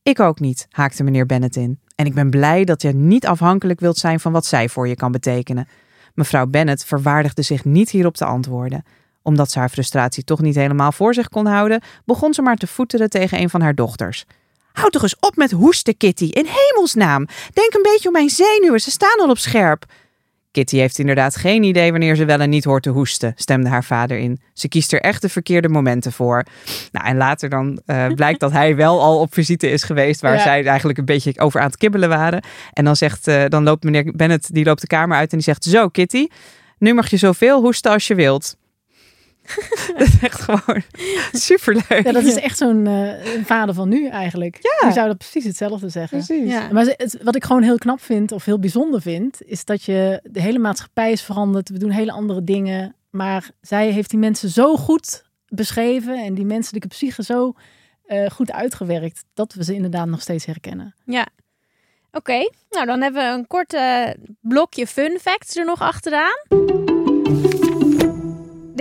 Ik 0.03 0.19
ook 0.19 0.39
niet, 0.39 0.67
haakte 0.69 1.03
meneer 1.03 1.25
Bennet 1.25 1.55
in. 1.55 1.79
En 1.95 2.05
ik 2.05 2.13
ben 2.13 2.29
blij 2.29 2.63
dat 2.63 2.81
je 2.81 2.91
niet 2.93 3.25
afhankelijk 3.27 3.79
wilt 3.79 3.97
zijn 3.97 4.19
van 4.19 4.31
wat 4.31 4.45
zij 4.45 4.69
voor 4.69 4.87
je 4.87 4.95
kan 4.95 5.11
betekenen. 5.11 5.67
Mevrouw 6.13 6.45
Bennet 6.45 6.85
verwaardigde 6.85 7.41
zich 7.41 7.65
niet 7.65 7.89
hierop 7.89 8.15
te 8.15 8.25
antwoorden. 8.25 8.83
Omdat 9.23 9.51
ze 9.51 9.59
haar 9.59 9.69
frustratie 9.69 10.23
toch 10.23 10.41
niet 10.41 10.55
helemaal 10.55 10.91
voor 10.91 11.13
zich 11.13 11.29
kon 11.29 11.45
houden, 11.45 11.81
begon 12.05 12.33
ze 12.33 12.41
maar 12.41 12.55
te 12.55 12.67
voeteren 12.67 13.09
tegen 13.09 13.39
een 13.39 13.49
van 13.49 13.61
haar 13.61 13.75
dochters. 13.75 14.25
Houd 14.71 14.91
toch 14.91 15.01
eens 15.01 15.15
op 15.19 15.35
met 15.35 15.51
hoesten, 15.51 15.97
Kitty. 15.97 16.25
In 16.25 16.47
hemelsnaam. 16.49 17.25
Denk 17.53 17.73
een 17.73 17.81
beetje 17.81 18.07
om 18.07 18.13
mijn 18.13 18.29
zenuwen. 18.29 18.79
Ze 18.79 18.91
staan 18.91 19.19
al 19.19 19.29
op 19.29 19.37
scherp. 19.37 19.85
Kitty 20.51 20.77
heeft 20.77 20.99
inderdaad 20.99 21.35
geen 21.35 21.63
idee 21.63 21.91
wanneer 21.91 22.15
ze 22.15 22.25
wel 22.25 22.39
en 22.39 22.49
niet 22.49 22.63
hoort 22.63 22.83
te 22.83 22.89
hoesten, 22.89 23.33
stemde 23.35 23.69
haar 23.69 23.83
vader 23.83 24.17
in. 24.17 24.41
Ze 24.53 24.67
kiest 24.67 24.93
er 24.93 25.01
echt 25.01 25.21
de 25.21 25.29
verkeerde 25.29 25.69
momenten 25.69 26.11
voor. 26.11 26.45
Nou, 26.91 27.05
en 27.07 27.17
later 27.17 27.49
dan 27.49 27.81
eh, 27.85 28.07
blijkt 28.15 28.39
dat 28.39 28.51
hij 28.51 28.75
wel 28.75 29.01
al 29.01 29.19
op 29.19 29.33
visite 29.33 29.69
is 29.69 29.83
geweest, 29.83 30.21
waar 30.21 30.35
Ja. 30.35 30.41
zij 30.41 30.65
eigenlijk 30.65 30.99
een 30.99 31.05
beetje 31.05 31.33
over 31.39 31.59
aan 31.59 31.65
het 31.67 31.77
kibbelen 31.77 32.09
waren. 32.09 32.43
En 32.73 32.85
dan 32.85 32.95
zegt, 32.95 33.27
eh, 33.27 33.43
dan 33.47 33.63
loopt 33.63 33.83
meneer 33.83 34.13
Bennett, 34.15 34.53
die 34.53 34.65
loopt 34.65 34.81
de 34.81 34.87
kamer 34.87 35.17
uit 35.17 35.31
en 35.31 35.37
die 35.37 35.45
zegt: 35.45 35.63
Zo, 35.63 35.87
Kitty, 35.87 36.27
nu 36.77 36.93
mag 36.93 37.09
je 37.09 37.17
zoveel 37.17 37.61
hoesten 37.61 37.91
als 37.91 38.07
je 38.07 38.15
wilt. 38.15 38.55
dat 39.97 40.07
is 40.07 40.19
echt 40.19 40.41
gewoon 40.41 40.81
superleuk. 41.31 42.03
Ja, 42.03 42.11
dat 42.11 42.23
is 42.23 42.35
echt 42.35 42.57
zo'n 42.57 42.87
eh, 42.87 43.43
vader 43.43 43.75
van 43.75 43.89
nu 43.89 44.07
eigenlijk. 44.07 44.59
Ja. 44.61 44.87
Die 44.87 44.95
zou 44.95 45.07
dat 45.07 45.17
precies 45.17 45.43
hetzelfde 45.43 45.89
zeggen. 45.89 46.25
Precies. 46.25 46.51
Ja. 46.51 46.71
Maar 46.71 46.85
het, 46.85 47.17
wat 47.21 47.35
ik 47.35 47.43
gewoon 47.43 47.63
heel 47.63 47.77
knap 47.77 48.01
vind, 48.01 48.31
of 48.31 48.45
heel 48.45 48.59
bijzonder 48.59 49.01
vind, 49.01 49.41
is 49.45 49.65
dat 49.65 49.83
je 49.83 50.19
de 50.23 50.41
hele 50.41 50.59
maatschappij 50.59 51.11
is 51.11 51.21
veranderd. 51.21 51.69
We 51.69 51.77
doen 51.77 51.89
hele 51.89 52.11
andere 52.11 52.43
dingen. 52.43 52.95
Maar 53.09 53.49
zij 53.61 53.89
heeft 53.89 54.09
die 54.09 54.19
mensen 54.19 54.49
zo 54.49 54.77
goed 54.77 55.23
beschreven 55.47 56.23
en 56.23 56.33
die 56.33 56.45
menselijke 56.45 56.87
psyche 56.87 57.23
zo 57.23 57.53
eh, 58.05 58.29
goed 58.29 58.51
uitgewerkt, 58.51 59.25
dat 59.33 59.53
we 59.53 59.63
ze 59.63 59.73
inderdaad 59.73 60.07
nog 60.07 60.21
steeds 60.21 60.45
herkennen. 60.45 60.95
Ja. 61.05 61.27
Oké, 62.11 62.49
nou 62.69 62.85
dan 62.85 63.01
hebben 63.01 63.21
we 63.21 63.37
een 63.37 63.47
kort 63.47 63.73
eh, 63.73 64.09
blokje 64.41 64.87
fun 64.87 65.17
facts 65.21 65.55
er 65.55 65.65
nog 65.65 65.81
achteraan. 65.81 66.80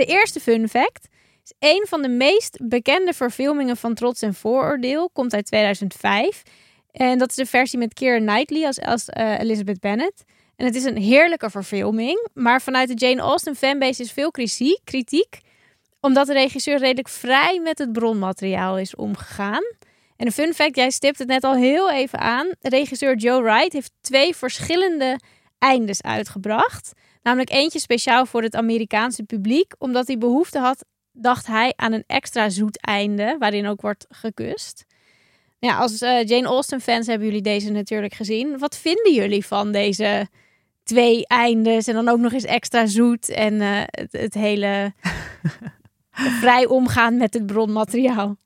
De 0.01 0.07
eerste 0.07 0.39
fun 0.39 0.69
fact 0.69 1.07
is 1.43 1.53
een 1.59 1.85
van 1.89 2.01
de 2.01 2.07
meest 2.07 2.57
bekende 2.61 3.13
verfilmingen 3.13 3.77
van 3.77 3.93
Trots 3.93 4.21
en 4.21 4.33
Vooroordeel. 4.33 5.09
Komt 5.09 5.33
uit 5.33 5.45
2005. 5.45 6.43
En 6.91 7.17
dat 7.17 7.29
is 7.29 7.35
de 7.35 7.45
versie 7.45 7.79
met 7.79 7.93
Keira 7.93 8.17
Knightley 8.17 8.65
als, 8.65 9.05
eh, 9.05 9.39
Elizabeth 9.39 9.79
Bennet. 9.79 10.23
En 10.55 10.65
het 10.65 10.75
is 10.75 10.83
een 10.83 10.97
heerlijke 10.97 11.49
verfilming. 11.49 12.27
Maar 12.33 12.61
vanuit 12.61 12.87
de 12.87 12.93
Jane 12.93 13.21
Austen 13.21 13.55
fanbase 13.55 14.01
is 14.01 14.11
veel 14.11 14.31
kritiek 14.83 15.39
omdat 15.99 16.27
de 16.27 16.33
regisseur 16.33 16.77
redelijk 16.77 17.09
vrij 17.09 17.59
met 17.59 17.77
het 17.77 17.91
bronmateriaal 17.91 18.77
is 18.77 18.95
omgegaan. 18.95 19.63
En 20.15 20.25
een 20.25 20.31
fun 20.31 20.53
fact, 20.53 20.75
jij 20.75 20.91
stipt 20.91 21.19
het 21.19 21.27
net 21.27 21.43
al 21.43 21.55
heel 21.55 21.91
even 21.91 22.19
aan. 22.19 22.49
Regisseur 22.61 23.15
Joe 23.15 23.41
Wright 23.41 23.73
heeft 23.73 23.91
twee 24.01 24.35
verschillende 24.35 25.19
eindes 25.57 26.01
uitgebracht. 26.01 26.91
Namelijk 27.21 27.51
eentje 27.51 27.79
speciaal 27.79 28.25
voor 28.25 28.41
het 28.41 28.55
Amerikaanse 28.55 29.23
publiek. 29.23 29.73
Omdat 29.77 30.07
hij 30.07 30.17
behoefte 30.17 30.59
had, 30.59 30.85
dacht 31.11 31.47
hij, 31.47 31.73
aan 31.75 31.93
een 31.93 32.03
extra 32.07 32.49
zoet 32.49 32.81
einde. 32.81 33.35
Waarin 33.39 33.67
ook 33.67 33.81
wordt 33.81 34.05
gekust. 34.09 34.85
Ja, 35.59 35.77
als 35.77 36.01
uh, 36.01 36.23
Jane 36.23 36.47
Austen 36.47 36.81
fans 36.81 37.07
hebben 37.07 37.27
jullie 37.27 37.41
deze 37.41 37.71
natuurlijk 37.71 38.13
gezien. 38.13 38.57
Wat 38.57 38.77
vinden 38.77 39.13
jullie 39.13 39.45
van 39.45 39.71
deze 39.71 40.27
twee 40.83 41.27
eindes 41.27 41.87
en 41.87 41.93
dan 41.93 42.07
ook 42.07 42.19
nog 42.19 42.33
eens 42.33 42.45
extra 42.45 42.85
zoet 42.85 43.29
en 43.29 43.53
uh, 43.53 43.81
het, 43.85 44.11
het, 44.11 44.33
hele 44.33 44.93
vrij 46.41 46.65
omgaan 46.65 47.17
met 47.17 47.33
het 47.33 47.45
bronmateriaal? 47.45 48.37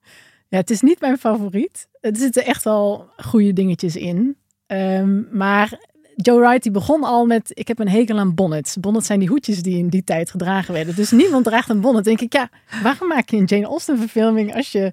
Ja, 0.48 0.58
het 0.58 0.70
is 0.70 0.82
niet 0.82 1.00
mijn 1.00 1.18
favoriet. 1.18 1.88
Er 2.00 2.16
zitten 2.16 2.46
echt 2.46 2.64
wel 2.64 3.10
goede 3.18 3.54
dingetjes 3.54 3.96
in. 3.96 4.38
Um, 4.68 5.28
maar 5.32 5.80
Joe 6.16 6.40
Wright 6.40 6.64
die 6.64 6.72
begon 6.72 7.04
al 7.04 7.26
met: 7.26 7.52
Ik 7.54 7.68
heb 7.68 7.80
een 7.80 7.90
hekel 7.90 8.20
aan 8.20 8.36
bonnets. 8.36 8.78
Bonnets 8.78 9.08
zijn 9.08 9.20
die 9.20 9.28
hoedjes 9.28 9.62
die 9.62 9.78
in 9.78 9.88
die 9.88 10.04
tijd 10.04 10.32
gedragen 10.32 10.74
werden. 10.74 10.96
Dus 10.96 11.12
niemand 11.12 11.46
draagt 11.46 11.70
een 11.70 11.82
bonnet. 11.82 12.04
denk 12.04 12.22
ik, 12.22 12.34
ja, 12.34 12.50
waarom 12.84 13.08
maak 13.08 13.30
je 13.30 13.38
een 13.38 13.46
Jane 13.46 13.66
Austen 13.66 13.98
verfilming 13.98 14.56
als 14.56 14.72
je, 14.72 14.92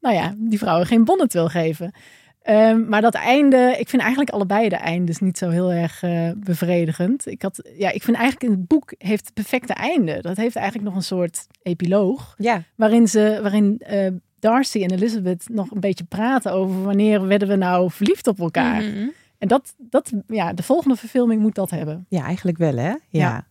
nou 0.00 0.14
ja, 0.14 0.34
die 0.36 0.58
vrouwen 0.58 0.86
geen 0.86 1.04
bonnet 1.04 1.32
wil 1.32 1.48
geven? 1.48 1.92
Um, 2.48 2.88
maar 2.88 3.00
dat 3.00 3.14
einde, 3.14 3.74
ik 3.78 3.88
vind 3.88 4.02
eigenlijk 4.02 4.30
allebei 4.30 4.68
de 4.68 4.76
eindes 4.76 5.18
niet 5.18 5.38
zo 5.38 5.48
heel 5.48 5.72
erg 5.72 6.02
uh, 6.02 6.30
bevredigend. 6.36 7.26
Ik, 7.26 7.42
had, 7.42 7.62
ja, 7.76 7.90
ik 7.90 8.02
vind 8.02 8.16
eigenlijk 8.16 8.52
het 8.52 8.66
boek 8.66 8.94
heeft 8.98 9.24
het 9.24 9.34
perfecte 9.34 9.72
einde. 9.72 10.20
Dat 10.20 10.36
heeft 10.36 10.56
eigenlijk 10.56 10.86
nog 10.86 10.96
een 10.96 11.02
soort 11.02 11.46
epiloog. 11.62 12.34
Ja. 12.38 12.62
Waarin, 12.74 13.08
ze, 13.08 13.38
waarin 13.42 13.82
uh, 13.90 14.06
Darcy 14.38 14.82
en 14.82 14.90
Elizabeth 14.90 15.48
nog 15.48 15.70
een 15.70 15.80
beetje 15.80 16.04
praten 16.04 16.52
over 16.52 16.82
wanneer 16.82 17.26
werden 17.26 17.48
we 17.48 17.56
nou 17.56 17.90
verliefd 17.90 18.26
op 18.26 18.40
elkaar. 18.40 18.82
Mm 18.82 18.92
-hmm. 18.92 19.12
En 19.38 19.48
dat, 19.48 19.74
dat, 19.78 20.12
ja, 20.26 20.52
de 20.52 20.62
volgende 20.62 20.96
verfilming 20.96 21.40
moet 21.40 21.54
dat 21.54 21.70
hebben. 21.70 22.06
Ja, 22.08 22.24
eigenlijk 22.24 22.58
wel, 22.58 22.76
hè? 22.76 22.90
Ja. 22.90 22.98
Ja, 23.08 23.46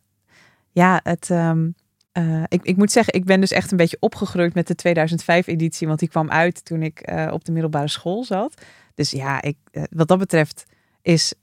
ja 0.71 0.99
het. 1.03 1.29
Um, 1.29 1.75
uh, 2.17 2.43
ik, 2.47 2.63
ik 2.63 2.77
moet 2.77 2.91
zeggen, 2.91 3.13
ik 3.13 3.25
ben 3.25 3.39
dus 3.39 3.51
echt 3.51 3.71
een 3.71 3.77
beetje 3.77 3.97
opgegroeid 3.99 4.53
met 4.53 4.67
de 4.67 4.75
2005-editie, 4.75 5.87
want 5.87 5.99
die 5.99 6.09
kwam 6.09 6.29
uit 6.29 6.65
toen 6.65 6.81
ik 6.81 7.11
uh, 7.11 7.29
op 7.31 7.45
de 7.45 7.51
middelbare 7.51 7.87
school 7.87 8.23
zat. 8.23 8.61
Dus 8.95 9.11
ja, 9.11 9.41
ik, 9.41 9.57
uh, 9.71 9.83
wat 9.89 10.07
dat 10.07 10.17
betreft 10.17 10.65
is 11.01 11.33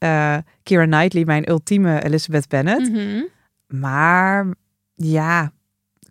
Kira 0.63 0.85
Knightley 0.85 1.25
mijn 1.25 1.49
ultieme 1.51 2.03
Elizabeth 2.05 2.49
Bennet. 2.49 2.89
Mm 2.89 2.95
-hmm. 2.95 3.29
Maar 3.67 4.47
ja, 4.95 5.53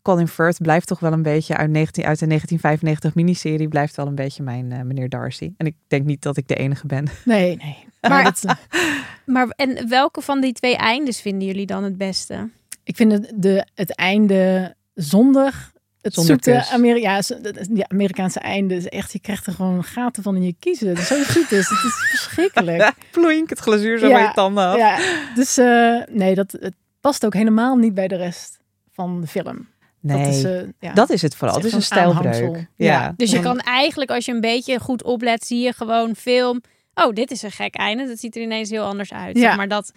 Colin 0.01 0.27
Firth 0.27 0.61
blijft 0.61 0.87
toch 0.87 0.99
wel 0.99 1.11
een 1.11 1.21
beetje 1.21 1.57
uit, 1.57 1.69
19, 1.69 2.05
uit 2.05 2.19
de 2.19 2.27
1995 2.27 3.15
miniserie, 3.15 3.67
blijft 3.67 3.95
wel 3.95 4.07
een 4.07 4.15
beetje 4.15 4.43
mijn 4.43 4.87
meneer 4.87 5.09
Darcy. 5.09 5.53
En 5.57 5.65
ik 5.65 5.75
denk 5.87 6.05
niet 6.05 6.21
dat 6.21 6.37
ik 6.37 6.47
de 6.47 6.55
enige 6.55 6.87
ben. 6.87 7.07
Nee, 7.25 7.55
nee. 7.55 7.88
Maar, 8.01 8.23
dat, 8.23 8.43
maar 9.25 9.47
en 9.55 9.89
welke 9.89 10.21
van 10.21 10.41
die 10.41 10.53
twee 10.53 10.75
eindes 10.75 11.21
vinden 11.21 11.47
jullie 11.47 11.65
dan 11.65 11.83
het 11.83 11.97
beste? 11.97 12.49
Ik 12.83 12.95
vind 12.95 13.11
het, 13.11 13.31
de, 13.35 13.65
het 13.75 13.95
einde 13.95 14.75
zonder 14.93 15.71
het 16.01 16.13
Zonder 16.13 16.37
zoete. 16.43 16.65
Ameri 16.71 17.01
ja, 17.01 17.21
dat 17.41 17.67
die 17.69 17.87
Amerikaanse 17.87 18.39
einde 18.39 18.75
is 18.75 18.87
echt, 18.87 19.11
je 19.11 19.19
krijgt 19.19 19.47
er 19.47 19.53
gewoon 19.53 19.83
gaten 19.83 20.23
van 20.23 20.35
in 20.35 20.43
je 20.43 20.55
kiezen. 20.59 20.87
Het 20.87 20.97
is 20.97 21.07
zo 21.07 21.23
zoet 21.23 21.51
is, 21.51 21.69
het 21.69 21.83
is 21.83 21.93
verschrikkelijk. 22.09 22.91
Ploink, 23.11 23.49
het 23.49 23.59
glazuur 23.59 23.99
zo 23.99 24.07
Ja, 24.07 24.13
bij 24.13 24.23
je 24.23 24.31
tanden 24.33 24.65
af. 24.65 24.77
Ja, 24.77 24.97
dus 25.35 25.57
eh, 25.57 26.01
nee, 26.09 26.35
dat 26.35 26.51
het 26.51 26.73
past 27.01 27.25
ook 27.25 27.33
helemaal 27.33 27.75
niet 27.75 27.93
bij 27.93 28.07
de 28.07 28.15
rest 28.15 28.59
van 28.91 29.21
de 29.21 29.27
film. 29.27 29.67
nee, 29.99 30.25
Dat 30.25 30.33
is, 30.33 30.43
eh, 30.43 30.61
ja. 30.79 30.93
dat 30.93 31.09
is 31.09 31.21
het 31.21 31.35
vooral. 31.35 31.55
Het 31.55 31.63
Het 31.63 31.73
is 31.73 31.77
een 31.79 31.85
stijlbreuk. 31.85 32.55
Ja. 32.75 32.91
Ja. 32.91 33.13
Dus 33.15 33.31
je 33.31 33.39
kan 33.39 33.59
eigenlijk, 33.59 34.11
als 34.11 34.25
je 34.25 34.31
een 34.31 34.41
beetje 34.41 34.79
goed 34.79 35.03
oplet, 35.03 35.45
zie 35.45 35.59
je 35.59 35.73
gewoon 35.73 36.15
film. 36.15 36.61
Oh, 37.03 37.13
dit 37.13 37.31
is 37.31 37.41
een 37.41 37.51
gek 37.51 37.75
einde. 37.75 38.07
Dat 38.07 38.19
ziet 38.19 38.35
er 38.35 38.41
ineens 38.41 38.69
heel 38.69 38.83
anders 38.83 39.13
uit. 39.13 39.35
Ja. 39.35 39.41
Zeg 39.41 39.55
Maar 39.55 39.67
dat. 39.67 39.91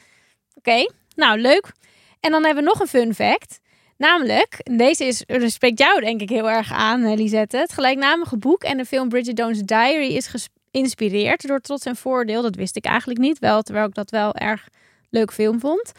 Oké, 0.54 0.86
nou 1.14 1.40
leuk. 1.40 1.72
En 2.20 2.30
dan 2.30 2.44
hebben 2.44 2.64
we 2.64 2.68
nog 2.68 2.80
een 2.80 2.86
fun 2.86 3.14
fact. 3.14 3.60
Namelijk, 3.96 4.60
deze 4.62 5.04
is, 5.04 5.24
spreekt 5.46 5.78
jou 5.78 6.00
denk 6.00 6.20
ik 6.20 6.28
heel 6.28 6.50
erg 6.50 6.72
aan, 6.72 7.14
Lisette. 7.14 7.56
Het 7.56 7.72
gelijknamige 7.72 8.36
boek 8.36 8.62
en 8.62 8.76
de 8.76 8.84
film 8.84 9.08
Bridget 9.08 9.38
Jones' 9.38 9.62
Diary 9.62 10.14
is 10.16 10.48
geïnspireerd 10.70 11.46
door 11.46 11.60
Trots 11.60 11.84
en 11.84 11.96
Voordeel. 11.96 12.42
Dat 12.42 12.54
wist 12.54 12.76
ik 12.76 12.84
eigenlijk 12.84 13.20
niet, 13.20 13.38
wel, 13.38 13.62
terwijl 13.62 13.86
ik 13.86 13.94
dat 13.94 14.10
wel 14.10 14.34
erg 14.34 14.68
leuk 15.10 15.32
film 15.32 15.60
vond. 15.60 15.92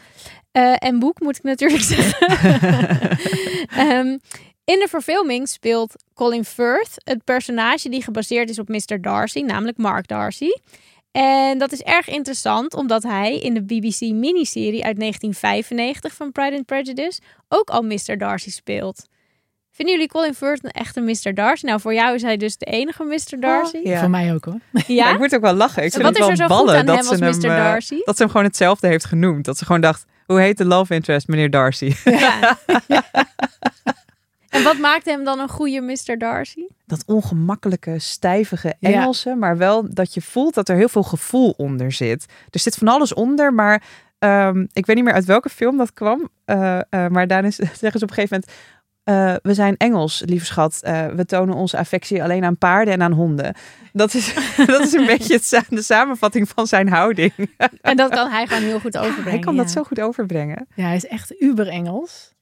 Eh, 0.52 0.74
en 0.78 0.98
boek 0.98 1.20
moet 1.20 1.36
ik 1.36 1.42
natuurlijk 1.42 1.82
zeggen. 1.94 2.38
Ehm, 3.88 4.18
in 4.64 4.78
de 4.78 4.86
verfilming 4.88 5.48
speelt 5.48 5.94
Colin 6.14 6.44
Firth 6.44 6.94
het 7.04 7.24
personage 7.24 7.88
die 7.88 8.02
gebaseerd 8.02 8.50
is 8.50 8.58
op 8.58 8.68
Mr. 8.68 9.00
Darcy, 9.00 9.40
namelijk 9.40 9.76
Mark 9.76 10.08
Darcy. 10.08 10.50
En 11.12 11.58
dat 11.58 11.72
is 11.72 11.80
erg 11.80 12.08
interessant, 12.08 12.74
omdat 12.74 13.02
hij 13.02 13.38
in 13.38 13.54
de 13.54 13.62
BBC-miniserie 13.62 14.84
uit 14.84 14.98
1995 14.98 16.14
van 16.14 16.32
Pride 16.32 16.56
and 16.56 16.66
Prejudice 16.66 17.20
ook 17.48 17.70
al 17.70 17.82
Mr. 17.82 18.18
Darcy 18.18 18.50
speelt. 18.50 19.06
Vinden 19.70 19.94
jullie 19.94 20.10
Colin 20.10 20.34
Firth 20.34 20.64
een 20.64 20.70
echte 20.70 21.00
Mr. 21.00 21.34
Darcy? 21.34 21.66
Nou, 21.66 21.80
voor 21.80 21.94
jou 21.94 22.14
is 22.14 22.22
hij 22.22 22.36
dus 22.36 22.56
de 22.56 22.64
enige 22.64 23.04
Mr. 23.04 23.40
Darcy. 23.40 23.80
Ja. 23.84 24.00
Voor 24.00 24.10
mij 24.10 24.34
ook 24.34 24.44
hoor. 24.44 24.60
Ja, 24.72 24.82
ja? 24.86 25.12
ik 25.12 25.18
moet 25.18 25.34
ook 25.34 25.40
wel 25.40 25.54
lachen. 25.54 25.84
Ik 25.84 25.90
vind 25.92 26.02
Wat 26.02 26.12
het 26.12 26.20
is 26.20 26.26
wel 26.26 26.30
er 26.30 26.36
zo 26.36 26.46
goed 26.46 26.56
ballen 26.56 26.78
aan 26.78 26.86
dat 26.86 27.04
ze 27.04 27.10
als 27.10 27.20
hem, 27.20 27.38
Mr. 27.38 27.58
eh, 27.58 27.64
Darcy? 27.64 28.00
dat 28.04 28.16
ze 28.16 28.22
hem 28.22 28.30
gewoon 28.30 28.46
hetzelfde 28.46 28.86
heeft 28.86 29.04
genoemd. 29.04 29.44
Dat 29.44 29.58
ze 29.58 29.64
gewoon 29.64 29.80
dacht, 29.80 30.04
hoe 30.26 30.40
heet 30.40 30.56
de 30.56 30.64
love 30.64 30.94
interest, 30.94 31.28
meneer 31.28 31.50
Darcy? 31.50 31.94
Ja. 32.04 32.58
En 34.54 34.62
wat 34.62 34.78
maakt 34.78 35.04
hem 35.04 35.24
dan 35.24 35.38
een 35.38 35.48
goede 35.48 35.80
Mr. 35.80 36.18
Darcy? 36.18 36.66
Dat 36.86 37.02
ongemakkelijke, 37.06 37.98
stijvige 37.98 38.74
Ja. 38.78 38.90
Engelse, 38.90 39.34
maar 39.34 39.56
wel 39.56 39.94
dat 39.94 40.14
je 40.14 40.20
voelt 40.22 40.54
dat 40.54 40.68
er 40.68 40.76
heel 40.76 40.88
veel 40.88 41.02
gevoel 41.02 41.54
onder 41.56 41.92
zit. 41.92 42.26
Er 42.50 42.60
zit 42.60 42.74
van 42.76 42.88
alles 42.88 43.14
onder, 43.14 43.52
maar 43.54 43.82
ehm, 44.18 44.66
ik 44.72 44.86
weet 44.86 44.96
niet 44.96 45.04
meer 45.04 45.14
uit 45.14 45.24
welke 45.24 45.48
film 45.48 45.76
dat 45.76 45.92
kwam. 45.92 46.28
eh, 46.44 46.78
eh, 46.78 47.06
maar 47.10 47.26
daarin 47.26 47.48
is- 47.48 47.56
zeggen 47.80 47.98
ze 47.98 48.04
op 48.04 48.08
een 48.10 48.14
gegeven 48.14 48.42
moment, 48.46 48.52
eh, 49.04 49.34
we 49.42 49.54
zijn 49.54 49.76
Engels, 49.76 50.22
lieve 50.26 50.44
schat. 50.44 50.78
Eh, 50.82 51.06
we 51.06 51.24
tonen 51.24 51.54
onze 51.54 51.76
affectie 51.78 52.22
alleen 52.22 52.44
aan 52.44 52.56
paarden 52.58 52.94
en 52.94 53.02
aan 53.02 53.12
honden. 53.12 53.54
Dat 53.92 54.14
is, 54.14 54.34
dat 54.66 54.80
is 54.80 54.92
een 54.92 55.06
beetje 55.16 55.34
het, 55.34 55.64
de 55.68 55.82
samenvatting 55.82 56.48
van 56.48 56.66
zijn 56.66 56.88
houding. 56.88 57.32
En 57.80 57.96
dat 57.96 58.10
kan 58.10 58.30
hij 58.30 58.46
gewoon 58.46 58.62
heel 58.62 58.80
goed 58.80 58.96
overbrengen. 58.98 59.30
Hij 59.30 59.38
kan 59.38 59.56
dat 59.56 59.70
zo 59.70 59.82
goed 59.82 60.00
overbrengen. 60.00 60.66
Ja, 60.74 60.84
hij 60.84 60.96
is 60.96 61.06
echt 61.06 61.40
uber 61.42 61.68
Engels. 61.68 62.32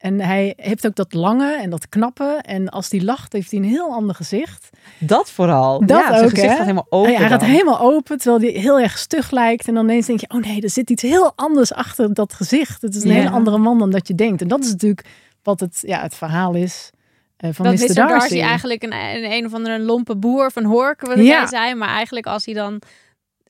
En 0.00 0.20
hij 0.20 0.52
heeft 0.56 0.86
ook 0.86 0.94
dat 0.94 1.12
lange 1.12 1.56
en 1.56 1.70
dat 1.70 1.88
knappe. 1.88 2.38
En 2.42 2.68
als 2.68 2.90
hij 2.90 3.00
lacht, 3.02 3.32
heeft 3.32 3.50
hij 3.50 3.60
een 3.60 3.66
heel 3.66 3.92
ander 3.92 4.14
gezicht. 4.14 4.70
Dat 4.98 5.30
vooral. 5.30 5.80
Dat 5.86 5.98
ja, 5.98 6.06
zijn 6.08 6.24
ook, 6.24 6.30
gezicht 6.30 6.46
hè? 6.48 6.54
gaat 6.56 6.60
helemaal 6.60 6.86
open. 6.88 7.16
hij 7.16 7.28
gaat 7.28 7.40
dan. 7.40 7.48
helemaal 7.48 7.80
open, 7.80 8.18
terwijl 8.18 8.52
hij 8.52 8.60
heel 8.60 8.80
erg 8.80 8.98
stug 8.98 9.30
lijkt. 9.30 9.68
En 9.68 9.74
dan 9.74 9.84
ineens 9.84 10.06
denk 10.06 10.20
je, 10.20 10.30
oh 10.30 10.40
nee, 10.42 10.60
er 10.62 10.70
zit 10.70 10.90
iets 10.90 11.02
heel 11.02 11.32
anders 11.36 11.72
achter 11.72 12.14
dat 12.14 12.32
gezicht. 12.32 12.82
Het 12.82 12.94
is 12.94 13.02
een 13.02 13.08
Ja. 13.10 13.14
hele 13.16 13.30
andere 13.30 13.58
man 13.58 13.78
dan 13.78 13.90
dat 13.90 14.08
je 14.08 14.14
denkt. 14.14 14.42
En 14.42 14.48
dat 14.48 14.64
is 14.64 14.70
natuurlijk 14.70 15.04
wat 15.42 15.60
het, 15.60 15.78
ja, 15.86 16.00
het 16.00 16.14
verhaal 16.14 16.54
is 16.54 16.90
eh, 17.36 17.50
van 17.52 17.64
dat 17.64 17.74
Mr. 17.74 17.80
Mr. 17.80 17.94
Darcy. 17.94 18.12
Darcy 18.18 18.40
eigenlijk 18.40 18.82
een, 18.82 18.92
een, 18.92 19.32
een 19.32 19.46
of 19.46 19.54
andere 19.54 19.78
lompe 19.78 20.16
boer 20.16 20.52
van 20.52 20.64
Hork, 20.64 21.00
wat 21.00 21.16
Ja. 21.16 21.22
jij 21.22 21.46
zei. 21.46 21.74
Maar 21.74 21.88
eigenlijk 21.88 22.26
als 22.26 22.44
hij 22.44 22.54
dan 22.54 22.80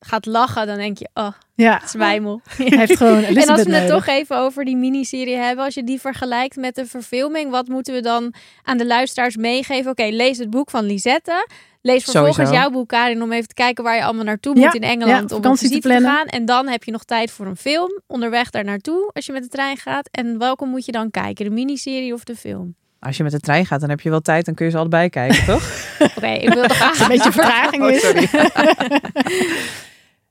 gaat 0.00 0.26
lachen, 0.26 0.66
dan 0.66 0.76
denk 0.76 0.98
je, 0.98 1.08
oh, 1.14 1.32
Ja, 1.54 1.80
zwijmel. 1.86 2.40
hij 2.56 2.78
heeft 2.78 2.96
gewoon 2.96 3.22
En 3.24 3.36
als 3.36 3.46
we 3.46 3.52
het 3.52 3.68
nodig. 3.68 3.88
toch 3.88 4.06
even 4.06 4.36
over 4.38 4.64
die 4.64 4.76
miniserie 4.76 5.36
hebben, 5.36 5.64
als 5.64 5.74
je 5.74 5.84
die 5.84 6.00
vergelijkt 6.00 6.56
met 6.56 6.74
de 6.74 6.86
verfilming, 6.86 7.50
wat 7.50 7.68
moeten 7.68 7.94
we 7.94 8.00
dan 8.00 8.34
aan 8.62 8.78
de 8.78 8.86
luisteraars 8.86 9.36
meegeven? 9.36 9.90
Oké, 9.90 10.04
lees 10.10 10.38
het 10.38 10.50
boek 10.50 10.70
van 10.70 10.84
Lisette. 10.84 11.48
Lees 11.82 12.04
vervolgens 12.04 12.36
Sowieso. 12.36 12.54
jouw 12.60 12.70
boek, 12.70 12.88
Karin, 12.88 13.22
om 13.22 13.32
even 13.32 13.48
te 13.48 13.54
kijken 13.54 13.84
waar 13.84 13.96
je 13.96 14.04
allemaal 14.04 14.24
naartoe 14.24 14.56
Ja, 14.58 14.64
moet 14.64 14.74
in 14.74 14.82
Engeland 14.82 15.30
ja, 15.30 15.36
om 15.36 15.44
op 15.44 15.52
te 15.52 15.58
visite 15.58 15.80
te, 15.80 15.88
plannen. 15.88 16.10
gaan. 16.10 16.26
En 16.26 16.44
dan 16.44 16.68
heb 16.68 16.84
je 16.84 16.90
nog 16.90 17.04
tijd 17.04 17.30
voor 17.30 17.46
een 17.46 17.56
film, 17.56 18.00
onderweg 18.06 18.50
daar 18.50 18.64
naartoe, 18.64 19.10
als 19.12 19.26
je 19.26 19.32
met 19.32 19.42
de 19.42 19.48
trein 19.48 19.76
gaat. 19.76 20.08
En 20.10 20.38
welke 20.38 20.64
moet 20.64 20.84
je 20.84 20.92
dan 20.92 21.10
kijken, 21.10 21.44
de 21.44 21.50
miniserie 21.50 22.14
of 22.14 22.24
de 22.24 22.36
film? 22.36 22.74
Als 23.00 23.16
je 23.16 23.22
met 23.22 23.32
de 23.32 23.40
trein 23.40 23.66
gaat, 23.66 23.80
dan 23.80 23.88
heb 23.90 24.00
je 24.00 24.10
wel 24.10 24.20
tijd. 24.20 24.44
Dan 24.44 24.54
kun 24.54 24.64
je 24.66 24.70
ze 24.70 24.78
allebei 24.78 25.08
kijken, 25.08 25.44
toch? 25.44 25.70
Oké, 26.16 26.26
ik 26.32 26.52
wil 26.52 26.64
graag 26.68 27.00
een 27.00 27.08
beetje 27.08 27.32
vertraging 27.32 27.82
Oh, 27.82 27.90
is. 27.90 28.00
sorry. 28.00 28.28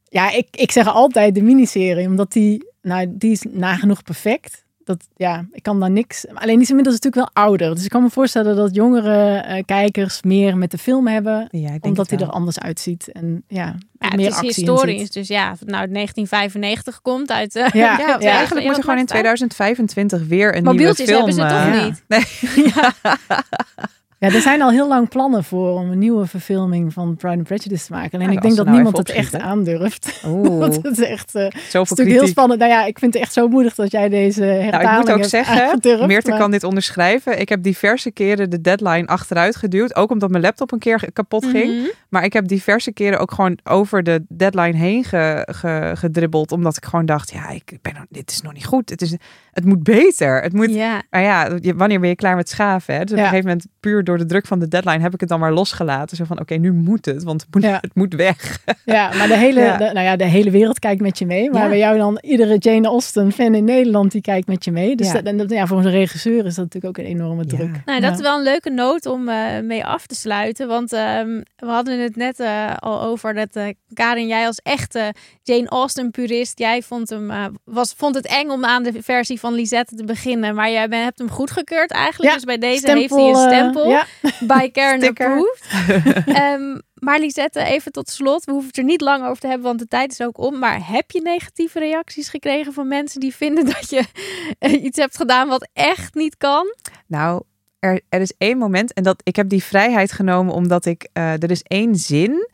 Ja, 0.10 0.32
ik, 0.32 0.47
ik 0.51 0.72
zeg 0.72 0.88
altijd 0.88 1.36
de 1.36 1.41
miniserie, 1.41 2.07
omdat 2.07 2.32
die, 2.32 2.68
nou, 2.82 3.05
die 3.10 3.32
is 3.32 3.45
nagenoeg 3.49 4.03
perfect. 4.03 4.66
dat, 4.84 5.07
ja, 5.16 5.45
ik 5.51 5.64
kan 5.64 5.80
daar 5.80 5.91
niks. 5.91 6.28
Alleen 6.28 6.53
die 6.53 6.62
is 6.64 6.70
inmiddels 6.70 6.95
natuurlijk 6.99 7.34
wel 7.34 7.43
ouder. 7.45 7.76
Dus 7.76 7.84
ik 7.84 7.89
kan 7.89 8.03
me 8.03 8.10
voorstellen 8.10 8.55
dat 8.55 8.76
jongere 8.76 9.38
eh, 9.38 9.64
kijkers 9.66 10.22
meer 10.24 10.57
met 10.57 10.72
de 10.72 10.78
film 10.78 11.07
hebben. 11.07 11.47
Ja, 11.51 11.60
ik 11.60 11.68
denk 11.70 11.86
Omdat 11.86 12.10
hij 12.10 12.20
er 12.20 12.30
anders 12.30 12.60
uitziet. 12.60 13.12
En 13.12 13.43
ja, 13.47 13.76
Ja, 13.99 14.07
meer 14.10 14.10
het 14.10 14.20
is 14.20 14.26
actie 14.28 14.64
in 14.64 14.70
historisch, 14.70 15.10
dus 15.12 15.28
ja, 15.28 15.45
nou 15.45 15.80
uit 15.80 15.93
1995 15.93 17.01
komt 17.01 17.32
uit... 17.32 17.55
eh, 17.55 17.68
Ja, 17.74 17.97
Ja, 17.99 18.18
ja. 18.20 18.30
eigenlijk 18.32 18.68
moet 18.68 18.78
er 18.78 18.84
gewoon 18.84 18.99
in 18.99 19.05
2025 19.05 20.28
weer 20.28 20.55
een 20.55 20.64
Mobieltjes 20.64 21.07
nieuwe 21.07 21.32
film... 21.34 21.38
hebben 21.39 21.64
ze 21.64 21.72
toch 21.72 21.82
eh, 21.82 21.86
niet? 21.86 22.03
Nee, 22.14 22.74
Ja, 24.20 24.28
er 24.28 24.41
zijn 24.41 24.61
al 24.61 24.72
heel 24.72 24.88
lang 24.88 25.09
plannen 25.09 25.43
voor 25.43 25.74
om 25.80 25.91
een 25.91 25.97
nieuwe 25.99 26.26
verfilming 26.26 26.93
van 26.93 27.15
Pride 27.15 27.36
and 27.36 27.43
Prejudice 27.43 27.86
te 27.86 27.91
maken. 27.91 28.20
Alleen 28.20 28.32
ik 28.32 28.41
denk 28.41 28.55
dat 28.55 28.65
nou 28.65 28.76
niemand 28.78 28.97
het 28.97 29.09
echt 29.09 29.36
aandurft. 29.36 30.22
Oeh, 30.28 30.59
Want 30.59 30.76
het 30.84 30.97
is 30.97 31.05
echt 31.07 31.36
is 31.36 31.49
zoveel 31.70 31.95
natuurlijk 31.95 32.17
heel 32.20 32.28
spannend. 32.28 32.59
Nou 32.59 32.72
ja, 32.72 32.86
ik 32.86 32.99
vind 32.99 33.13
het 33.13 33.24
echt 33.24 33.34
zo 33.34 33.47
moedig 33.47 33.76
dat 33.76 33.91
jij 33.91 34.09
deze 34.09 34.43
hertaling 34.43 34.84
Nou, 34.84 34.99
ik 34.99 35.05
moet 35.07 35.15
ook 35.15 35.24
zeggen, 35.30 36.07
Meerte 36.07 36.30
maar- 36.30 36.39
kan 36.39 36.51
dit 36.51 36.63
onderschrijven. 36.63 37.39
Ik 37.39 37.49
heb 37.49 37.63
diverse 37.63 38.11
keren 38.11 38.49
de 38.49 38.61
deadline 38.61 39.07
achteruit 39.07 39.55
geduwd. 39.55 39.95
Ook 39.95 40.11
omdat 40.11 40.30
mijn 40.30 40.43
laptop 40.43 40.72
een 40.72 40.80
keer 40.80 41.09
kapot 41.13 41.45
ging. 41.45 41.76
Mhm. 41.78 41.88
Maar 42.09 42.24
ik 42.24 42.34
heb 42.34 42.47
diverse 42.47 42.91
keren 42.93 43.20
ook 43.20 43.32
gewoon 43.32 43.59
over 43.63 44.03
de 44.03 44.26
deadline 44.30 44.78
heen 44.78 45.03
ge, 45.03 45.47
ge- 45.51 45.91
gedribbeld. 45.95 46.51
Omdat 46.51 46.78
ik 46.78 46.86
gewoon 46.86 47.05
dacht, 47.05 47.32
ja, 47.32 47.49
ik 47.49 47.78
ben, 47.82 48.05
dit 48.09 48.32
is 48.32 48.41
nog 48.41 48.53
niet 48.53 48.65
goed. 48.65 48.89
Het, 48.89 49.01
is, 49.01 49.15
het 49.51 49.65
moet 49.65 49.84
beter. 49.84 50.41
Het 50.41 50.53
moet, 50.53 50.70
Ja, 50.74 51.01
maar 51.09 51.22
ja, 51.22 51.49
wanneer 51.76 51.99
ben 51.99 52.09
je 52.09 52.15
klaar 52.15 52.36
met 52.36 52.49
schaven? 52.49 52.93
Hè? 52.93 52.99
Dus 53.03 53.11
op 53.11 53.17
Ja. 53.17 53.24
een 53.24 53.30
gegeven 53.30 53.49
moment, 53.49 53.67
puur 53.80 54.03
door 54.03 54.17
de 54.17 54.25
druk 54.25 54.45
van 54.47 54.59
de 54.59 54.67
deadline, 54.67 54.99
heb 55.01 55.13
ik 55.13 55.19
het 55.19 55.30
dan 55.30 55.39
maar 55.39 55.53
losgelaten. 55.53 56.17
Zo 56.17 56.23
van, 56.23 56.39
oké, 56.39 56.55
nu 56.55 56.71
moet 56.73 57.05
het, 57.05 57.23
want 57.23 57.41
het 57.41 57.53
moet, 57.53 57.63
Ja. 57.63 57.77
het 57.82 57.95
moet 57.95 58.13
weg. 58.13 58.38
Ja, 58.86 59.09
maar 59.17 59.27
de 59.27 59.38
hele, 59.38 59.59
Ja. 59.59 59.77
de- 59.77 59.84
nou 59.93 59.99
ja, 60.05 60.15
de 60.15 60.23
hele 60.25 60.51
wereld 60.51 60.80
kijkt 60.80 61.01
met 61.01 61.17
je 61.19 61.25
mee. 61.25 61.51
Maar 61.51 61.61
Ja. 61.63 61.67
bij 61.69 61.77
jou 61.77 61.97
dan, 61.97 62.17
iedere 62.21 62.57
Jane 62.57 62.88
Austen 62.88 63.32
fan 63.32 63.53
in 63.55 63.63
Nederland, 63.63 64.11
die 64.11 64.21
kijkt 64.21 64.47
met 64.47 64.65
je 64.65 64.71
mee. 64.71 64.95
Dus 64.95 65.07
Ja. 65.07 65.13
dat, 65.13 65.23
en 65.23 65.38
dat, 65.38 65.49
ja, 65.49 65.67
voor 65.67 65.77
onze 65.77 65.89
regisseur 65.89 66.45
is 66.45 66.55
dat 66.55 66.65
natuurlijk 66.65 66.86
ook 66.99 67.05
een 67.05 67.11
enorme 67.11 67.43
Ja. 67.47 67.55
druk. 67.57 67.71
nou, 67.86 67.99
dat 67.99 68.09
Ja. 68.09 68.15
is 68.15 68.21
wel 68.21 68.38
een 68.38 68.43
leuke 68.43 68.69
noot 68.69 69.05
om 69.05 69.27
eh, 69.30 69.59
mee 69.63 69.86
af 69.86 70.05
te 70.07 70.15
sluiten. 70.15 70.67
Want 70.67 70.93
ehm, 70.93 71.41
we 71.57 71.65
hadden 71.67 71.99
het 71.99 72.15
net 72.15 72.39
eh, 72.39 72.75
al 72.80 73.01
over 73.01 73.34
dat 73.34 73.55
eh, 73.55 73.65
Karin, 73.93 74.27
jij 74.27 74.45
als 74.45 74.57
echte 74.63 75.13
Jane 75.43 75.67
Austen 75.67 76.11
purist, 76.11 76.59
jij 76.59 76.82
vond, 76.82 77.09
hem, 77.09 77.32
was, 77.63 77.93
vond 77.97 78.15
het 78.15 78.27
eng 78.27 78.49
om 78.49 78.65
aan 78.65 78.84
de 78.84 78.93
versie 79.01 79.39
van 79.39 79.53
Lisette 79.53 79.95
te 79.95 80.03
beginnen. 80.03 80.55
Maar 80.55 80.71
jij 80.71 80.88
ben- 80.89 81.03
hebt 81.03 81.19
hem 81.19 81.30
goedgekeurd 81.30 81.91
eigenlijk. 81.91 82.30
Ja, 82.30 82.36
dus 82.36 82.43
bij 82.45 82.57
deze 82.57 82.77
Stempel, 82.77 82.97
heeft 83.27 83.38
hij 83.39 83.59
een 83.59 83.65
eh, 83.67 83.68
ja. 83.74 84.05
by 84.39 84.72
Karen 84.72 85.07
approved. 85.09 85.63
Ehm, 86.41 86.80
maar 86.93 87.20
Lisette, 87.20 87.63
even 87.63 87.91
tot 87.91 88.09
slot. 88.09 88.45
We 88.45 88.51
hoeven 88.51 88.70
het 88.70 88.78
er 88.78 88.84
niet 88.84 89.01
lang 89.01 89.24
over 89.24 89.39
te 89.39 89.47
hebben, 89.47 89.65
want 89.65 89.80
de 89.80 89.88
tijd 89.88 90.11
is 90.11 90.22
ook 90.22 90.38
om. 90.38 90.59
Maar 90.59 90.88
heb 90.88 91.11
je 91.11 91.22
negatieve 91.22 91.80
reacties 91.80 92.30
gekregen 92.30 92.74
van 92.74 92.88
mensen 92.88 93.20
die 93.20 93.36
vinden 93.36 93.65
dat 93.65 93.89
je 93.89 94.03
eh, 94.59 94.84
iets 94.84 94.97
hebt 94.97 95.17
gedaan 95.17 95.47
wat 95.47 95.70
echt 95.74 96.15
niet 96.15 96.38
kan? 96.38 96.76
Nou, 97.07 97.41
er, 97.80 98.01
er 98.09 98.22
is 98.22 98.34
één 98.38 98.57
moment 98.57 98.93
en 98.93 99.03
dat 99.03 99.22
ik 99.24 99.36
heb 99.36 99.49
die 99.49 99.63
vrijheid 99.63 100.11
genomen 100.11 100.53
omdat 100.53 100.86
ik 100.86 101.09
eh, 101.13 101.43
er 101.43 101.51
is 101.51 101.63
één 101.63 101.95
zin. 101.95 102.49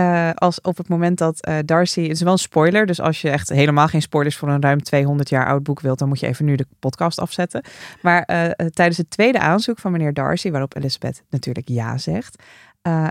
Eh, 0.00 0.30
als 0.34 0.60
op 0.60 0.76
het 0.76 0.88
moment 0.88 1.18
dat 1.18 1.44
eh, 1.44 1.58
Darcy, 1.64 2.02
het 2.02 2.10
is 2.10 2.22
wel 2.22 2.32
een 2.32 2.38
spoiler, 2.38 2.86
dus 2.86 3.00
als 3.00 3.20
je 3.20 3.30
echt 3.30 3.48
helemaal 3.48 3.86
geen 3.86 4.02
spoilers 4.02 4.36
voor 4.36 4.48
een 4.48 4.62
ruim 4.62 4.82
200 4.82 5.28
jaar 5.28 5.46
oud 5.46 5.62
boek 5.62 5.80
wilt, 5.80 5.98
dan 5.98 6.08
moet 6.08 6.20
je 6.20 6.26
even 6.26 6.44
nu 6.44 6.56
de 6.56 6.66
podcast 6.78 7.18
afzetten. 7.18 7.64
Maar 8.02 8.22
eh, 8.22 8.66
tijdens 8.66 8.98
het 8.98 9.10
tweede 9.10 9.38
aanzoek 9.38 9.78
van 9.78 9.92
meneer 9.92 10.14
Darcy, 10.14 10.50
waarop 10.50 10.76
Elizabeth 10.76 11.22
natuurlijk 11.30 11.68
ja 11.68 11.98
zegt, 11.98 12.42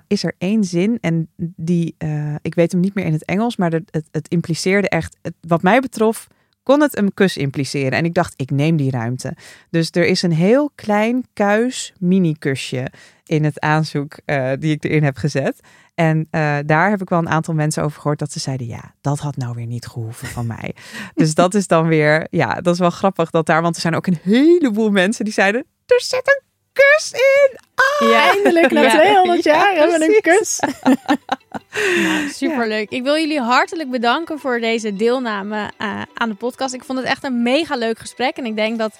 is 0.07 0.23
er 0.23 0.33
één 0.37 0.63
zin 0.63 0.97
en 1.01 1.29
die, 1.55 1.95
ik 2.41 2.55
weet 2.55 2.71
hem 2.71 2.81
niet 2.81 2.93
meer 2.93 3.05
in 3.05 3.13
het 3.13 3.25
Engels, 3.25 3.57
maar 3.57 3.71
het, 3.71 4.07
het 4.11 4.27
impliceerde 4.27 4.89
echt, 4.89 5.17
wat 5.41 5.61
mij 5.61 5.79
betrof, 5.79 6.27
kon 6.70 6.82
het 6.82 6.97
een 6.97 7.13
kus 7.13 7.38
impliceren. 7.38 7.91
En 7.91 8.05
ik 8.05 8.13
dacht, 8.13 8.34
ik 8.36 8.51
neem 8.51 8.78
die 8.78 8.91
ruimte. 8.91 9.36
Dus 9.70 9.89
er 9.91 10.05
is 10.05 10.22
een 10.22 10.32
heel 10.32 10.72
klein 10.76 11.26
kuis 11.34 11.93
mini-kusje 11.99 12.88
in 13.26 13.43
het 13.43 13.59
aanzoek 13.59 14.17
eh, 14.26 14.51
die 14.59 14.72
ik 14.72 14.84
erin 14.84 15.03
heb 15.03 15.17
gezet. 15.17 15.59
En 15.95 16.28
eh, 16.32 16.57
daar 16.65 16.89
heb 16.89 17.01
ik 17.01 17.09
wel 17.09 17.20
een 17.20 17.30
aantal 17.30 17.53
mensen 17.53 17.84
over 17.84 18.01
gehoord 18.01 18.20
dat 18.20 18.32
ze 18.32 18.39
zeiden, 18.39 18.67
ja, 18.67 18.93
dat 19.01 19.20
had 19.20 19.38
nou 19.38 19.55
weer 19.55 19.65
niet 19.65 19.88
gehoeven 19.88 20.28
van 20.28 20.47
mij. 20.47 20.76
dus 21.15 21.34
dat 21.34 21.53
is 21.53 21.67
dan 21.67 21.88
weer, 21.88 22.28
ja, 22.30 22.61
dat 22.61 22.74
is 22.74 22.80
wel 22.80 22.89
grappig 22.89 23.30
dat 23.30 23.45
daar, 23.45 23.61
want 23.61 23.76
er 23.76 23.82
zijn 23.82 23.95
ook 23.95 24.07
een 24.07 24.20
heleboel 24.22 24.91
mensen 24.91 25.26
die 25.26 25.34
zeiden, 25.34 25.65
er 25.86 26.01
zit 26.01 26.28
een 26.28 26.49
kus 26.80 27.11
in. 27.11 27.59
Ah! 27.75 28.09
Ja. 28.09 28.30
Eindelijk 28.30 28.71
na 28.71 28.82
Ja. 28.82 28.89
200 28.89 29.43
jaar 29.43 29.73
Ja, 29.73 29.80
hebben 29.80 29.99
we 29.99 30.15
een 30.15 30.21
kus. 30.21 30.59
Nou, 32.03 32.30
superleuk. 32.41 32.89
Ik 32.89 33.03
wil 33.03 33.17
jullie 33.17 33.39
hartelijk 33.39 33.89
bedanken 33.89 34.39
voor 34.39 34.59
deze 34.59 34.95
deelname 34.95 35.71
eh, 35.77 36.01
aan 36.13 36.30
de 36.30 36.36
podcast. 36.36 36.73
Ik 36.73 36.84
vond 36.84 36.99
het 36.99 37.07
echt 37.07 37.23
een 37.23 37.43
mega 37.43 37.75
leuk 37.75 37.99
gesprek. 37.99 38.38
En 38.38 38.45
ik 38.45 38.55
denk 38.55 38.77
dat 38.77 38.91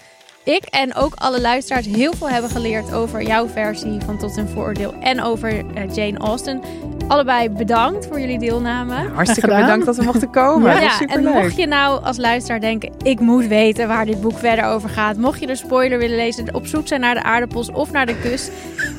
ik 0.44 0.64
en 0.64 0.96
ook 0.96 1.14
alle 1.16 1.42
luisteraars 1.42 1.86
heel 1.86 2.14
veel 2.14 2.30
hebben 2.30 2.50
geleerd 2.50 2.94
over 2.94 3.22
jouw 3.22 3.48
versie 3.48 4.00
van 4.06 4.18
Tot 4.18 4.38
een 4.38 4.48
Vooroordeel. 4.48 4.94
En 5.00 5.22
over 5.22 5.50
eh, 5.50 5.96
Jane 5.96 6.18
Austen. 6.18 6.62
Allebei 7.08 7.50
bedankt 7.50 8.06
voor 8.06 8.20
jullie 8.20 8.40
deelname. 8.40 8.94
Hartstikke 8.94 9.50
gedaan. 9.50 9.62
bedankt 9.62 9.86
dat 9.86 9.96
we 9.96 10.04
mochten 10.04 10.30
komen. 10.30 10.72
Ja, 10.74 10.80
Ja, 10.82 11.00
en 11.00 11.24
mocht 11.24 11.56
je 11.56 11.68
nou 11.68 12.04
als 12.04 12.18
luisteraar 12.18 12.60
denken, 12.60 12.92
ik 13.04 13.20
moet 13.20 13.48
weten 13.48 13.88
waar 13.88 14.06
dit 14.06 14.22
boek 14.22 14.38
verder 14.38 14.66
over 14.66 14.90
gaat. 14.90 15.18
Mocht 15.18 15.40
je 15.40 15.48
de 15.48 15.56
spoiler 15.56 15.98
willen 15.98 16.18
lezen, 16.18 16.56
op 16.56 16.68
zoek 16.68 16.88
zijn 16.88 17.02
naar 17.02 17.14
de 17.14 17.24
aardappels 17.24 17.72
of 17.72 17.92
naar 17.92 18.06
de 18.06 18.20
kus. 18.20 18.50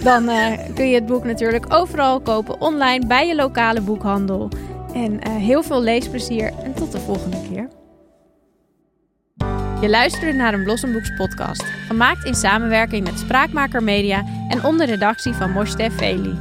Dan 0.03 0.29
eh, 0.29 0.59
kun 0.75 0.89
je 0.89 0.95
het 0.95 1.07
boek 1.07 1.25
natuurlijk 1.25 1.75
overal 1.75 2.21
kopen, 2.21 2.61
online, 2.61 3.07
bij 3.07 3.27
je 3.27 3.35
lokale 3.35 3.81
boekhandel. 3.81 4.49
En 4.95 5.21
eh, 5.21 5.33
heel 5.37 5.63
veel 5.63 5.83
leesplezier 5.83 6.53
en 6.63 6.75
tot 6.75 6.93
de 6.93 7.01
volgende 7.01 7.37
keer. 7.51 7.69
Je 9.81 9.89
luisterde 9.89 10.33
naar 10.33 10.55
een 10.55 10.63
Blossomboeks 10.63 11.15
podcast. 11.15 11.65
Gemaakt 11.87 12.25
in 12.25 12.35
samenwerking 12.35 13.05
met 13.05 13.19
Spraakmaker 13.19 13.83
Media 13.83 14.25
en 14.49 14.65
onder 14.65 14.87
redactie 14.87 15.33
van 15.33 15.51
Moshe 15.51 15.91
Veli. 15.91 16.39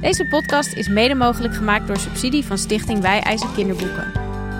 Deze 0.00 0.26
podcast 0.26 0.72
is 0.72 0.88
mede 0.88 1.14
mogelijk 1.14 1.54
gemaakt 1.54 1.86
door 1.86 1.96
subsidie 1.96 2.44
van 2.44 2.58
Stichting 2.58 3.00
Wij 3.00 3.20
Eisen 3.20 3.54
Kinderboeken. 3.54 4.12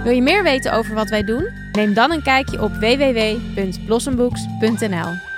Wil 0.03 0.13
je 0.13 0.23
meer 0.23 0.43
weten 0.43 0.73
over 0.73 0.95
wat 0.95 1.09
wij 1.09 1.25
doen? 1.25 1.49
Neem 1.73 1.95
dan 1.95 2.13
een 2.13 2.23
kijkje 2.23 2.63
op 2.63 2.73
www.blossomboeks.nl. 2.73 5.34